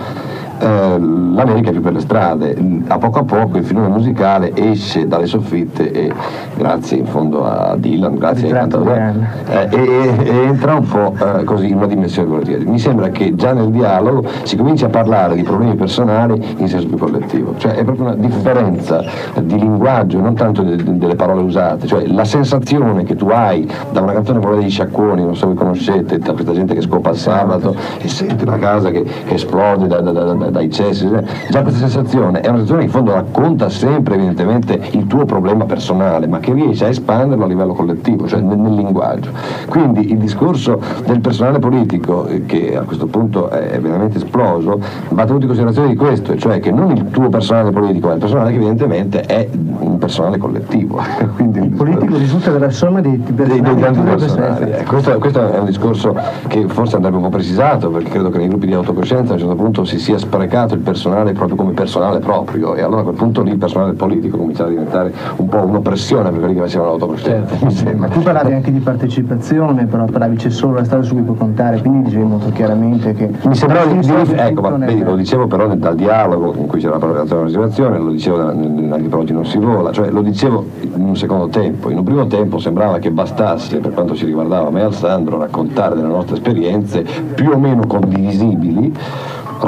Eh, 0.60 0.98
l'America 0.98 1.70
è 1.70 1.72
più 1.72 1.80
per 1.80 1.94
le 1.94 2.00
strade, 2.00 2.56
a 2.86 2.98
poco 2.98 3.20
a 3.20 3.24
poco 3.24 3.56
il 3.56 3.64
filone 3.64 3.88
musicale 3.88 4.54
esce 4.54 5.06
dalle 5.06 5.26
soffitte 5.26 5.90
e 5.90 6.12
grazie 6.54 6.98
in 6.98 7.06
fondo 7.06 7.44
a 7.44 7.76
Dylan, 7.76 8.16
grazie 8.16 8.46
ai 8.48 8.52
cantatori, 8.52 9.26
eh, 9.48 9.68
e, 9.70 10.14
e, 10.22 10.36
entra 10.44 10.74
un 10.74 10.86
po' 10.86 11.14
eh, 11.18 11.44
così 11.44 11.70
in 11.70 11.76
una 11.76 11.86
dimensione 11.86 12.28
volentieri. 12.28 12.64
Mi 12.66 12.78
sembra 12.78 13.08
che 13.08 13.34
già 13.34 13.52
nel 13.52 13.70
dialogo 13.70 14.28
si 14.42 14.56
comincia 14.56 14.86
a 14.86 14.88
parlare 14.90 15.34
di 15.34 15.42
problemi 15.42 15.74
personali 15.76 16.56
in 16.58 16.68
senso 16.68 16.88
più 16.88 16.98
collettivo, 16.98 17.54
cioè 17.56 17.72
è 17.72 17.84
proprio 17.84 18.06
una 18.06 18.16
differenza 18.16 19.02
di 19.40 19.58
linguaggio, 19.58 20.20
non 20.20 20.34
tanto 20.34 20.62
de, 20.62 20.76
de, 20.76 20.98
delle 20.98 21.14
parole 21.14 21.40
usate, 21.40 21.86
cioè 21.86 22.06
la 22.06 22.24
sensazione 22.24 23.04
che 23.04 23.16
tu 23.16 23.28
hai 23.28 23.66
da 23.92 24.02
una 24.02 24.12
canzone 24.12 24.40
come 24.40 24.56
degli 24.56 24.70
sciacquoni, 24.70 25.22
non 25.22 25.34
so 25.34 25.40
se 25.40 25.46
vi 25.48 25.54
conoscete, 25.54 26.18
da 26.18 26.32
questa 26.32 26.52
gente 26.52 26.74
che 26.74 26.82
scopa 26.82 27.11
il 27.11 27.16
sabato 27.16 27.74
e 27.98 28.08
senti 28.08 28.44
una 28.44 28.58
casa 28.58 28.90
che, 28.90 29.02
che 29.02 29.34
esplode 29.34 29.86
da, 29.86 30.00
da, 30.00 30.12
da, 30.12 30.49
dai 30.51 30.70
cessi, 30.70 31.09
già 31.48 31.62
questa 31.62 31.80
sensazione 31.80 32.40
è 32.40 32.48
una 32.48 32.59
sensazione 32.59 32.80
che 32.80 32.86
in 32.86 32.92
fondo 32.92 33.12
racconta 33.12 33.68
sempre 33.68 34.14
evidentemente 34.14 34.80
il 34.92 35.07
tuo 35.07 35.24
problema 35.24 35.64
personale, 35.64 36.26
ma 36.26 36.38
che 36.38 36.53
riesce 36.53 36.84
a 36.84 36.88
espanderlo 36.88 37.44
a 37.44 37.46
livello 37.46 37.72
collettivo, 37.72 38.26
cioè 38.26 38.40
nel, 38.40 38.59
nel 38.59 38.74
linguaggio. 38.74 39.30
Quindi 39.68 40.11
il 40.11 40.18
discorso 40.18 40.80
del 41.07 41.20
personale 41.20 41.59
politico, 41.59 42.26
eh, 42.26 42.46
che 42.46 42.76
a 42.76 42.82
questo 42.82 43.07
punto 43.07 43.48
è 43.48 43.78
veramente 43.80 44.18
esploso, 44.18 44.80
va 45.11 45.24
tenuto 45.24 45.42
in 45.42 45.48
considerazione 45.48 45.88
di 45.88 45.96
questo, 45.96 46.36
cioè 46.36 46.61
che 46.61 46.70
non 46.70 46.90
il 46.90 47.11
tuo 47.11 47.28
personale 47.28 47.70
politico, 47.70 48.09
ma 48.09 48.14
il 48.14 48.20
personale 48.20 48.51
che 48.51 48.57
evidentemente 48.57 49.22
è 49.22 49.48
un 49.53 49.98
personale 49.98 50.38
collettivo. 50.38 51.01
Quindi 51.36 51.61
il 51.61 51.70
politico 51.70 52.16
risulta 52.16 52.51
dalla 52.51 52.70
somma 52.70 53.01
dei, 53.01 53.20
dei, 53.22 53.61
dei 53.61 53.74
grandi 53.74 54.01
personali. 54.01 54.70
Eh, 54.70 54.84
questo, 54.84 55.18
questo, 55.18 55.53
è 55.53 55.59
un 55.59 55.66
discorso 55.66 56.14
che 56.46 56.66
forse 56.68 56.96
andrebbe 56.96 57.16
un 57.16 57.22
po' 57.22 57.28
precisato, 57.28 57.90
perché 57.90 58.11
credo 58.11 58.30
che 58.30 58.38
nei 58.38 58.48
gruppi 58.48 58.66
di 58.66 58.74
autocoscienza 58.74 59.32
a 59.32 59.34
un 59.34 59.40
certo 59.40 59.55
punto 59.55 59.84
si 59.84 59.98
sia 59.98 60.18
sprecato 60.41 60.72
il 60.72 60.80
personale 60.80 61.32
proprio 61.32 61.57
come 61.57 61.72
personale 61.72 62.18
proprio, 62.18 62.74
e 62.74 62.80
allora 62.80 63.01
a 63.01 63.05
quel 63.05 63.14
punto 63.14 63.43
lì 63.43 63.51
il 63.51 63.59
personale 63.59 63.93
politico 63.93 64.38
cominciava 64.38 64.70
a 64.70 64.72
diventare 64.72 65.12
un 65.36 65.49
po' 65.49 65.59
un'oppressione 65.59 66.30
per 66.30 66.38
quelli 66.38 66.55
che 66.55 66.61
facevano 66.61 66.91
l'autocoscienza. 66.91 67.57
Certo. 67.68 67.97
Ma 67.99 68.09
tu 68.09 68.20
parlavi 68.20 68.53
anche 68.55 68.72
di 68.72 68.78
partecipazione, 68.78 69.84
però 69.84 70.07
parlavi 70.07 70.36
c'è 70.36 70.49
solo 70.49 70.74
la 70.74 70.84
strada 70.84 71.03
su 71.03 71.14
cui 71.14 71.22
può 71.24 71.34
contare, 71.34 71.80
quindi 71.80 72.05
dicevi 72.05 72.24
molto 72.24 72.51
chiaramente 72.51 73.12
che... 73.12 73.30
Mi 73.43 73.55
sembra 73.55 73.84
di, 73.84 73.99
ecco, 74.34 74.61
ma 74.62 74.70
vedi, 74.76 75.05
lo 75.05 75.14
dicevo 75.14 75.47
però 75.47 75.74
dal 75.74 75.95
dialogo 75.95 76.55
in 76.57 76.66
cui 76.66 76.80
c'era 76.80 76.97
la 76.97 77.24
partecipazione, 77.24 77.99
lo 77.99 78.11
dicevo 78.11 78.53
negli 78.53 79.09
pronti 79.09 79.34
non 79.34 79.45
si 79.45 79.59
vola, 79.59 79.93
cioè 79.93 80.11
lo 80.11 80.22
dicevo 80.22 80.64
in 80.80 81.05
un 81.05 81.16
secondo 81.16 81.49
tempo, 81.49 81.91
in 81.91 81.99
un 81.99 82.05
primo 82.05 82.26
tempo 82.26 82.59
sembrava 82.59 82.99
che 82.99 83.11
bastasse, 83.11 83.78
per 83.78 83.93
quanto 83.93 84.14
ci 84.14 84.24
riguardava 84.24 84.70
me 84.70 84.80
e 84.80 84.84
Alessandro, 84.84 85.38
raccontare 85.38 85.97
delle 85.97 86.09
nostre 86.09 86.36
esperienze 86.36 87.05
più 87.34 87.51
o 87.51 87.59
meno 87.59 87.86
condivisibili, 87.86 88.93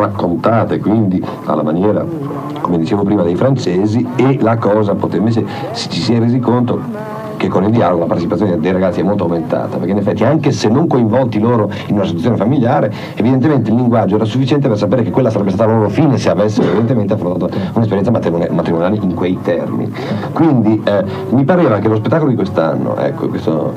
raccontate 0.00 0.78
quindi 0.78 1.24
alla 1.44 1.62
maniera, 1.62 2.04
come 2.60 2.78
dicevo 2.78 3.02
prima, 3.02 3.22
dei 3.22 3.36
francesi 3.36 4.06
e 4.16 4.38
la 4.40 4.56
cosa 4.56 4.94
poteva, 4.94 5.28
invece 5.28 5.44
ci 5.74 6.00
si 6.00 6.14
è 6.14 6.18
resi 6.18 6.38
conto 6.38 7.20
che 7.42 7.48
con 7.48 7.64
il 7.64 7.70
dialogo 7.70 8.02
la 8.02 8.06
partecipazione 8.06 8.60
dei 8.60 8.70
ragazzi 8.70 9.00
è 9.00 9.02
molto 9.02 9.24
aumentata, 9.24 9.76
perché 9.76 9.90
in 9.90 9.98
effetti 9.98 10.22
anche 10.22 10.52
se 10.52 10.68
non 10.68 10.86
coinvolti 10.86 11.40
loro 11.40 11.68
in 11.88 11.96
una 11.96 12.04
situazione 12.04 12.36
familiare, 12.36 12.92
evidentemente 13.16 13.70
il 13.70 13.76
linguaggio 13.76 14.14
era 14.14 14.24
sufficiente 14.24 14.68
per 14.68 14.78
sapere 14.78 15.02
che 15.02 15.10
quella 15.10 15.28
sarebbe 15.28 15.50
stata 15.50 15.68
la 15.68 15.76
loro 15.76 15.88
fine 15.88 16.18
se 16.18 16.30
avessero 16.30 16.68
evidentemente 16.68 17.14
affrontato 17.14 17.50
un'esperienza 17.74 18.12
matrimoniale 18.12 18.96
in 18.96 19.14
quei 19.14 19.36
termini. 19.42 19.92
Quindi 20.32 20.80
eh, 20.84 21.04
mi 21.30 21.42
pareva 21.42 21.80
che 21.80 21.88
lo 21.88 21.96
spettacolo 21.96 22.30
di 22.30 22.36
quest'anno, 22.36 22.96
ecco, 22.96 23.26
questo, 23.26 23.74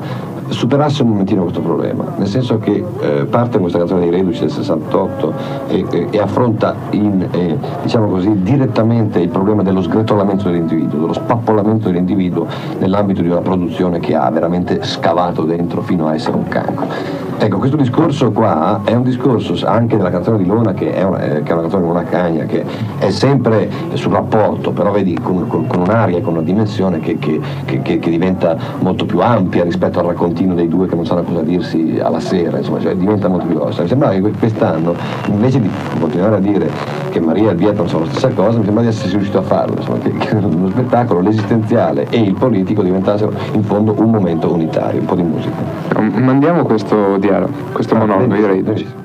superasse 0.48 1.02
un 1.02 1.10
momentino 1.10 1.42
questo 1.42 1.60
problema, 1.60 2.04
nel 2.16 2.28
senso 2.28 2.58
che 2.58 2.84
eh, 3.00 3.24
parte 3.24 3.58
questa 3.58 3.78
canzone 3.78 4.00
dei 4.00 4.10
Reduci 4.10 4.40
del 4.40 4.50
68 4.50 5.32
e, 5.68 5.84
e, 5.90 6.06
e 6.10 6.18
affronta 6.18 6.74
in, 6.90 7.26
eh, 7.30 7.58
diciamo 7.82 8.08
così, 8.08 8.42
direttamente 8.42 9.20
il 9.20 9.28
problema 9.28 9.62
dello 9.62 9.82
sgretolamento 9.82 10.44
dell'individuo, 10.44 11.00
dello 11.00 11.12
spappolamento 11.12 11.88
dell'individuo 11.88 12.46
nell'ambito 12.78 13.22
di 13.22 13.28
una 13.28 13.40
produzione 13.40 14.00
che 14.00 14.14
ha 14.14 14.30
veramente 14.30 14.82
scavato 14.82 15.42
dentro 15.42 15.82
fino 15.82 16.06
a 16.06 16.14
essere 16.14 16.36
un 16.36 16.48
cancro. 16.48 17.24
Ecco, 17.38 17.58
questo 17.58 17.76
discorso 17.76 18.32
qua 18.32 18.80
è 18.84 18.94
un 18.94 19.02
discorso 19.02 19.54
anche 19.66 19.98
della 19.98 20.10
canzone 20.10 20.38
di 20.38 20.46
Lona, 20.46 20.72
che 20.72 20.94
è 20.94 21.02
una, 21.02 21.22
eh, 21.22 21.42
che 21.42 21.50
è 21.50 21.52
una 21.52 21.62
canzone 21.62 21.82
di 21.82 21.90
una 21.90 22.04
cagna, 22.04 22.44
che 22.44 22.64
è 22.98 23.10
sempre 23.10 23.68
sul 23.92 24.12
rapporto, 24.12 24.70
però 24.70 24.90
vedi 24.90 25.18
con, 25.20 25.46
con, 25.46 25.66
con 25.66 25.80
un'aria 25.80 26.22
con 26.22 26.32
una 26.32 26.42
dimensione 26.42 26.98
che, 26.98 27.18
che, 27.18 27.38
che, 27.82 27.98
diventa 27.98 28.56
molto 28.80 29.04
più 29.04 29.20
ampia 29.20 29.64
rispetto 29.64 29.98
al 29.98 30.06
raccontino 30.36 30.54
dei 30.54 30.68
due 30.68 30.86
che 30.86 30.94
non 30.94 31.06
sanno 31.06 31.22
cosa 31.22 31.40
dirsi 31.40 31.98
alla 32.00 32.20
sera, 32.20 32.58
insomma, 32.58 32.80
cioè 32.80 32.94
diventa 32.94 33.28
molto 33.28 33.46
più 33.46 33.56
grossa. 33.56 33.82
Mi 33.82 33.88
sembrava 33.88 34.14
che 34.14 34.30
quest'anno, 34.38 34.94
invece 35.28 35.60
di 35.60 35.70
continuare 35.98 36.36
a 36.36 36.38
dire 36.38 36.70
che 37.10 37.20
Maria 37.20 37.48
e 37.48 37.52
il 37.52 37.58
Vietnam 37.58 37.86
sono 37.86 38.04
la 38.04 38.10
stessa 38.10 38.28
cosa, 38.28 38.58
mi 38.58 38.64
sembra 38.64 38.82
di 38.82 38.88
essere 38.88 39.10
riuscito 39.12 39.38
a 39.38 39.42
farlo, 39.42 39.76
insomma, 39.76 39.98
che, 39.98 40.40
lo 40.40 40.68
spettacolo, 40.70 41.20
l'esistenziale 41.20 42.06
e 42.10 42.20
il 42.20 42.34
politico 42.34 42.82
diventassero 42.82 43.32
in 43.52 43.64
fondo 43.64 43.94
un 43.98 44.10
momento 44.10 44.52
unitario, 44.52 45.00
un 45.00 45.06
po' 45.06 45.14
di 45.14 45.22
musica. 45.22 45.56
Mandiamo 45.98 46.64
questo 46.64 47.16
dialogo, 47.16 47.52
questo 47.72 47.94
ah, 47.94 47.98
monologo, 47.98 48.34
direi. 48.34 49.04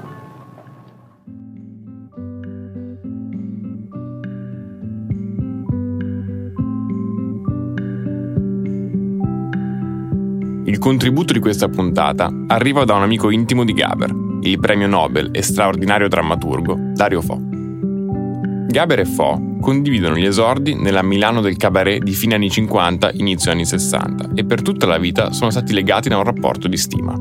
Il 10.72 10.78
contributo 10.78 11.34
di 11.34 11.40
questa 11.40 11.68
puntata 11.68 12.32
arriva 12.48 12.86
da 12.86 12.94
un 12.94 13.02
amico 13.02 13.30
intimo 13.30 13.66
di 13.66 13.74
Gaber, 13.74 14.16
il 14.40 14.58
premio 14.58 14.88
Nobel 14.88 15.28
e 15.34 15.42
straordinario 15.42 16.08
drammaturgo 16.08 16.78
Dario 16.94 17.20
Fo. 17.20 17.38
Gaber 18.70 19.00
e 19.00 19.06
Fo 19.06 19.58
condividono 19.60 20.16
gli 20.16 20.26
esordi 20.26 20.74
nella 20.74 21.02
Milano 21.02 21.42
del 21.42 21.58
cabaret 21.58 22.02
di 22.02 22.14
fine 22.14 22.36
anni 22.36 22.50
50, 22.50 23.12
inizio 23.16 23.52
anni 23.52 23.66
60 23.66 24.30
e 24.34 24.46
per 24.46 24.62
tutta 24.62 24.86
la 24.86 24.98
vita 24.98 25.34
sono 25.34 25.50
stati 25.52 25.74
legati 25.74 26.08
da 26.08 26.16
un 26.16 26.24
rapporto 26.24 26.70
di 26.70 26.78
stima. 26.78 27.20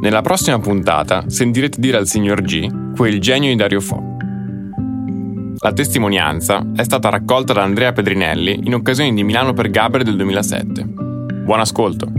Nella 0.00 0.20
prossima 0.22 0.60
puntata 0.60 1.24
sentirete 1.26 1.80
dire 1.80 1.96
al 1.96 2.06
signor 2.06 2.42
G 2.42 2.92
quel 2.94 3.18
genio 3.20 3.50
di 3.50 3.56
Dario 3.56 3.80
Fo. 3.80 4.00
La 5.58 5.72
testimonianza 5.72 6.64
è 6.76 6.84
stata 6.84 7.08
raccolta 7.08 7.52
da 7.52 7.64
Andrea 7.64 7.92
Pedrinelli 7.92 8.60
in 8.62 8.74
occasione 8.74 9.12
di 9.12 9.24
Milano 9.24 9.54
per 9.54 9.70
Gaber 9.70 10.04
del 10.04 10.14
2007. 10.14 10.84
Buon 11.44 11.58
ascolto! 11.58 12.17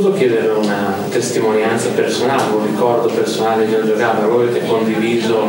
Posso 0.00 0.14
chiedere 0.14 0.48
una 0.48 0.94
testimonianza 1.10 1.90
personale, 1.90 2.54
un 2.54 2.64
ricordo 2.64 3.08
personale 3.08 3.66
di 3.66 3.72
Giorgio 3.72 3.96
Gabra? 3.96 4.28
Voi 4.28 4.48
avete 4.48 4.66
condiviso 4.66 5.42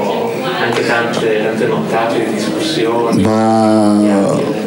anche 0.61 0.85
tante, 0.85 1.41
tante 1.41 1.65
nottate 1.67 2.25
di 2.25 2.33
discussioni. 2.33 3.23
Ma 3.23 4.60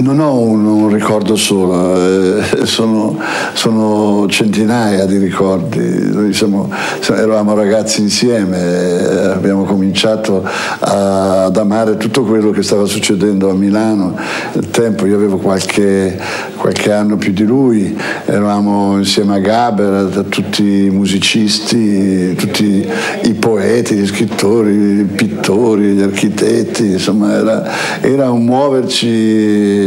non 0.00 0.20
ho 0.20 0.38
un, 0.38 0.64
un 0.64 0.88
ricordo 0.88 1.36
solo, 1.36 1.96
eh, 1.96 2.42
sono, 2.66 3.18
sono, 3.54 4.26
centinaia 4.28 5.04
di 5.06 5.16
ricordi. 5.18 6.10
Noi 6.12 6.32
siamo, 6.32 6.70
eravamo 7.08 7.54
ragazzi 7.54 8.00
insieme, 8.02 8.58
eh, 8.58 9.26
abbiamo 9.28 9.64
cominciato 9.64 10.42
a, 10.44 11.44
ad 11.44 11.56
amare 11.56 11.96
tutto 11.96 12.24
quello 12.24 12.50
che 12.50 12.62
stava 12.62 12.84
succedendo 12.86 13.50
a 13.50 13.54
Milano. 13.54 14.16
Il 14.52 14.70
tempo, 14.70 15.06
io 15.06 15.16
avevo 15.16 15.38
qualche, 15.38 16.18
qualche 16.56 16.92
anno 16.92 17.16
più 17.16 17.32
di 17.32 17.44
lui, 17.44 17.96
eravamo 18.24 18.98
insieme 18.98 19.36
a 19.36 19.38
Gaber, 19.38 20.24
tutti 20.28 20.84
i 20.84 20.90
musicisti, 20.90 22.34
tutti 22.34 22.86
i 23.22 23.34
poeti, 23.34 23.94
gli 23.94 24.06
scrittori, 24.06 25.00
i 25.00 25.04
pittori, 25.04 25.92
gli 25.92 26.02
architetti, 26.02 26.92
insomma 26.92 27.34
era, 27.34 27.64
era 28.00 28.30
un 28.30 28.44
muoverci 28.44 29.85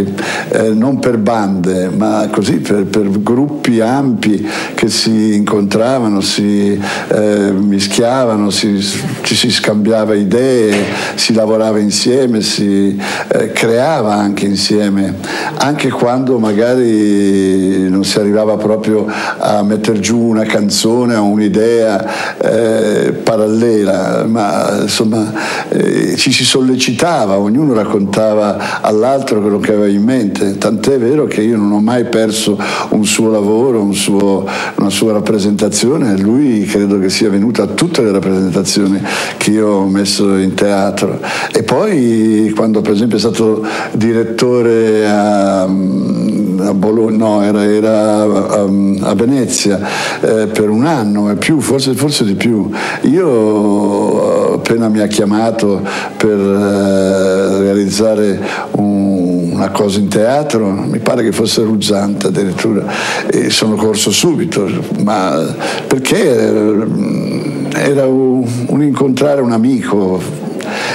eh, 0.49 0.69
non 0.69 0.99
per 0.99 1.17
bande, 1.17 1.89
ma 1.89 2.27
così 2.31 2.57
per, 2.57 2.85
per, 2.85 3.09
gruppi 3.21 3.79
ampi 3.79 4.47
che 4.75 4.89
si 4.89 5.35
incontravano, 5.35 6.21
si 6.21 6.79
eh, 7.09 7.51
mischiavano, 7.51 8.49
si, 8.49 8.79
ci 9.21 9.35
si 9.35 9.51
scambiava 9.51 10.15
idee, 10.15 10.75
si 11.15 11.33
lavorava 11.33 11.79
insieme, 11.79 12.41
si 12.41 12.99
eh, 13.27 13.51
creava 13.51 14.13
anche 14.13 14.45
insieme, 14.45 15.15
anche 15.57 15.89
quando 15.89 16.39
magari 16.39 17.89
non 17.89 18.03
si 18.03 18.19
arrivava 18.19 18.57
proprio 18.57 19.05
a 19.37 19.61
mettere 19.63 19.99
giù 19.99 20.19
una 20.19 20.43
canzone 20.43 21.15
o 21.15 21.25
un'idea 21.25 22.37
eh, 22.37 23.11
parallela, 23.11 24.25
ma 24.25 24.81
insomma 24.81 25.31
eh, 25.69 26.15
ci 26.15 26.31
si 26.31 26.43
sollecitava, 26.43 27.37
ognuno 27.37 27.73
raccontava 27.73 28.81
all'altro 28.81 29.41
quello 29.41 29.59
che 29.59 29.71
aveva 29.71 29.87
in 29.91 30.03
mente, 30.03 30.57
tant'è 30.57 30.97
vero 30.97 31.25
che 31.25 31.41
io 31.41 31.57
non 31.57 31.71
ho 31.71 31.81
mai 31.81 32.05
perso 32.05 32.57
un 32.89 33.05
suo 33.05 33.29
lavoro, 33.29 33.81
un 33.81 33.93
suo, 33.93 34.45
una 34.75 34.89
sua 34.89 35.13
rappresentazione, 35.13 36.17
lui 36.17 36.63
credo 36.65 36.99
che 36.99 37.09
sia 37.09 37.29
venuto 37.29 37.61
a 37.61 37.67
tutte 37.67 38.01
le 38.01 38.11
rappresentazioni 38.11 39.01
che 39.37 39.51
io 39.51 39.67
ho 39.67 39.87
messo 39.87 40.35
in 40.37 40.53
teatro. 40.53 41.19
E 41.51 41.63
poi 41.63 42.51
quando 42.55 42.81
per 42.81 42.93
esempio 42.93 43.17
è 43.17 43.19
stato 43.19 43.65
direttore 43.93 45.07
a, 45.07 45.61
a 45.63 46.73
Bologna, 46.73 47.17
no, 47.17 47.41
era, 47.41 47.63
era 47.63 48.21
a, 48.21 48.67
a, 49.01 49.13
Venezia 49.15 49.79
eh, 50.21 50.47
per 50.47 50.69
un 50.69 50.85
anno 50.85 51.29
e 51.29 51.35
più, 51.35 51.59
forse, 51.59 51.93
forse 51.93 52.23
di 52.23 52.35
più, 52.35 52.69
io 53.01 54.53
appena 54.53 54.89
mi 54.89 54.99
ha 54.99 55.07
chiamato 55.07 55.81
per 56.17 56.37
eh, 56.37 57.59
realizzare 57.59 58.39
un 58.71 59.28
una 59.59 59.71
cosa 59.71 59.99
in 59.99 60.07
teatro, 60.07 60.69
mi 60.71 60.99
pare 60.99 61.21
che 61.21 61.33
fosse 61.33 61.61
ruzzante 61.63 62.27
addirittura, 62.27 62.85
e 63.29 63.49
sono 63.49 63.75
corso 63.75 64.09
subito, 64.09 64.69
ma 65.03 65.37
perché 65.85 67.67
era 67.73 68.05
un, 68.07 68.81
incontrare 68.81 69.41
un 69.41 69.51
amico 69.51 70.47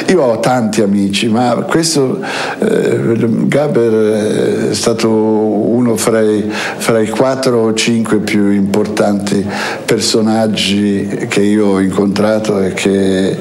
io 0.08 0.22
ho 0.22 0.38
tanti 0.38 0.82
amici, 0.82 1.28
ma 1.28 1.64
questo 1.66 2.20
eh, 2.58 3.16
Gaber 3.46 4.70
è 4.70 4.74
stato 4.74 5.08
uno 5.10 5.96
fra 5.96 6.20
i, 6.20 6.48
fra 6.48 7.00
i 7.00 7.08
quattro 7.08 7.60
o 7.60 7.74
cinque 7.74 8.18
più 8.18 8.50
importanti 8.50 9.44
personaggi 9.84 11.26
che 11.28 11.40
io 11.40 11.66
ho 11.66 11.80
incontrato 11.80 12.60
e 12.60 12.72
che, 12.72 13.36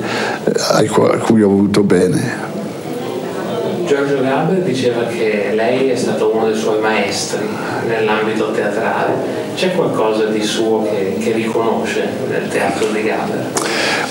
a 0.69 0.84
cui 1.19 1.43
ho 1.43 1.49
avuto 1.49 1.84
bene. 1.84 2.53
Giorgio 3.86 4.21
Gaber 4.21 4.61
diceva 4.61 5.03
che 5.03 5.51
lei 5.53 5.89
è 5.89 5.95
stato 5.95 6.31
uno 6.34 6.45
dei 6.45 6.55
suoi 6.55 6.79
maestri 6.79 7.45
nell'ambito 7.88 8.51
teatrale. 8.51 9.41
C'è 9.55 9.75
qualcosa 9.75 10.25
di 10.25 10.41
suo 10.41 10.84
che, 10.84 11.17
che 11.19 11.31
riconosce 11.34 12.07
nel 12.29 12.47
teatro 12.47 12.88
di 12.88 13.03
Gaber? 13.03 13.51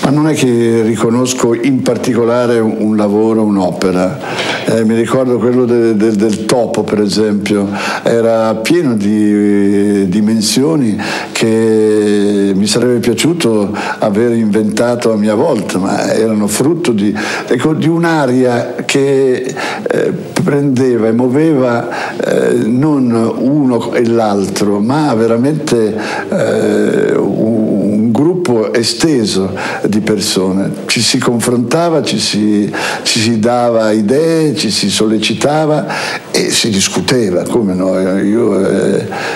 Ma 0.03 0.09
non 0.09 0.27
è 0.27 0.33
che 0.33 0.81
riconosco 0.83 1.53
in 1.53 1.81
particolare 1.81 2.59
un 2.59 2.95
lavoro, 2.95 3.43
un'opera. 3.43 4.19
Eh, 4.65 4.83
mi 4.85 4.95
ricordo 4.95 5.37
quello 5.37 5.65
de, 5.65 5.95
de, 5.95 6.11
del 6.11 6.45
topo, 6.45 6.83
per 6.83 6.99
esempio, 6.99 7.67
era 8.03 8.55
pieno 8.55 8.95
di 8.95 10.07
dimensioni 10.07 10.97
che 11.31 12.51
mi 12.55 12.65
sarebbe 12.67 12.99
piaciuto 12.99 13.75
aver 13.99 14.31
inventato 14.31 15.11
a 15.11 15.15
mia 15.15 15.35
volta, 15.35 15.77
ma 15.77 16.11
erano 16.11 16.47
frutto 16.47 16.91
di, 16.91 17.13
ecco, 17.47 17.73
di 17.73 17.87
un'aria 17.87 18.75
che 18.85 19.53
eh, 19.89 20.11
prendeva 20.43 21.07
e 21.07 21.11
muoveva 21.11 22.17
eh, 22.17 22.53
non 22.65 23.11
uno 23.37 23.93
e 23.93 24.05
l'altro, 24.07 24.79
ma 24.79 25.13
veramente 25.13 25.95
eh, 26.29 27.15
un 27.15 28.11
gruppo 28.11 28.73
esteso 28.73 29.55
di 29.87 30.01
persone. 30.01 30.71
Ci 30.85 31.01
si 31.01 31.17
confrontava, 31.17 32.03
ci 32.03 32.19
si, 32.19 32.71
ci 33.03 33.19
si 33.19 33.39
dava 33.39 33.91
idee, 33.91 34.55
ci 34.55 34.69
si 34.69 34.89
sollecitava 34.89 35.85
e 36.31 36.51
si 36.51 36.69
discuteva, 36.69 37.43
come 37.43 37.73
no? 37.73 37.97
Io 38.19 38.67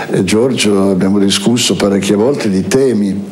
e 0.10 0.24
Giorgio 0.24 0.92
abbiamo 0.92 1.20
discusso 1.20 1.76
parecchie 1.76 2.16
volte 2.16 2.50
di 2.50 2.68
temi 2.68 3.26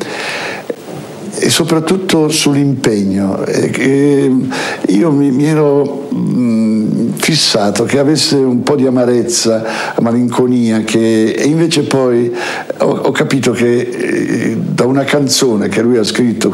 e 1.38 1.50
soprattutto 1.50 2.28
sull'impegno. 2.28 3.44
io 4.88 5.10
mi, 5.10 5.44
ero 5.44 6.08
mh, 6.10 7.14
fissato 7.16 7.84
che 7.84 7.98
avesse 7.98 8.36
un 8.36 8.62
po' 8.62 8.74
di 8.76 8.86
amarezza, 8.86 9.64
malinconia, 10.00 10.80
che, 10.80 11.32
e 11.32 11.44
invece 11.44 11.82
poi 11.82 12.32
ho, 12.78 13.10
capito 13.10 13.52
che 13.52 13.80
eh, 13.80 14.56
da 14.56 14.86
una 14.86 15.04
canzone 15.04 15.68
che 15.68 15.82
lui 15.82 15.98
ha 15.98 16.04
scritto, 16.04 16.52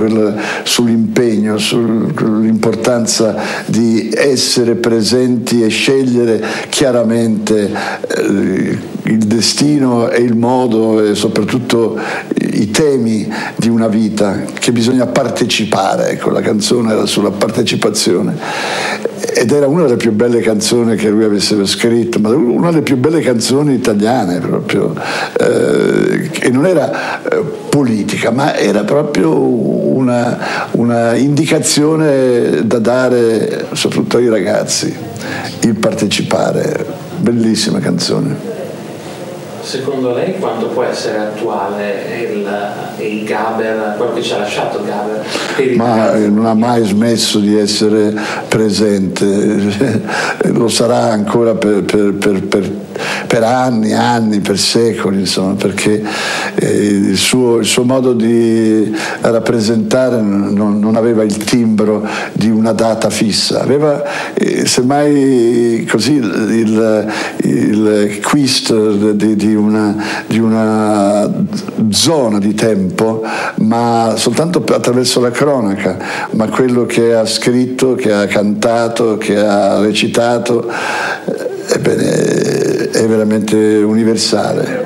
sull'impegno, 0.65 1.59
sull'importanza 1.59 3.37
di 3.67 4.11
essere 4.15 4.75
presenti 4.75 5.63
e 5.63 5.69
scegliere 5.69 6.43
chiaramente 6.69 7.71
eh, 8.09 8.79
il 9.05 9.19
destino 9.19 10.09
e 10.09 10.21
il 10.23 10.37
modo 10.37 11.05
e 11.05 11.15
soprattutto 11.15 11.99
i 12.53 12.71
temi 12.71 13.31
di 13.57 13.69
una 13.69 13.89
vita 13.89 14.43
che 14.59 14.73
bisogna 14.73 15.07
partecipare, 15.07 16.11
ecco 16.11 16.31
la 16.31 16.41
canzone 16.41 16.93
era 16.93 17.07
sulla 17.07 17.31
partecipazione 17.31 18.37
ed 19.35 19.51
era 19.51 19.67
una 19.67 19.85
delle 19.85 19.97
più 19.97 20.13
belle 20.13 20.41
canzoni 20.41 20.97
che 20.97 21.09
lui 21.09 21.25
avesse 21.25 21.65
scritto, 21.67 22.19
ma 22.19 22.31
una 22.31 22.71
delle 22.71 22.83
più 22.83 22.97
belle 22.97 23.21
canzoni 23.21 23.75
italiane 23.75 24.39
proprio, 24.39 24.95
eh, 25.39 26.31
e 26.41 26.51
non 26.51 26.67
era 26.67 27.23
eh, 27.23 27.43
politica, 27.69 28.31
ma 28.31 28.57
era 28.57 28.83
proprio 28.83 29.37
una, 29.37 30.39
una 30.73 31.15
indicazione 31.15 32.67
da 32.67 32.79
dare 32.79 33.67
soprattutto 33.73 34.19
ai 34.19 34.29
ragazzi, 34.29 34.95
il 35.61 35.75
partecipare, 35.75 36.85
bellissima 37.19 37.79
canzone. 37.79 38.52
Secondo 39.63 40.13
lei 40.13 40.39
quanto 40.39 40.67
può 40.67 40.83
essere 40.83 41.19
attuale 41.19 42.27
il, 42.31 43.07
il 43.07 43.25
Gaber, 43.25 43.95
quello 43.97 44.13
che 44.13 44.23
ci 44.23 44.33
ha 44.33 44.39
lasciato 44.39 44.83
Gaber? 44.83 45.77
Ma 45.77 46.17
non 46.17 46.47
ha 46.47 46.55
mai 46.55 46.85
smesso 46.85 47.39
di 47.39 47.57
essere 47.57 48.13
presente, 48.49 49.25
lo 50.53 50.69
sarà 50.69 51.13
ancora 51.13 51.55
per, 51.55 51.85
per, 51.85 52.13
per, 52.15 52.43
per 52.43 52.71
anni, 53.43 53.93
anni, 53.93 54.41
per 54.41 54.59
secoli, 54.59 55.21
insomma, 55.21 55.55
perché 55.55 56.03
eh, 56.55 56.67
il, 56.69 57.17
suo, 57.17 57.59
il, 57.59 57.67
suo, 57.67 57.85
modo 57.85 58.13
di 58.13 58.95
rappresentare 59.21 60.21
non, 60.21 60.79
non, 60.79 60.97
aveva 60.97 61.23
il 61.23 61.37
timbro 61.37 62.07
di 62.33 62.51
una 62.51 62.73
data 62.73 63.11
fissa, 63.11 63.61
aveva 63.63 64.03
eh, 64.35 64.67
semmai 64.67 65.87
così 65.89 66.15
il, 66.15 67.13
il 67.43 68.19
twist 68.21 68.75
di, 69.13 69.37
di 69.37 69.55
una, 69.55 69.97
di 70.27 70.39
una 70.39 71.31
zona 71.91 72.39
di 72.39 72.55
tempo, 72.55 73.23
ma 73.57 74.15
soltanto 74.17 74.65
attraverso 74.73 75.21
la 75.21 75.31
cronaca, 75.31 75.97
ma 76.33 76.49
quello 76.49 76.87
che 76.87 77.15
ha 77.15 77.27
scritto, 77.27 77.95
che 77.95 78.13
ha 78.13 78.27
cantato, 78.27 79.17
che 79.19 79.39
ha 79.39 79.81
recitato, 79.81 80.69
eh, 80.69 81.75
ebbene, 81.75 82.72
è 82.93 83.07
veramente 83.07 83.57
universale 83.57 84.85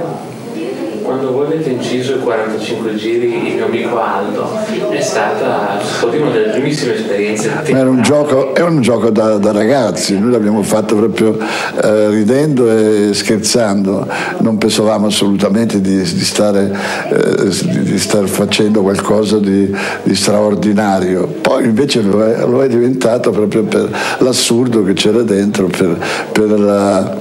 avete 1.56 1.70
inciso 1.70 2.16
i 2.16 2.18
45 2.18 2.94
giri 2.96 3.48
il 3.48 3.54
mio 3.54 3.64
amico 3.64 4.00
Aldo 4.00 4.58
è 4.90 5.00
stata 5.00 5.80
una 6.02 6.30
delle 6.30 6.50
primissime 6.50 6.94
esperienze. 6.94 7.50
Era 7.64 7.88
un 7.88 8.02
gioco, 8.02 8.54
è 8.54 8.60
un 8.60 8.80
gioco 8.80 9.10
da, 9.10 9.38
da, 9.38 9.52
ragazzi. 9.52 10.18
Noi 10.18 10.30
l'abbiamo 10.30 10.62
fatto 10.62 10.96
proprio 10.96 11.38
eh, 11.82 12.10
ridendo 12.10 12.70
e 12.70 13.10
scherzando. 13.14 14.06
Non 14.38 14.58
pensavamo 14.58 15.06
assolutamente 15.06 15.80
di, 15.80 15.96
di, 15.96 16.24
stare, 16.24 16.76
eh, 17.10 17.82
di 17.82 17.98
stare, 17.98 18.26
facendo 18.26 18.82
qualcosa 18.82 19.38
di, 19.38 19.74
di 20.02 20.14
straordinario. 20.14 21.26
Poi 21.26 21.64
invece 21.64 22.02
lo 22.02 22.22
è, 22.24 22.46
lo 22.46 22.62
è, 22.62 22.68
diventato 22.68 23.30
proprio 23.30 23.64
per 23.64 23.88
l'assurdo 24.18 24.84
che 24.84 24.92
c'era 24.92 25.22
dentro 25.22 25.66
per, 25.66 25.96
per, 26.32 26.58
la, 26.58 27.16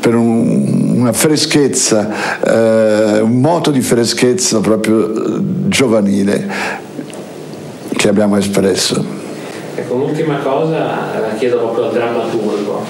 per 0.00 0.14
un, 0.14 0.79
una 1.00 1.12
freschezza 1.12 2.40
eh, 2.44 3.20
un 3.20 3.40
moto 3.40 3.70
di 3.70 3.80
freschezza 3.80 4.60
proprio 4.60 5.08
eh, 5.08 5.40
giovanile 5.68 6.48
che 7.96 8.08
abbiamo 8.08 8.36
espresso. 8.36 9.04
Ecco, 9.74 9.94
un'ultima 9.94 10.38
cosa 10.38 10.78
la 10.78 11.34
chiedo 11.38 11.58
proprio 11.58 11.84
al 11.86 11.92
drammaturgo. 11.92 12.84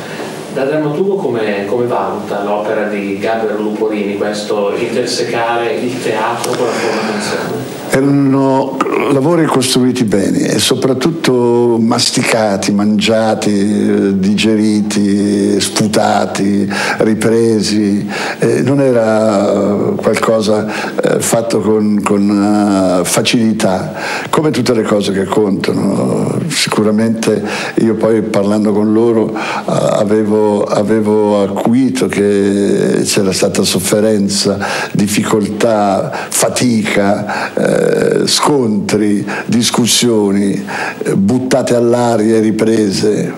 Da 0.53 0.65
drammaturgo 0.65 1.15
come, 1.15 1.65
come 1.67 1.87
valuta 1.87 2.43
l'opera 2.43 2.89
di 2.89 3.19
Gabriele 3.19 3.59
Luporini, 3.59 4.17
questo 4.17 4.75
intersecare 4.77 5.75
il 5.75 6.03
teatro 6.03 6.51
con 6.51 6.67
la 6.67 6.73
formazione? 6.73 7.80
Erano 7.93 8.77
lavori 9.13 9.45
costruiti 9.47 10.05
bene 10.05 10.53
e 10.53 10.59
soprattutto 10.61 11.77
masticati, 11.81 12.71
mangiati, 12.71 14.17
digeriti, 14.17 15.61
sputati, 15.61 16.71
ripresi. 16.99 18.09
Eh, 18.39 18.63
non 18.63 18.81
era 18.81 19.93
qualcosa 19.97 20.67
eh, 21.03 21.19
fatto 21.21 21.61
con, 21.61 22.01
con 22.05 23.01
uh, 23.01 23.05
facilità, 23.05 23.93
come 24.31 24.51
tutte 24.51 24.73
le 24.73 24.83
cose 24.83 25.11
che 25.13 25.25
contano. 25.25 26.39
Sicuramente 26.47 27.43
io 27.81 27.95
poi 27.97 28.23
parlando 28.23 28.73
con 28.73 28.93
loro 28.93 29.33
uh, 29.33 29.63
avevo, 29.65 30.63
avevo 30.63 31.43
acuito 31.43 32.07
che 32.07 33.03
c'era 33.05 33.33
stata 33.33 33.65
sofferenza, 33.65 34.59
difficoltà, 34.93 36.13
fatica. 36.29 37.53
Eh, 37.55 37.79
eh, 37.81 38.27
scontri, 38.27 39.27
discussioni, 39.47 40.65
eh, 41.03 41.17
buttate 41.17 41.75
all'aria 41.75 42.37
e 42.37 42.41
riprese. 42.41 43.33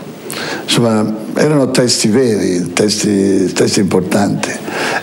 Insomma, 0.64 1.14
erano 1.34 1.70
testi 1.70 2.08
veri, 2.08 2.72
testi, 2.72 3.52
testi, 3.52 3.80
importanti. 3.80 4.50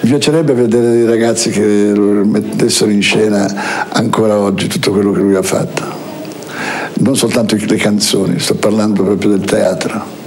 Mi 0.02 0.10
piacerebbe 0.10 0.54
vedere 0.54 0.92
dei 0.92 1.06
ragazzi 1.06 1.50
che 1.50 1.62
mettessero 1.62 2.92
in 2.92 3.02
scena 3.02 3.88
ancora 3.90 4.38
oggi 4.38 4.68
tutto 4.68 4.92
quello 4.92 5.12
che 5.12 5.22
lui 5.22 5.36
ha 5.36 5.42
fatto. 5.42 5.84
Non 7.00 7.16
soltanto 7.16 7.56
le 7.56 7.78
canzoni, 7.78 8.40
sto 8.40 8.56
parlando 8.56 9.04
proprio 9.04 9.32
del 9.32 9.46
teatro. 9.46 10.19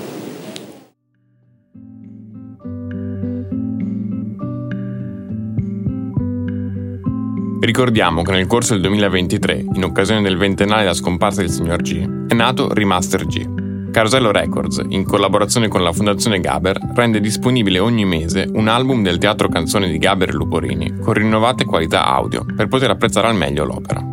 Ricordiamo 7.63 8.23
che 8.23 8.33
nel 8.33 8.49
corso 8.49 8.73
del 8.73 8.83
2023, 8.83 9.67
in 9.75 9.85
occasione 9.85 10.21
del 10.21 10.37
ventennale 10.37 10.81
della 10.81 10.95
scomparsa 10.95 11.43
del 11.43 11.51
signor 11.51 11.81
G, 11.81 12.27
è 12.27 12.35
nato 12.35 12.75
Remaster 12.75 13.25
G. 13.25 13.91
Carosello 13.93 14.33
Records, 14.33 14.83
in 14.89 15.05
collaborazione 15.05 15.69
con 15.69 15.81
la 15.85 15.93
Fondazione 15.93 16.41
Gaber, 16.41 16.77
rende 16.93 17.21
disponibile 17.21 17.79
ogni 17.79 18.05
mese 18.05 18.51
un 18.53 18.67
album 18.67 19.05
del 19.05 19.19
teatro 19.19 19.49
canzone 19.49 19.89
di 19.89 19.99
Gaber 19.99 20.31
e 20.31 20.33
Luporini 20.33 20.99
con 20.99 21.13
rinnovate 21.13 21.65
qualità 21.65 22.05
audio 22.05 22.45
per 22.45 22.67
poter 22.67 22.91
apprezzare 22.91 23.29
al 23.29 23.37
meglio 23.37 23.65
l'opera. 23.65 24.05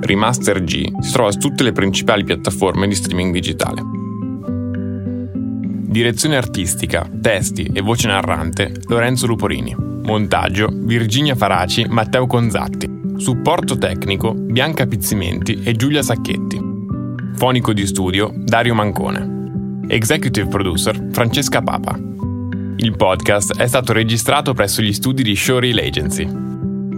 Remaster 0.00 0.62
G 0.62 1.00
si 1.00 1.12
trova 1.12 1.32
su 1.32 1.38
tutte 1.38 1.64
le 1.64 1.72
principali 1.72 2.22
piattaforme 2.22 2.86
di 2.86 2.94
streaming 2.94 3.32
digitale. 3.32 3.82
Direzione 5.90 6.36
artistica, 6.36 7.10
testi 7.20 7.68
e 7.72 7.80
voce 7.80 8.06
narrante 8.06 8.72
Lorenzo 8.86 9.26
Luporini. 9.26 9.93
Montaggio 10.04 10.68
Virginia 10.70 11.34
Faraci, 11.34 11.86
Matteo 11.88 12.26
Conzatti. 12.26 12.86
Supporto 13.16 13.78
tecnico 13.78 14.34
Bianca 14.34 14.86
Pizzimenti 14.86 15.62
e 15.62 15.72
Giulia 15.72 16.02
Sacchetti. 16.02 16.60
Fonico 17.34 17.72
di 17.72 17.86
studio 17.86 18.30
Dario 18.36 18.74
Mancone. 18.74 19.86
Executive 19.88 20.48
producer 20.48 21.08
Francesca 21.10 21.62
Papa. 21.62 21.98
Il 22.76 22.94
podcast 22.96 23.56
è 23.56 23.66
stato 23.66 23.94
registrato 23.94 24.52
presso 24.52 24.82
gli 24.82 24.92
studi 24.92 25.22
di 25.22 25.34
Showreel 25.34 25.78
Agency. 25.78 26.28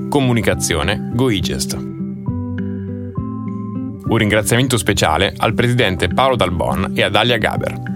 Comunicazione 0.09 1.13
GoIgest. 1.15 1.75
Un 4.09 4.17
ringraziamento 4.17 4.77
speciale 4.77 5.33
al 5.37 5.55
presidente 5.55 6.09
Paolo 6.09 6.35
Dalbon 6.35 6.91
e 6.95 7.03
ad 7.03 7.15
Alia 7.15 7.39
Gaber. 7.39 7.96